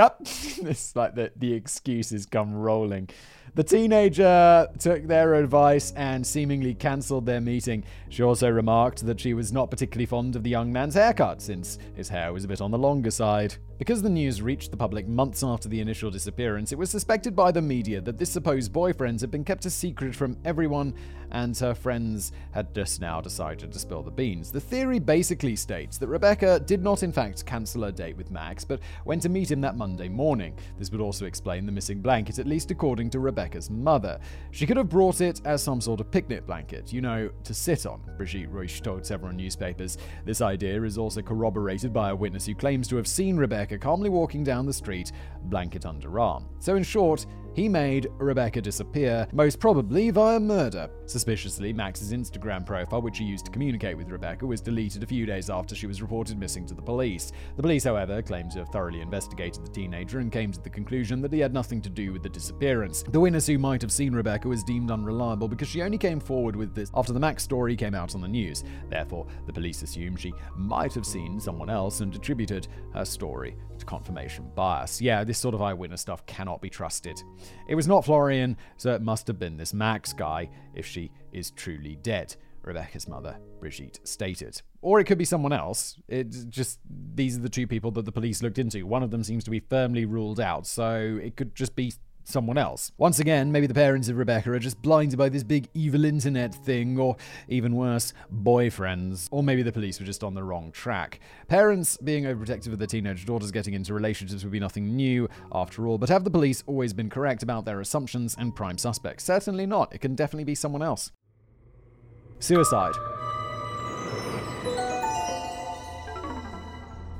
up. 0.00 0.16
it's 0.22 0.96
like 0.96 1.14
the, 1.14 1.32
the 1.36 1.52
excuses 1.52 2.24
come 2.24 2.54
rolling. 2.54 3.10
The 3.54 3.64
teenager 3.64 4.68
took 4.78 5.06
their 5.06 5.34
advice 5.34 5.92
and 5.96 6.26
seemingly 6.26 6.74
cancelled 6.74 7.26
their 7.26 7.40
meeting. 7.40 7.84
She 8.10 8.22
also 8.22 8.50
remarked 8.50 9.06
that 9.06 9.20
she 9.20 9.34
was 9.34 9.52
not 9.52 9.70
particularly 9.70 10.06
fond 10.06 10.36
of 10.36 10.42
the 10.42 10.50
young 10.50 10.72
man's 10.72 10.94
haircut, 10.94 11.40
since 11.40 11.78
his 11.94 12.08
hair 12.08 12.32
was 12.32 12.44
a 12.44 12.48
bit 12.48 12.60
on 12.60 12.70
the 12.70 12.78
longer 12.78 13.10
side. 13.10 13.56
Because 13.78 14.00
the 14.00 14.08
news 14.08 14.40
reached 14.40 14.70
the 14.70 14.76
public 14.76 15.06
months 15.06 15.42
after 15.42 15.68
the 15.68 15.80
initial 15.80 16.10
disappearance, 16.10 16.72
it 16.72 16.78
was 16.78 16.88
suspected 16.88 17.36
by 17.36 17.52
the 17.52 17.60
media 17.60 18.00
that 18.00 18.16
this 18.16 18.30
supposed 18.30 18.72
boyfriend 18.72 19.20
had 19.20 19.30
been 19.30 19.44
kept 19.44 19.66
a 19.66 19.70
secret 19.70 20.14
from 20.14 20.38
everyone, 20.46 20.94
and 21.32 21.54
her 21.58 21.74
friends 21.74 22.32
had 22.52 22.74
just 22.74 23.02
now 23.02 23.20
decided 23.20 23.70
to 23.70 23.78
spill 23.78 24.02
the 24.02 24.10
beans. 24.10 24.50
The 24.50 24.60
theory 24.60 24.98
basically 24.98 25.56
states 25.56 25.98
that 25.98 26.08
Rebecca 26.08 26.60
did 26.60 26.82
not, 26.82 27.02
in 27.02 27.12
fact, 27.12 27.44
cancel 27.44 27.82
her 27.82 27.92
date 27.92 28.16
with 28.16 28.30
Max, 28.30 28.64
but 28.64 28.80
went 29.04 29.20
to 29.22 29.28
meet 29.28 29.50
him 29.50 29.60
that 29.60 29.76
Monday 29.76 30.08
morning. 30.08 30.56
This 30.78 30.90
would 30.90 31.00
also 31.02 31.26
explain 31.26 31.66
the 31.66 31.72
missing 31.72 32.00
blanket, 32.00 32.38
at 32.38 32.46
least 32.46 32.70
according 32.70 33.10
to 33.10 33.18
Rebecca's 33.18 33.68
mother. 33.68 34.18
She 34.52 34.66
could 34.66 34.78
have 34.78 34.88
brought 34.88 35.20
it 35.20 35.42
as 35.44 35.62
some 35.62 35.82
sort 35.82 36.00
of 36.00 36.10
picnic 36.10 36.46
blanket, 36.46 36.94
you 36.94 37.02
know, 37.02 37.28
to 37.44 37.52
sit 37.52 37.84
on, 37.84 38.00
Brigitte 38.16 38.50
Reusch 38.50 38.80
told 38.80 39.04
several 39.04 39.32
newspapers. 39.32 39.98
This 40.24 40.40
idea 40.40 40.82
is 40.82 40.96
also 40.96 41.20
corroborated 41.20 41.92
by 41.92 42.10
a 42.10 42.16
witness 42.16 42.46
who 42.46 42.54
claims 42.54 42.88
to 42.88 42.96
have 42.96 43.06
seen 43.06 43.36
Rebecca 43.36 43.65
calmly 43.78 44.08
walking 44.08 44.44
down 44.44 44.66
the 44.66 44.72
street, 44.72 45.12
blanket 45.44 45.84
under 45.84 46.20
arm. 46.20 46.46
So, 46.60 46.76
in 46.76 46.82
short, 46.82 47.26
he 47.56 47.70
made 47.70 48.08
Rebecca 48.18 48.60
disappear, 48.60 49.26
most 49.32 49.58
probably 49.58 50.10
via 50.10 50.38
murder. 50.38 50.90
Suspiciously, 51.06 51.72
Max's 51.72 52.12
Instagram 52.12 52.66
profile, 52.66 53.00
which 53.00 53.16
he 53.16 53.24
used 53.24 53.46
to 53.46 53.50
communicate 53.50 53.96
with 53.96 54.10
Rebecca, 54.10 54.44
was 54.44 54.60
deleted 54.60 55.02
a 55.02 55.06
few 55.06 55.24
days 55.24 55.48
after 55.48 55.74
she 55.74 55.86
was 55.86 56.02
reported 56.02 56.38
missing 56.38 56.66
to 56.66 56.74
the 56.74 56.82
police. 56.82 57.32
The 57.56 57.62
police, 57.62 57.84
however, 57.84 58.20
claimed 58.20 58.50
to 58.50 58.58
have 58.58 58.68
thoroughly 58.68 59.00
investigated 59.00 59.64
the 59.64 59.70
teenager 59.70 60.18
and 60.18 60.30
came 60.30 60.52
to 60.52 60.60
the 60.60 60.68
conclusion 60.68 61.22
that 61.22 61.32
he 61.32 61.40
had 61.40 61.54
nothing 61.54 61.80
to 61.80 61.88
do 61.88 62.12
with 62.12 62.22
the 62.22 62.28
disappearance. 62.28 63.02
The 63.08 63.18
witness 63.18 63.46
who 63.46 63.56
might 63.56 63.80
have 63.80 63.92
seen 63.92 64.12
Rebecca 64.12 64.48
was 64.48 64.62
deemed 64.62 64.90
unreliable 64.90 65.48
because 65.48 65.68
she 65.68 65.80
only 65.80 65.96
came 65.96 66.20
forward 66.20 66.56
with 66.56 66.74
this 66.74 66.90
after 66.94 67.14
the 67.14 67.20
Max 67.20 67.42
story 67.42 67.74
came 67.74 67.94
out 67.94 68.14
on 68.14 68.20
the 68.20 68.28
news. 68.28 68.64
Therefore, 68.90 69.26
the 69.46 69.52
police 69.54 69.80
assumed 69.80 70.20
she 70.20 70.34
might 70.56 70.92
have 70.92 71.06
seen 71.06 71.40
someone 71.40 71.70
else 71.70 72.00
and 72.00 72.14
attributed 72.14 72.68
her 72.92 73.06
story 73.06 73.56
to 73.78 73.86
confirmation 73.86 74.50
bias. 74.54 75.00
Yeah, 75.00 75.24
this 75.24 75.38
sort 75.38 75.54
of 75.54 75.62
eyewitness 75.62 76.02
stuff 76.02 76.24
cannot 76.26 76.60
be 76.60 76.68
trusted. 76.68 77.22
It 77.68 77.74
was 77.74 77.88
not 77.88 78.04
Florian, 78.04 78.56
so 78.76 78.94
it 78.94 79.02
must 79.02 79.26
have 79.26 79.38
been 79.38 79.56
this 79.56 79.74
Max 79.74 80.12
guy 80.12 80.48
if 80.74 80.86
she 80.86 81.10
is 81.32 81.50
truly 81.50 81.96
dead. 81.96 82.36
Rebecca's 82.62 83.06
mother, 83.06 83.38
Brigitte, 83.60 84.00
stated. 84.02 84.60
Or 84.82 84.98
it 84.98 85.04
could 85.04 85.18
be 85.18 85.24
someone 85.24 85.52
else. 85.52 85.96
It's 86.08 86.44
just 86.44 86.80
these 87.14 87.36
are 87.36 87.40
the 87.40 87.48
two 87.48 87.66
people 87.66 87.92
that 87.92 88.04
the 88.04 88.12
police 88.12 88.42
looked 88.42 88.58
into. 88.58 88.84
One 88.86 89.04
of 89.04 89.10
them 89.12 89.22
seems 89.22 89.44
to 89.44 89.50
be 89.50 89.60
firmly 89.60 90.04
ruled 90.04 90.40
out, 90.40 90.66
so 90.66 91.20
it 91.22 91.36
could 91.36 91.54
just 91.54 91.76
be 91.76 91.92
someone 92.26 92.58
else. 92.58 92.92
Once 92.98 93.20
again, 93.20 93.52
maybe 93.52 93.66
the 93.66 93.74
parents 93.74 94.08
of 94.08 94.16
Rebecca 94.16 94.50
are 94.52 94.58
just 94.58 94.82
blinded 94.82 95.18
by 95.18 95.28
this 95.28 95.42
big 95.42 95.68
evil 95.74 96.04
internet 96.04 96.54
thing, 96.54 96.98
or 96.98 97.16
even 97.48 97.74
worse, 97.76 98.12
boyfriends. 98.34 99.28
Or 99.30 99.42
maybe 99.42 99.62
the 99.62 99.72
police 99.72 100.00
were 100.00 100.06
just 100.06 100.24
on 100.24 100.34
the 100.34 100.42
wrong 100.42 100.72
track. 100.72 101.20
Parents 101.48 101.96
being 101.96 102.24
overprotective 102.24 102.72
of 102.72 102.78
their 102.78 102.86
teenage 102.86 103.24
daughters 103.24 103.50
getting 103.50 103.74
into 103.74 103.94
relationships 103.94 104.42
would 104.42 104.52
be 104.52 104.60
nothing 104.60 104.96
new, 104.96 105.28
after 105.52 105.86
all, 105.86 105.98
but 105.98 106.08
have 106.08 106.24
the 106.24 106.30
police 106.30 106.62
always 106.66 106.92
been 106.92 107.08
correct 107.08 107.42
about 107.42 107.64
their 107.64 107.80
assumptions 107.80 108.36
and 108.38 108.54
prime 108.54 108.78
suspects? 108.78 109.24
Certainly 109.24 109.66
not. 109.66 109.94
It 109.94 110.00
can 110.00 110.14
definitely 110.14 110.44
be 110.44 110.54
someone 110.54 110.82
else. 110.82 111.12
Suicide. 112.38 112.92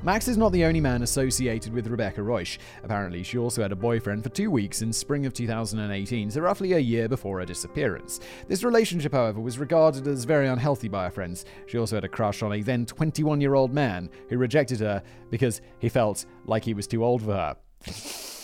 Max 0.07 0.29
is 0.29 0.37
not 0.37 0.53
the 0.53 0.63
only 0.63 0.79
man 0.79 1.01
associated 1.01 1.73
with 1.73 1.87
Rebecca 1.87 2.21
Reusch. 2.21 2.59
Apparently, 2.81 3.23
she 3.23 3.37
also 3.37 3.61
had 3.61 3.73
a 3.73 3.75
boyfriend 3.75 4.23
for 4.23 4.29
two 4.29 4.49
weeks 4.49 4.81
in 4.81 4.93
spring 4.93 5.25
of 5.25 5.33
2018, 5.33 6.31
so 6.31 6.39
roughly 6.39 6.71
a 6.71 6.79
year 6.79 7.09
before 7.09 7.39
her 7.39 7.45
disappearance. 7.45 8.21
This 8.47 8.63
relationship, 8.63 9.11
however, 9.11 9.41
was 9.41 9.59
regarded 9.59 10.07
as 10.07 10.23
very 10.23 10.47
unhealthy 10.47 10.87
by 10.87 11.03
her 11.03 11.11
friends. 11.11 11.43
She 11.65 11.77
also 11.77 11.97
had 11.97 12.05
a 12.05 12.07
crush 12.07 12.41
on 12.41 12.53
a 12.53 12.61
then 12.61 12.85
21 12.85 13.41
year 13.41 13.55
old 13.55 13.73
man 13.73 14.09
who 14.29 14.37
rejected 14.37 14.79
her 14.79 15.03
because 15.29 15.59
he 15.79 15.89
felt 15.89 16.25
like 16.45 16.63
he 16.63 16.73
was 16.73 16.87
too 16.87 17.03
old 17.03 17.21
for 17.23 17.33
her. 17.33 17.57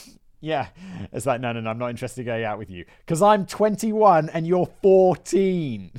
Yeah. 0.44 0.68
It's 1.14 1.26
like, 1.26 1.40
no, 1.40 1.54
no, 1.54 1.62
no, 1.62 1.70
I'm 1.70 1.78
not 1.78 1.90
interested 1.90 2.22
in 2.22 2.26
going 2.26 2.44
out 2.44 2.60
with 2.60 2.70
you. 2.70 2.84
Because 3.00 3.22
I'm 3.22 3.46
21 3.46 4.30
and 4.30 4.46
you're 4.46 4.68
14. 4.82 5.92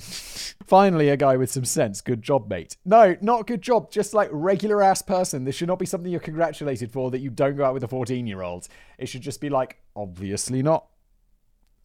Finally, 0.66 1.08
a 1.08 1.16
guy 1.16 1.38
with 1.38 1.50
some 1.50 1.64
sense. 1.64 2.02
Good 2.02 2.20
job, 2.20 2.50
mate. 2.50 2.76
No, 2.84 3.16
not 3.22 3.46
good 3.46 3.62
job. 3.62 3.90
Just 3.90 4.12
like 4.12 4.28
regular 4.30 4.82
ass 4.82 5.00
person. 5.00 5.44
This 5.44 5.54
should 5.54 5.68
not 5.68 5.78
be 5.78 5.86
something 5.86 6.10
you're 6.10 6.20
congratulated 6.20 6.92
for 6.92 7.10
that 7.10 7.20
you 7.20 7.30
don't 7.30 7.56
go 7.56 7.64
out 7.64 7.72
with 7.72 7.84
a 7.84 7.88
14 7.88 8.26
year 8.26 8.42
old. 8.42 8.68
It 8.98 9.08
should 9.08 9.22
just 9.22 9.40
be 9.40 9.48
like, 9.48 9.78
obviously 9.96 10.62
not. 10.62 10.88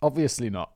Obviously 0.02 0.50
not. 0.50 0.74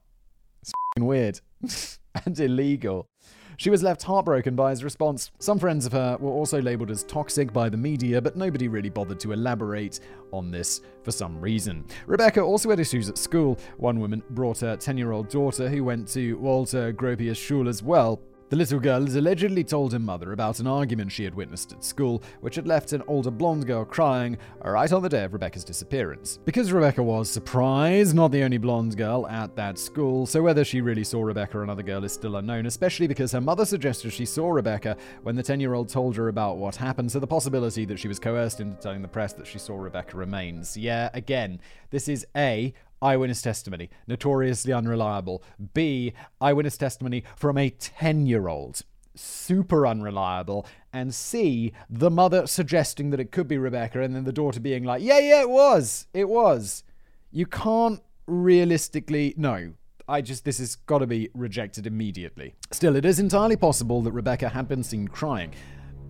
It's 0.62 0.72
weird 0.96 1.40
and 2.24 2.40
illegal. 2.40 3.10
She 3.56 3.70
was 3.70 3.82
left 3.82 4.02
heartbroken 4.02 4.56
by 4.56 4.70
his 4.70 4.84
response. 4.84 5.30
Some 5.38 5.58
friends 5.58 5.86
of 5.86 5.92
her 5.92 6.16
were 6.18 6.30
also 6.30 6.60
labelled 6.60 6.90
as 6.90 7.04
toxic 7.04 7.52
by 7.52 7.68
the 7.68 7.76
media, 7.76 8.20
but 8.20 8.36
nobody 8.36 8.68
really 8.68 8.88
bothered 8.88 9.20
to 9.20 9.32
elaborate 9.32 10.00
on 10.32 10.50
this 10.50 10.80
for 11.02 11.12
some 11.12 11.40
reason. 11.40 11.84
Rebecca 12.06 12.40
also 12.40 12.70
had 12.70 12.80
issues 12.80 13.08
at 13.08 13.18
school. 13.18 13.58
One 13.76 14.00
woman 14.00 14.22
brought 14.30 14.60
her 14.60 14.76
10 14.76 14.98
year 14.98 15.12
old 15.12 15.28
daughter, 15.28 15.68
who 15.68 15.84
went 15.84 16.08
to 16.08 16.36
Walter 16.38 16.92
Gropius 16.92 17.36
Schule 17.36 17.68
as 17.68 17.82
well, 17.82 18.20
the 18.50 18.56
little 18.56 18.78
girl 18.78 19.04
has 19.04 19.16
allegedly 19.16 19.64
told 19.64 19.92
her 19.92 19.98
mother 19.98 20.32
about 20.32 20.60
an 20.60 20.66
argument 20.66 21.10
she 21.10 21.24
had 21.24 21.34
witnessed 21.34 21.72
at 21.72 21.82
school, 21.82 22.22
which 22.40 22.56
had 22.56 22.66
left 22.66 22.92
an 22.92 23.02
older 23.06 23.30
blonde 23.30 23.66
girl 23.66 23.84
crying 23.84 24.36
right 24.62 24.92
on 24.92 25.02
the 25.02 25.08
day 25.08 25.24
of 25.24 25.32
Rebecca's 25.32 25.64
disappearance. 25.64 26.38
Because 26.44 26.72
Rebecca 26.72 27.02
was, 27.02 27.30
surprised, 27.30 28.14
not 28.14 28.32
the 28.32 28.42
only 28.42 28.58
blonde 28.58 28.96
girl 28.96 29.26
at 29.26 29.56
that 29.56 29.78
school, 29.78 30.26
so 30.26 30.42
whether 30.42 30.64
she 30.64 30.80
really 30.80 31.04
saw 31.04 31.22
Rebecca 31.22 31.58
or 31.58 31.62
another 31.62 31.82
girl 31.82 32.04
is 32.04 32.12
still 32.12 32.36
unknown, 32.36 32.66
especially 32.66 33.06
because 33.06 33.32
her 33.32 33.40
mother 33.40 33.64
suggested 33.64 34.12
she 34.12 34.26
saw 34.26 34.50
Rebecca 34.50 34.96
when 35.22 35.36
the 35.36 35.42
10 35.42 35.60
year 35.60 35.74
old 35.74 35.88
told 35.88 36.16
her 36.16 36.28
about 36.28 36.58
what 36.58 36.76
happened, 36.76 37.10
so 37.10 37.18
the 37.18 37.26
possibility 37.26 37.84
that 37.86 37.98
she 37.98 38.08
was 38.08 38.18
coerced 38.18 38.60
into 38.60 38.80
telling 38.80 39.02
the 39.02 39.08
press 39.08 39.32
that 39.32 39.46
she 39.46 39.58
saw 39.58 39.76
Rebecca 39.76 40.16
remains. 40.16 40.76
Yeah, 40.76 41.08
again, 41.14 41.60
this 41.90 42.08
is 42.08 42.26
A, 42.36 42.74
eyewitness 43.04 43.42
testimony, 43.42 43.90
notoriously 44.06 44.72
unreliable. 44.72 45.44
B, 45.74 46.14
eyewitness 46.40 46.78
testimony 46.78 47.22
from 47.36 47.58
a 47.58 47.70
10 47.70 48.26
year 48.26 48.48
old, 48.48 48.82
super 49.14 49.86
unreliable. 49.86 50.66
And 50.92 51.14
C, 51.14 51.72
the 51.90 52.10
mother 52.10 52.46
suggesting 52.46 53.10
that 53.10 53.20
it 53.20 53.30
could 53.30 53.46
be 53.46 53.58
Rebecca, 53.58 54.00
and 54.00 54.16
then 54.16 54.24
the 54.24 54.32
daughter 54.32 54.60
being 54.60 54.84
like, 54.84 55.02
yeah, 55.02 55.18
yeah, 55.18 55.42
it 55.42 55.50
was. 55.50 56.06
It 56.14 56.28
was. 56.28 56.82
You 57.30 57.46
can't 57.46 58.00
realistically. 58.26 59.34
No. 59.36 59.74
I 60.06 60.20
just, 60.20 60.44
this 60.44 60.58
has 60.58 60.76
got 60.76 60.98
to 60.98 61.06
be 61.06 61.30
rejected 61.32 61.86
immediately. 61.86 62.54
Still, 62.70 62.94
it 62.94 63.06
is 63.06 63.18
entirely 63.18 63.56
possible 63.56 64.02
that 64.02 64.12
Rebecca 64.12 64.50
had 64.50 64.68
been 64.68 64.82
seen 64.82 65.08
crying. 65.08 65.54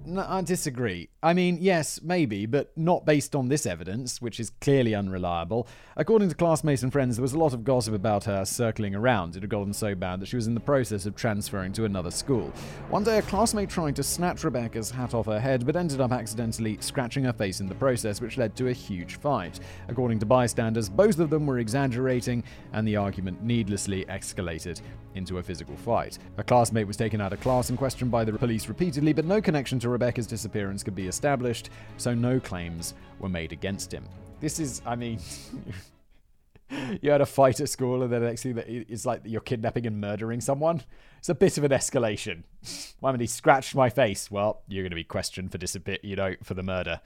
No, 0.07 0.25
I 0.29 0.43
disagree. 0.43 1.09
I 1.23 1.33
mean, 1.33 1.59
yes, 1.61 2.01
maybe, 2.03 2.45
but 2.45 2.77
not 2.77 3.07
based 3.07 3.35
on 3.35 3.49
this 3.49 3.65
evidence, 3.65 4.21
which 4.21 4.39
is 4.39 4.51
clearly 4.61 4.95
unreliable. 4.95 5.67
According 5.97 6.29
to 6.29 6.35
classmates 6.35 6.83
and 6.83 6.93
friends, 6.93 7.17
there 7.17 7.23
was 7.23 7.33
a 7.33 7.39
lot 7.39 7.55
of 7.55 7.65
gossip 7.65 7.95
about 7.95 8.25
her 8.25 8.45
circling 8.45 8.95
around. 8.95 9.35
It 9.35 9.43
had 9.43 9.49
gotten 9.49 9.73
so 9.73 9.95
bad 9.95 10.21
that 10.21 10.27
she 10.27 10.37
was 10.37 10.47
in 10.47 10.53
the 10.53 10.61
process 10.61 11.07
of 11.07 11.17
transferring 11.17 11.73
to 11.73 11.87
another 11.87 12.11
school. 12.11 12.53
One 12.91 13.03
day, 13.03 13.17
a 13.17 13.23
classmate 13.23 13.71
tried 13.71 13.97
to 13.97 14.03
snatch 14.03 14.45
Rebecca's 14.45 14.91
hat 14.91 15.15
off 15.15 15.25
her 15.25 15.41
head, 15.41 15.65
but 15.65 15.77
ended 15.77 16.03
up 16.03 16.13
accidentally 16.13 16.77
scratching 16.81 17.25
her 17.25 17.33
face 17.33 17.61
in 17.61 17.67
the 17.67 17.75
process, 17.75 18.21
which 18.21 18.37
led 18.37 18.55
to 18.57 18.69
a 18.69 18.73
huge 18.73 19.17
fight. 19.17 19.59
According 19.89 20.19
to 20.19 20.27
bystanders, 20.27 20.91
both 20.91 21.19
of 21.19 21.31
them 21.31 21.47
were 21.47 21.61
exaggerating, 21.61 22.45
and 22.75 22.87
the 22.87 22.97
argument 22.97 23.43
needlessly 23.43 24.05
escalated 24.07 24.83
into 25.15 25.39
a 25.39 25.43
physical 25.43 25.77
fight. 25.77 26.19
A 26.37 26.45
classmate 26.45 26.87
was 26.87 26.97
taken 26.97 27.21
out 27.21 27.33
of 27.33 27.41
class 27.41 27.71
and 27.71 27.79
questioned 27.79 28.11
by 28.11 28.25
the 28.25 28.33
police 28.33 28.69
repeatedly, 28.69 29.13
but 29.13 29.25
no 29.25 29.41
connection 29.41 29.79
to 29.79 29.94
Rebecca's 29.95 30.27
disappearance 30.27 30.83
could 30.83 30.95
be 30.95 31.07
established, 31.07 31.71
so 31.97 32.13
no 32.15 32.41
claims 32.41 32.95
were 33.21 33.29
made 33.29 33.53
against 33.53 33.93
him. 33.95 34.05
This 34.41 34.59
is, 34.59 34.83
I 34.85 34.97
mean. 34.97 35.21
you 37.01 37.11
had 37.11 37.21
a 37.21 37.27
fight 37.27 37.61
at 37.61 37.69
school, 37.69 38.03
and 38.03 38.13
then 38.13 38.21
the 38.21 38.29
next 38.29 38.43
thing 38.43 38.55
that 38.57 38.69
it's 38.69 39.07
like 39.07 39.23
you're 39.25 39.41
kidnapping 39.41 39.87
and 39.87 40.01
murdering 40.01 40.41
someone. 40.41 40.83
It's 41.19 41.29
a 41.29 41.35
bit 41.35 41.57
of 41.59 41.65
an 41.65 41.71
escalation. 41.71 42.43
Why 43.01 43.09
haven't 43.09 43.21
he 43.21 43.27
scratched 43.27 43.75
my 43.75 43.89
face? 43.89 44.31
Well, 44.31 44.63
you're 44.69 44.83
going 44.83 44.91
to 44.91 44.97
be 44.97 45.05
questioned 45.05 45.53
for 45.53 45.59
disappear, 45.59 45.99
you 46.03 46.17
know, 46.17 46.35
for 46.43 46.55
the 46.55 46.63
murder. 46.63 47.01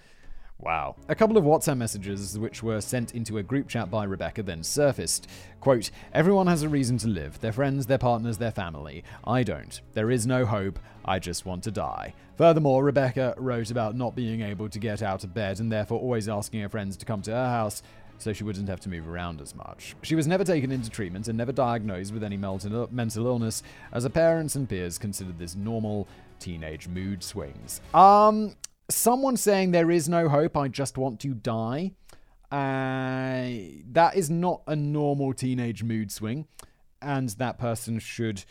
Wow. 0.61 0.97
A 1.09 1.14
couple 1.14 1.37
of 1.37 1.44
WhatsApp 1.44 1.79
messages 1.79 2.37
which 2.37 2.64
were 2.64 2.81
sent 2.81 3.14
into 3.14 3.38
a 3.38 3.42
group 3.44 3.68
chat 3.68 3.92
by 3.92 4.03
Rebecca 4.03 4.42
then 4.42 4.64
surfaced. 4.64 5.29
Quote, 5.61 5.90
Everyone 6.12 6.49
has 6.49 6.62
a 6.62 6.68
reason 6.68 6.99
to 6.99 7.09
live. 7.09 7.40
Their 7.40 7.53
friends, 7.53 7.87
their 7.87 7.99
partners, 7.99 8.38
their 8.38 8.51
family. 8.51 9.05
I 9.25 9.44
don't. 9.44 9.81
There 9.92 10.11
is 10.11 10.27
no 10.27 10.44
hope. 10.44 10.81
I 11.05 11.21
just 11.21 11.47
want 11.47 11.62
to 11.64 11.71
die. 11.71 12.12
Furthermore, 12.37 12.83
Rebecca 12.83 13.35
wrote 13.38 13.71
about 13.71 13.94
not 13.94 14.16
being 14.16 14.42
able 14.42 14.68
to 14.68 14.79
get 14.81 15.01
out 15.01 15.23
of 15.23 15.33
bed 15.33 15.61
and 15.61 15.71
therefore 15.71 16.01
always 16.01 16.29
asking 16.29 16.61
her 16.62 16.68
friends 16.68 16.97
to 16.97 17.07
come 17.07 17.23
to 17.23 17.31
her 17.31 17.49
house 17.49 17.83
so 18.18 18.33
she 18.33 18.42
wouldn't 18.42 18.68
have 18.68 18.81
to 18.81 18.88
move 18.88 19.09
around 19.09 19.40
as 19.40 19.55
much. 19.55 19.94
She 20.03 20.16
was 20.16 20.27
never 20.27 20.42
taken 20.42 20.73
into 20.73 20.90
treatment 20.90 21.29
and 21.29 21.38
never 21.38 21.53
diagnosed 21.53 22.12
with 22.12 22.25
any 22.25 22.37
mental 22.37 23.27
illness, 23.27 23.62
as 23.92 24.03
her 24.03 24.09
parents 24.09 24.57
and 24.57 24.68
peers 24.68 24.99
considered 24.99 25.38
this 25.38 25.55
normal 25.55 26.09
teenage 26.40 26.88
mood 26.88 27.23
swings. 27.23 27.81
Um, 27.94 28.57
someone 28.90 29.37
saying 29.37 29.70
there 29.70 29.90
is 29.90 30.09
no 30.09 30.29
hope, 30.29 30.57
I 30.57 30.68
just 30.68 30.96
want 30.98 31.20
to 31.20 31.35
die. 31.35 31.92
Uh, 32.51 33.83
that 33.90 34.12
is 34.14 34.31
not 34.31 34.62
a 34.66 34.74
normal 34.74 35.35
teenage 35.35 35.83
mood 35.83 36.11
swing, 36.11 36.46
and 37.03 37.29
that 37.31 37.59
person 37.59 37.98
should 37.98 38.44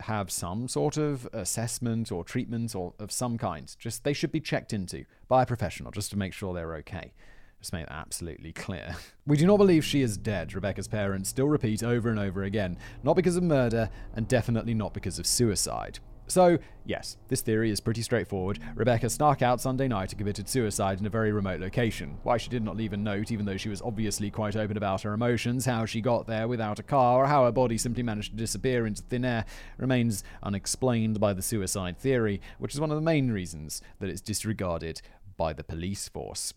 have 0.00 0.30
some 0.30 0.66
sort 0.68 0.96
of 0.96 1.28
assessment 1.32 2.10
or 2.10 2.24
treatment 2.24 2.74
or 2.74 2.94
of 2.98 3.10
some 3.10 3.36
kind. 3.36 3.74
Just 3.78 4.04
they 4.04 4.12
should 4.12 4.32
be 4.32 4.40
checked 4.40 4.72
into 4.72 5.04
by 5.28 5.42
a 5.42 5.46
professional 5.46 5.90
just 5.90 6.10
to 6.10 6.16
make 6.16 6.32
sure 6.32 6.54
they're 6.54 6.76
okay. 6.76 7.12
Just 7.60 7.72
make 7.72 7.86
that 7.86 7.94
absolutely 7.94 8.52
clear. 8.52 8.96
We 9.26 9.36
do 9.36 9.46
not 9.46 9.58
believe 9.58 9.84
she 9.84 10.02
is 10.02 10.16
dead, 10.16 10.54
Rebecca's 10.54 10.88
parents 10.88 11.28
still 11.28 11.46
repeat 11.46 11.84
over 11.84 12.08
and 12.08 12.18
over 12.18 12.42
again, 12.42 12.78
not 13.04 13.14
because 13.14 13.36
of 13.36 13.44
murder, 13.44 13.88
and 14.14 14.26
definitely 14.26 14.74
not 14.74 14.92
because 14.92 15.20
of 15.20 15.26
suicide. 15.26 16.00
So, 16.30 16.58
yes, 16.84 17.16
this 17.26 17.40
theory 17.40 17.72
is 17.72 17.80
pretty 17.80 18.02
straightforward. 18.02 18.60
Rebecca 18.76 19.10
snuck 19.10 19.42
out 19.42 19.60
Sunday 19.60 19.88
night 19.88 20.12
and 20.12 20.18
committed 20.18 20.48
suicide 20.48 21.00
in 21.00 21.06
a 21.06 21.10
very 21.10 21.32
remote 21.32 21.60
location. 21.60 22.18
Why 22.22 22.36
she 22.36 22.48
did 22.48 22.62
not 22.62 22.76
leave 22.76 22.92
a 22.92 22.96
note, 22.96 23.32
even 23.32 23.46
though 23.46 23.56
she 23.56 23.68
was 23.68 23.82
obviously 23.82 24.30
quite 24.30 24.54
open 24.54 24.76
about 24.76 25.02
her 25.02 25.12
emotions, 25.12 25.66
how 25.66 25.86
she 25.86 26.00
got 26.00 26.28
there 26.28 26.46
without 26.46 26.78
a 26.78 26.84
car, 26.84 27.24
or 27.24 27.26
how 27.26 27.44
her 27.44 27.52
body 27.52 27.76
simply 27.76 28.04
managed 28.04 28.30
to 28.30 28.36
disappear 28.36 28.86
into 28.86 29.02
thin 29.02 29.24
air, 29.24 29.44
remains 29.76 30.22
unexplained 30.40 31.18
by 31.18 31.32
the 31.32 31.42
suicide 31.42 31.98
theory, 31.98 32.40
which 32.58 32.74
is 32.74 32.80
one 32.80 32.92
of 32.92 32.96
the 32.96 33.02
main 33.02 33.32
reasons 33.32 33.82
that 33.98 34.08
it's 34.08 34.20
disregarded 34.20 35.02
by 35.36 35.52
the 35.52 35.64
police 35.64 36.08
force. 36.08 36.54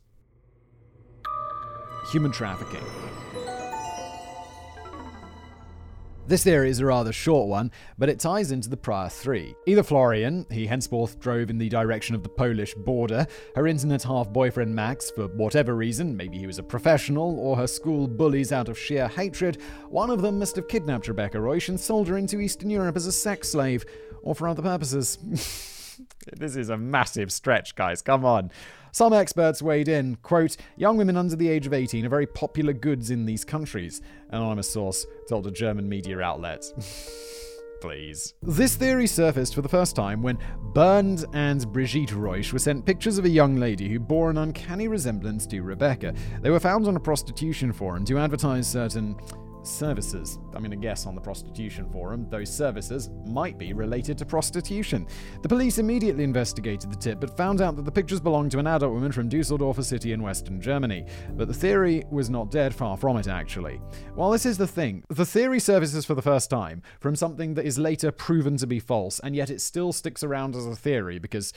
Human 2.11 2.31
trafficking. 2.31 2.83
This 6.25 6.45
theory 6.45 6.69
is 6.69 6.79
a 6.79 6.85
rather 6.85 7.11
short 7.11 7.49
one, 7.49 7.69
but 7.97 8.07
it 8.07 8.17
ties 8.17 8.51
into 8.53 8.69
the 8.69 8.77
prior 8.77 9.09
three. 9.09 9.55
Either 9.67 9.83
Florian, 9.83 10.45
he 10.49 10.65
henceforth 10.65 11.19
drove 11.19 11.49
in 11.49 11.57
the 11.57 11.67
direction 11.67 12.15
of 12.15 12.23
the 12.23 12.29
Polish 12.29 12.73
border, 12.75 13.27
her 13.55 13.67
internet 13.67 14.03
half 14.03 14.29
boyfriend 14.29 14.73
Max, 14.73 15.11
for 15.11 15.27
whatever 15.27 15.75
reason, 15.75 16.15
maybe 16.15 16.37
he 16.37 16.47
was 16.47 16.59
a 16.59 16.63
professional, 16.63 17.37
or 17.39 17.57
her 17.57 17.67
school 17.67 18.07
bullies 18.07 18.53
out 18.53 18.69
of 18.69 18.79
sheer 18.79 19.09
hatred, 19.09 19.61
one 19.89 20.09
of 20.09 20.21
them 20.21 20.39
must 20.39 20.55
have 20.55 20.69
kidnapped 20.69 21.09
Rebecca 21.09 21.39
Reusch 21.39 21.67
and 21.67 21.77
sold 21.77 22.07
her 22.07 22.17
into 22.17 22.39
Eastern 22.39 22.69
Europe 22.69 22.95
as 22.95 23.05
a 23.05 23.11
sex 23.11 23.49
slave, 23.49 23.85
or 24.21 24.33
for 24.33 24.47
other 24.47 24.61
purposes. 24.61 25.17
this 26.31 26.55
is 26.55 26.69
a 26.69 26.77
massive 26.77 27.31
stretch, 27.31 27.75
guys, 27.75 28.01
come 28.01 28.25
on. 28.25 28.51
Some 28.91 29.11
experts 29.11 29.61
weighed 29.61 29.87
in, 29.87 30.17
quote, 30.17 30.55
young 30.77 30.97
women 30.97 31.17
under 31.17 31.35
the 31.35 31.49
age 31.49 31.65
of 31.65 31.73
18 31.73 32.05
are 32.05 32.09
very 32.09 32.27
popular 32.27 32.73
goods 32.73 33.09
in 33.09 33.25
these 33.25 33.43
countries, 33.43 34.01
an 34.29 34.37
anonymous 34.37 34.69
source 34.69 35.05
told 35.27 35.47
a 35.47 35.51
German 35.51 35.89
media 35.89 36.19
outlet. 36.21 36.63
Please. 37.81 38.33
This 38.41 38.77
theory 38.77 39.07
surfaced 39.07 39.55
for 39.55 39.61
the 39.61 39.67
first 39.67 39.93
time 39.93 40.21
when 40.21 40.37
Bernd 40.73 41.25
and 41.33 41.69
Brigitte 41.73 42.11
Reusch 42.11 42.53
were 42.53 42.59
sent 42.59 42.85
pictures 42.85 43.17
of 43.17 43.25
a 43.25 43.29
young 43.29 43.57
lady 43.57 43.89
who 43.89 43.99
bore 43.99 44.29
an 44.29 44.37
uncanny 44.37 44.87
resemblance 44.87 45.45
to 45.47 45.59
Rebecca. 45.61 46.13
They 46.41 46.49
were 46.49 46.61
found 46.61 46.87
on 46.87 46.95
a 46.95 46.99
prostitution 47.01 47.73
forum 47.73 48.05
to 48.05 48.19
advertise 48.19 48.69
certain 48.69 49.17
services. 49.63 50.39
I 50.55 50.59
mean, 50.59 50.73
I 50.73 50.75
guess 50.75 51.05
on 51.05 51.15
the 51.15 51.21
prostitution 51.21 51.89
forum, 51.89 52.27
those 52.29 52.53
services 52.53 53.09
might 53.25 53.57
be 53.57 53.73
related 53.73 54.17
to 54.19 54.25
prostitution. 54.25 55.07
The 55.41 55.49
police 55.49 55.77
immediately 55.77 56.23
investigated 56.23 56.91
the 56.91 56.97
tip, 56.97 57.19
but 57.19 57.35
found 57.35 57.61
out 57.61 57.75
that 57.75 57.85
the 57.85 57.91
pictures 57.91 58.19
belonged 58.19 58.51
to 58.51 58.59
an 58.59 58.67
adult 58.67 58.93
woman 58.93 59.11
from 59.11 59.29
Dusseldorf, 59.29 59.77
a 59.77 59.83
city 59.83 60.13
in 60.13 60.21
western 60.21 60.61
Germany. 60.61 61.05
But 61.33 61.47
the 61.47 61.53
theory 61.53 62.03
was 62.11 62.29
not 62.29 62.51
dead, 62.51 62.73
far 62.73 62.97
from 62.97 63.17
it, 63.17 63.27
actually. 63.27 63.81
Well, 64.15 64.31
this 64.31 64.45
is 64.45 64.57
the 64.57 64.67
thing 64.67 65.03
the 65.09 65.25
theory 65.25 65.59
surfaces 65.59 66.05
for 66.05 66.15
the 66.15 66.21
first 66.21 66.49
time 66.49 66.81
from 66.99 67.15
something 67.15 67.53
that 67.55 67.65
is 67.65 67.77
later 67.77 68.11
proven 68.11 68.57
to 68.57 68.67
be 68.67 68.79
false, 68.79 69.19
and 69.19 69.35
yet 69.35 69.49
it 69.49 69.61
still 69.61 69.93
sticks 69.93 70.23
around 70.23 70.55
as 70.55 70.65
a 70.65 70.75
theory 70.75 71.19
because 71.19 71.53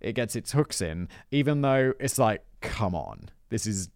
it 0.00 0.14
gets 0.14 0.36
its 0.36 0.52
hooks 0.52 0.80
in, 0.80 1.08
even 1.30 1.62
though 1.62 1.92
it's 2.00 2.18
like, 2.18 2.44
come 2.60 2.94
on, 2.94 3.28
this 3.50 3.66
is 3.66 3.88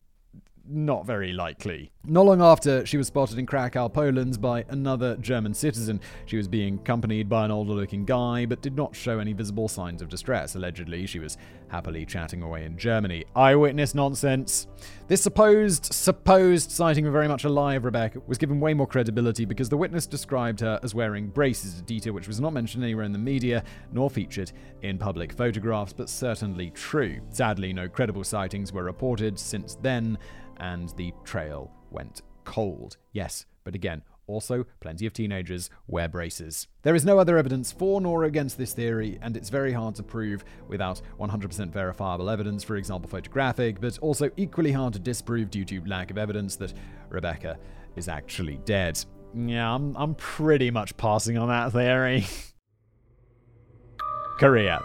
not 0.69 1.07
very 1.07 1.33
likely. 1.33 1.91
Not 2.05 2.27
long 2.27 2.41
after, 2.41 2.87
she 2.87 2.97
was 2.97 3.09
spotted 3.09 3.39
in 3.39 3.47
Krakow, 3.47 3.89
Poland 3.89 4.41
by 4.41 4.65
another 4.69 5.17
German 5.17 5.55
citizen. 5.55 6.01
She 6.27 6.37
was 6.37 6.47
being 6.47 6.77
accompanied 6.77 7.29
by 7.29 7.45
an 7.45 7.51
older 7.51 7.73
looking 7.73 8.05
guy, 8.05 8.47
but 8.47 8.63
did 8.63 8.77
not 8.77 8.95
show 8.95 9.19
any 9.19 9.33
visible 9.33 9.69
signs 9.69 10.03
of 10.03 10.09
distress. 10.09 10.55
Allegedly, 10.55 11.07
she 11.07 11.19
was 11.19 11.37
happily 11.69 12.07
chatting 12.07 12.43
away 12.43 12.65
in 12.65 12.79
Germany. 12.79 13.25
Eyewitness 13.35 13.95
nonsense. 13.95 14.69
This 15.09 15.21
supposed, 15.21 15.93
supposed 15.93 16.71
sighting 16.71 17.07
of 17.07 17.13
very 17.13 17.29
much 17.29 17.45
alive 17.45 17.85
Rebecca 17.85 18.21
was 18.27 18.39
given 18.39 18.61
way 18.61 18.73
more 18.73 18.87
credibility 18.87 19.45
because 19.45 19.69
the 19.69 19.77
witness 19.77 20.07
described 20.07 20.61
her 20.61 20.79
as 20.83 20.95
wearing 20.95 21.29
braces, 21.29 21.79
a 21.79 21.83
detail 21.83 22.13
which 22.13 22.29
was 22.29 22.41
not 22.41 22.53
mentioned 22.53 22.85
anywhere 22.85 23.05
in 23.05 23.13
the 23.13 23.19
media 23.19 23.65
nor 23.93 24.11
featured 24.11 24.53
in 24.83 24.99
public 24.99 25.33
photographs, 25.33 25.93
but 25.93 26.09
certainly 26.09 26.71
true. 26.71 27.21
Sadly, 27.31 27.73
no 27.73 27.89
credible 27.89 28.25
sightings 28.25 28.73
were 28.73 28.85
reported 28.85 29.39
since 29.39 29.77
then, 29.83 30.19
and 30.59 30.91
the 30.97 31.13
trail 31.25 31.73
went 31.91 32.23
cold. 32.45 32.97
Yes, 33.13 33.47
but 33.65 33.75
again, 33.75 34.03
also, 34.29 34.67
plenty 34.81 35.07
of 35.07 35.13
teenagers 35.13 35.71
wear 35.87 36.09
braces. 36.09 36.67
There 36.83 36.97
is 36.97 37.05
no 37.05 37.19
other 37.19 37.39
evidence 37.39 37.71
for 37.71 38.01
nor 38.01 38.25
against 38.25 38.59
this 38.59 38.73
theory, 38.73 39.19
and 39.23 39.37
it's 39.37 39.51
very 39.51 39.73
hard 39.73 39.95
to 39.97 40.03
prove 40.03 40.45
without 40.67 41.01
100% 41.21 41.71
verifiable 41.71 42.29
evidence, 42.29 42.65
for 42.65 42.77
example, 42.77 43.09
photographic, 43.09 43.81
but 43.81 43.99
also 44.01 44.31
equally 44.37 44.73
hard 44.73 44.95
to 44.95 44.99
disprove 44.99 45.51
due 45.51 45.65
to 45.67 45.85
lack 45.87 46.11
of 46.11 46.19
evidence 46.19 46.57
that 46.57 46.73
Rebecca 47.09 47.57
is 47.95 48.09
actually 48.09 48.59
dead. 48.65 48.99
Yeah, 49.33 49.73
I'm, 49.73 49.97
I'm 49.97 50.17
pretty 50.17 50.73
much 50.73 50.97
passing 50.97 51.39
on 51.39 51.49
that 51.49 51.73
theory. 51.73 52.27
Korea. 54.41 54.83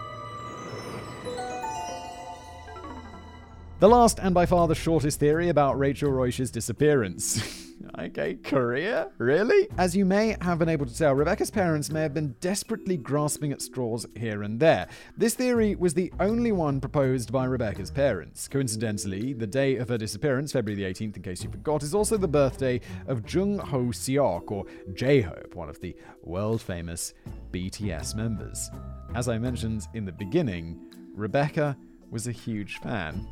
The 3.82 3.88
last 3.88 4.20
and 4.20 4.32
by 4.32 4.46
far 4.46 4.68
the 4.68 4.76
shortest 4.76 5.18
theory 5.18 5.48
about 5.48 5.76
Rachel 5.76 6.12
Reusch's 6.12 6.52
disappearance. 6.52 7.74
okay, 7.98 8.34
Korea? 8.34 9.10
Really? 9.18 9.66
As 9.76 9.96
you 9.96 10.04
may 10.04 10.36
have 10.40 10.60
been 10.60 10.68
able 10.68 10.86
to 10.86 10.96
tell, 10.96 11.14
Rebecca's 11.14 11.50
parents 11.50 11.90
may 11.90 12.02
have 12.02 12.14
been 12.14 12.36
desperately 12.38 12.96
grasping 12.96 13.50
at 13.50 13.60
straws 13.60 14.06
here 14.14 14.44
and 14.44 14.60
there. 14.60 14.86
This 15.16 15.34
theory 15.34 15.74
was 15.74 15.94
the 15.94 16.12
only 16.20 16.52
one 16.52 16.80
proposed 16.80 17.32
by 17.32 17.44
Rebecca's 17.44 17.90
parents. 17.90 18.46
Coincidentally, 18.46 19.32
the 19.32 19.48
day 19.48 19.74
of 19.78 19.88
her 19.88 19.98
disappearance, 19.98 20.52
February 20.52 20.80
the 20.80 20.88
18th, 20.88 21.16
in 21.16 21.22
case 21.24 21.42
you 21.42 21.50
forgot, 21.50 21.82
is 21.82 21.92
also 21.92 22.16
the 22.16 22.28
birthday 22.28 22.80
of 23.08 23.28
Jung 23.34 23.58
Ho 23.58 23.86
Seok, 23.86 24.48
or 24.52 24.64
J 24.94 25.22
Hope, 25.22 25.56
one 25.56 25.68
of 25.68 25.80
the 25.80 25.96
world 26.22 26.62
famous 26.62 27.14
BTS 27.50 28.14
members. 28.14 28.70
As 29.16 29.28
I 29.28 29.38
mentioned 29.38 29.88
in 29.92 30.04
the 30.04 30.12
beginning, 30.12 30.78
Rebecca 31.16 31.76
was 32.12 32.28
a 32.28 32.32
huge 32.32 32.76
fan. 32.78 33.26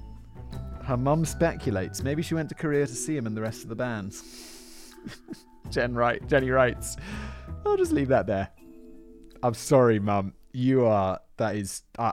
Her 0.91 0.97
mum 0.97 1.24
speculates 1.24 2.03
maybe 2.03 2.20
she 2.20 2.34
went 2.34 2.49
to 2.49 2.57
Korea 2.57 2.84
to 2.84 2.93
see 2.93 3.16
him 3.16 3.24
and 3.28 3.36
the 3.36 3.41
rest 3.41 3.62
of 3.62 3.68
the 3.68 3.76
band. 3.76 4.16
Jen 5.70 5.95
right, 5.95 6.20
Jenny 6.26 6.51
writes. 6.51 6.97
I'll 7.64 7.76
just 7.76 7.93
leave 7.93 8.09
that 8.09 8.26
there. 8.26 8.49
I'm 9.41 9.55
sorry, 9.55 10.01
mum. 10.01 10.34
You 10.53 10.86
are. 10.86 11.20
That 11.36 11.55
is. 11.55 11.84
Uh, 11.97 12.11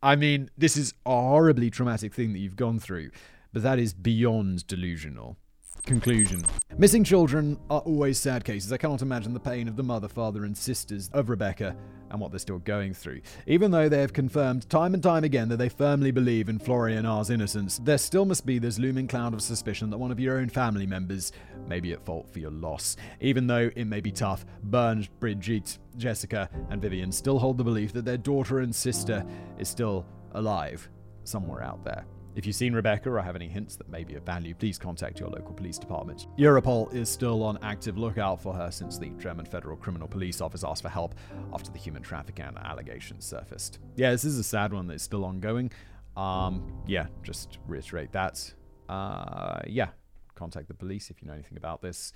I 0.00 0.14
mean, 0.14 0.48
this 0.56 0.76
is 0.76 0.94
a 1.04 1.10
horribly 1.10 1.70
traumatic 1.70 2.14
thing 2.14 2.32
that 2.32 2.38
you've 2.38 2.54
gone 2.54 2.78
through, 2.78 3.10
but 3.52 3.64
that 3.64 3.80
is 3.80 3.94
beyond 3.94 4.64
delusional. 4.68 5.36
Conclusion 5.84 6.44
Missing 6.78 7.04
children 7.04 7.58
are 7.68 7.80
always 7.80 8.18
sad 8.18 8.44
cases. 8.44 8.72
I 8.72 8.76
cannot 8.76 9.02
imagine 9.02 9.34
the 9.34 9.40
pain 9.40 9.68
of 9.68 9.76
the 9.76 9.82
mother, 9.82 10.08
father, 10.08 10.44
and 10.44 10.56
sisters 10.56 11.10
of 11.12 11.28
Rebecca 11.28 11.76
and 12.10 12.20
what 12.20 12.32
they're 12.32 12.38
still 12.38 12.58
going 12.58 12.94
through. 12.94 13.20
Even 13.46 13.70
though 13.70 13.88
they 13.88 14.00
have 14.00 14.12
confirmed 14.12 14.68
time 14.68 14.94
and 14.94 15.02
time 15.02 15.24
again 15.24 15.48
that 15.48 15.58
they 15.58 15.68
firmly 15.68 16.10
believe 16.10 16.48
in 16.48 16.58
Florian 16.58 17.06
R's 17.06 17.30
innocence, 17.30 17.78
there 17.84 17.98
still 17.98 18.24
must 18.24 18.46
be 18.46 18.58
this 18.58 18.78
looming 18.78 19.08
cloud 19.08 19.34
of 19.34 19.42
suspicion 19.42 19.90
that 19.90 19.98
one 19.98 20.10
of 20.10 20.18
your 20.18 20.38
own 20.38 20.48
family 20.48 20.86
members 20.86 21.32
may 21.68 21.80
be 21.80 21.92
at 21.92 22.04
fault 22.04 22.28
for 22.32 22.38
your 22.38 22.50
loss. 22.50 22.96
Even 23.20 23.46
though 23.46 23.70
it 23.76 23.84
may 23.84 24.00
be 24.00 24.10
tough, 24.10 24.44
Bernd, 24.64 25.08
Brigitte, 25.20 25.78
Jessica, 25.96 26.48
and 26.70 26.80
Vivian 26.80 27.12
still 27.12 27.38
hold 27.38 27.58
the 27.58 27.64
belief 27.64 27.92
that 27.92 28.04
their 28.04 28.16
daughter 28.16 28.60
and 28.60 28.74
sister 28.74 29.24
is 29.58 29.68
still 29.68 30.06
alive 30.32 30.88
somewhere 31.24 31.62
out 31.62 31.84
there. 31.84 32.04
If 32.36 32.46
you've 32.46 32.54
seen 32.54 32.72
Rebecca 32.72 33.10
or 33.10 33.20
have 33.20 33.34
any 33.34 33.48
hints 33.48 33.74
that 33.76 33.88
may 33.88 34.04
be 34.04 34.14
of 34.14 34.22
value, 34.22 34.54
please 34.54 34.78
contact 34.78 35.18
your 35.18 35.28
local 35.28 35.52
police 35.52 35.78
department. 35.78 36.28
Europol 36.38 36.94
is 36.94 37.08
still 37.08 37.42
on 37.42 37.58
active 37.62 37.98
lookout 37.98 38.40
for 38.40 38.54
her 38.54 38.70
since 38.70 38.98
the 38.98 39.10
German 39.18 39.44
Federal 39.44 39.76
Criminal 39.76 40.06
Police 40.06 40.40
Office 40.40 40.62
asked 40.62 40.82
for 40.82 40.88
help 40.88 41.14
after 41.52 41.72
the 41.72 41.78
human 41.78 42.02
trafficking 42.02 42.44
allegations 42.44 43.24
surfaced. 43.24 43.80
Yeah, 43.96 44.12
this 44.12 44.24
is 44.24 44.38
a 44.38 44.44
sad 44.44 44.72
one 44.72 44.86
that's 44.86 45.02
still 45.02 45.24
ongoing. 45.24 45.72
Um, 46.16 46.72
yeah, 46.86 47.06
just 47.24 47.58
reiterate 47.66 48.12
that. 48.12 48.52
Uh, 48.88 49.60
yeah, 49.66 49.88
contact 50.36 50.68
the 50.68 50.74
police 50.74 51.10
if 51.10 51.20
you 51.20 51.28
know 51.28 51.34
anything 51.34 51.58
about 51.58 51.82
this. 51.82 52.12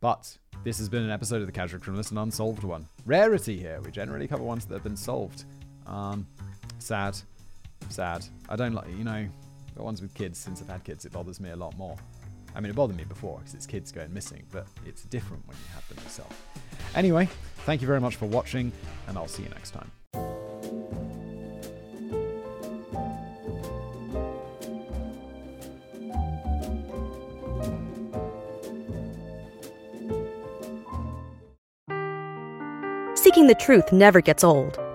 But 0.00 0.38
this 0.62 0.78
has 0.78 0.88
been 0.88 1.02
an 1.02 1.10
episode 1.10 1.40
of 1.40 1.46
The 1.46 1.52
Casual 1.52 1.80
Criminalist, 1.80 2.12
an 2.12 2.18
unsolved 2.18 2.62
one. 2.62 2.86
Rarity 3.04 3.58
here. 3.58 3.80
We 3.82 3.90
generally 3.90 4.28
cover 4.28 4.42
ones 4.42 4.64
that 4.66 4.74
have 4.74 4.84
been 4.84 4.96
solved. 4.96 5.44
Um, 5.86 6.26
sad. 6.78 7.16
Sad. 7.88 8.24
I 8.48 8.56
don't 8.56 8.74
like, 8.74 8.88
you 8.90 9.04
know, 9.04 9.26
the 9.76 9.82
ones 9.82 10.02
with 10.02 10.14
kids, 10.14 10.38
since 10.38 10.60
I've 10.62 10.68
had 10.68 10.82
kids, 10.84 11.04
it 11.04 11.12
bothers 11.12 11.38
me 11.38 11.50
a 11.50 11.56
lot 11.56 11.76
more. 11.76 11.96
I 12.54 12.60
mean, 12.60 12.70
it 12.70 12.74
bothered 12.74 12.96
me 12.96 13.04
before 13.04 13.38
because 13.38 13.54
it's 13.54 13.66
kids 13.66 13.92
going 13.92 14.12
missing, 14.12 14.42
but 14.50 14.66
it's 14.86 15.02
different 15.04 15.46
when 15.46 15.56
you 15.58 15.74
have 15.74 15.86
them 15.88 16.02
yourself. 16.02 16.46
Anyway, 16.94 17.28
thank 17.66 17.82
you 17.82 17.86
very 17.86 18.00
much 18.00 18.16
for 18.16 18.26
watching, 18.26 18.72
and 19.06 19.18
I'll 19.18 19.28
see 19.28 19.42
you 19.42 19.50
next 19.50 19.72
time. 19.72 19.90
Seeking 33.14 33.46
the 33.48 33.56
truth 33.58 33.92
never 33.92 34.22
gets 34.22 34.42
old. 34.42 34.85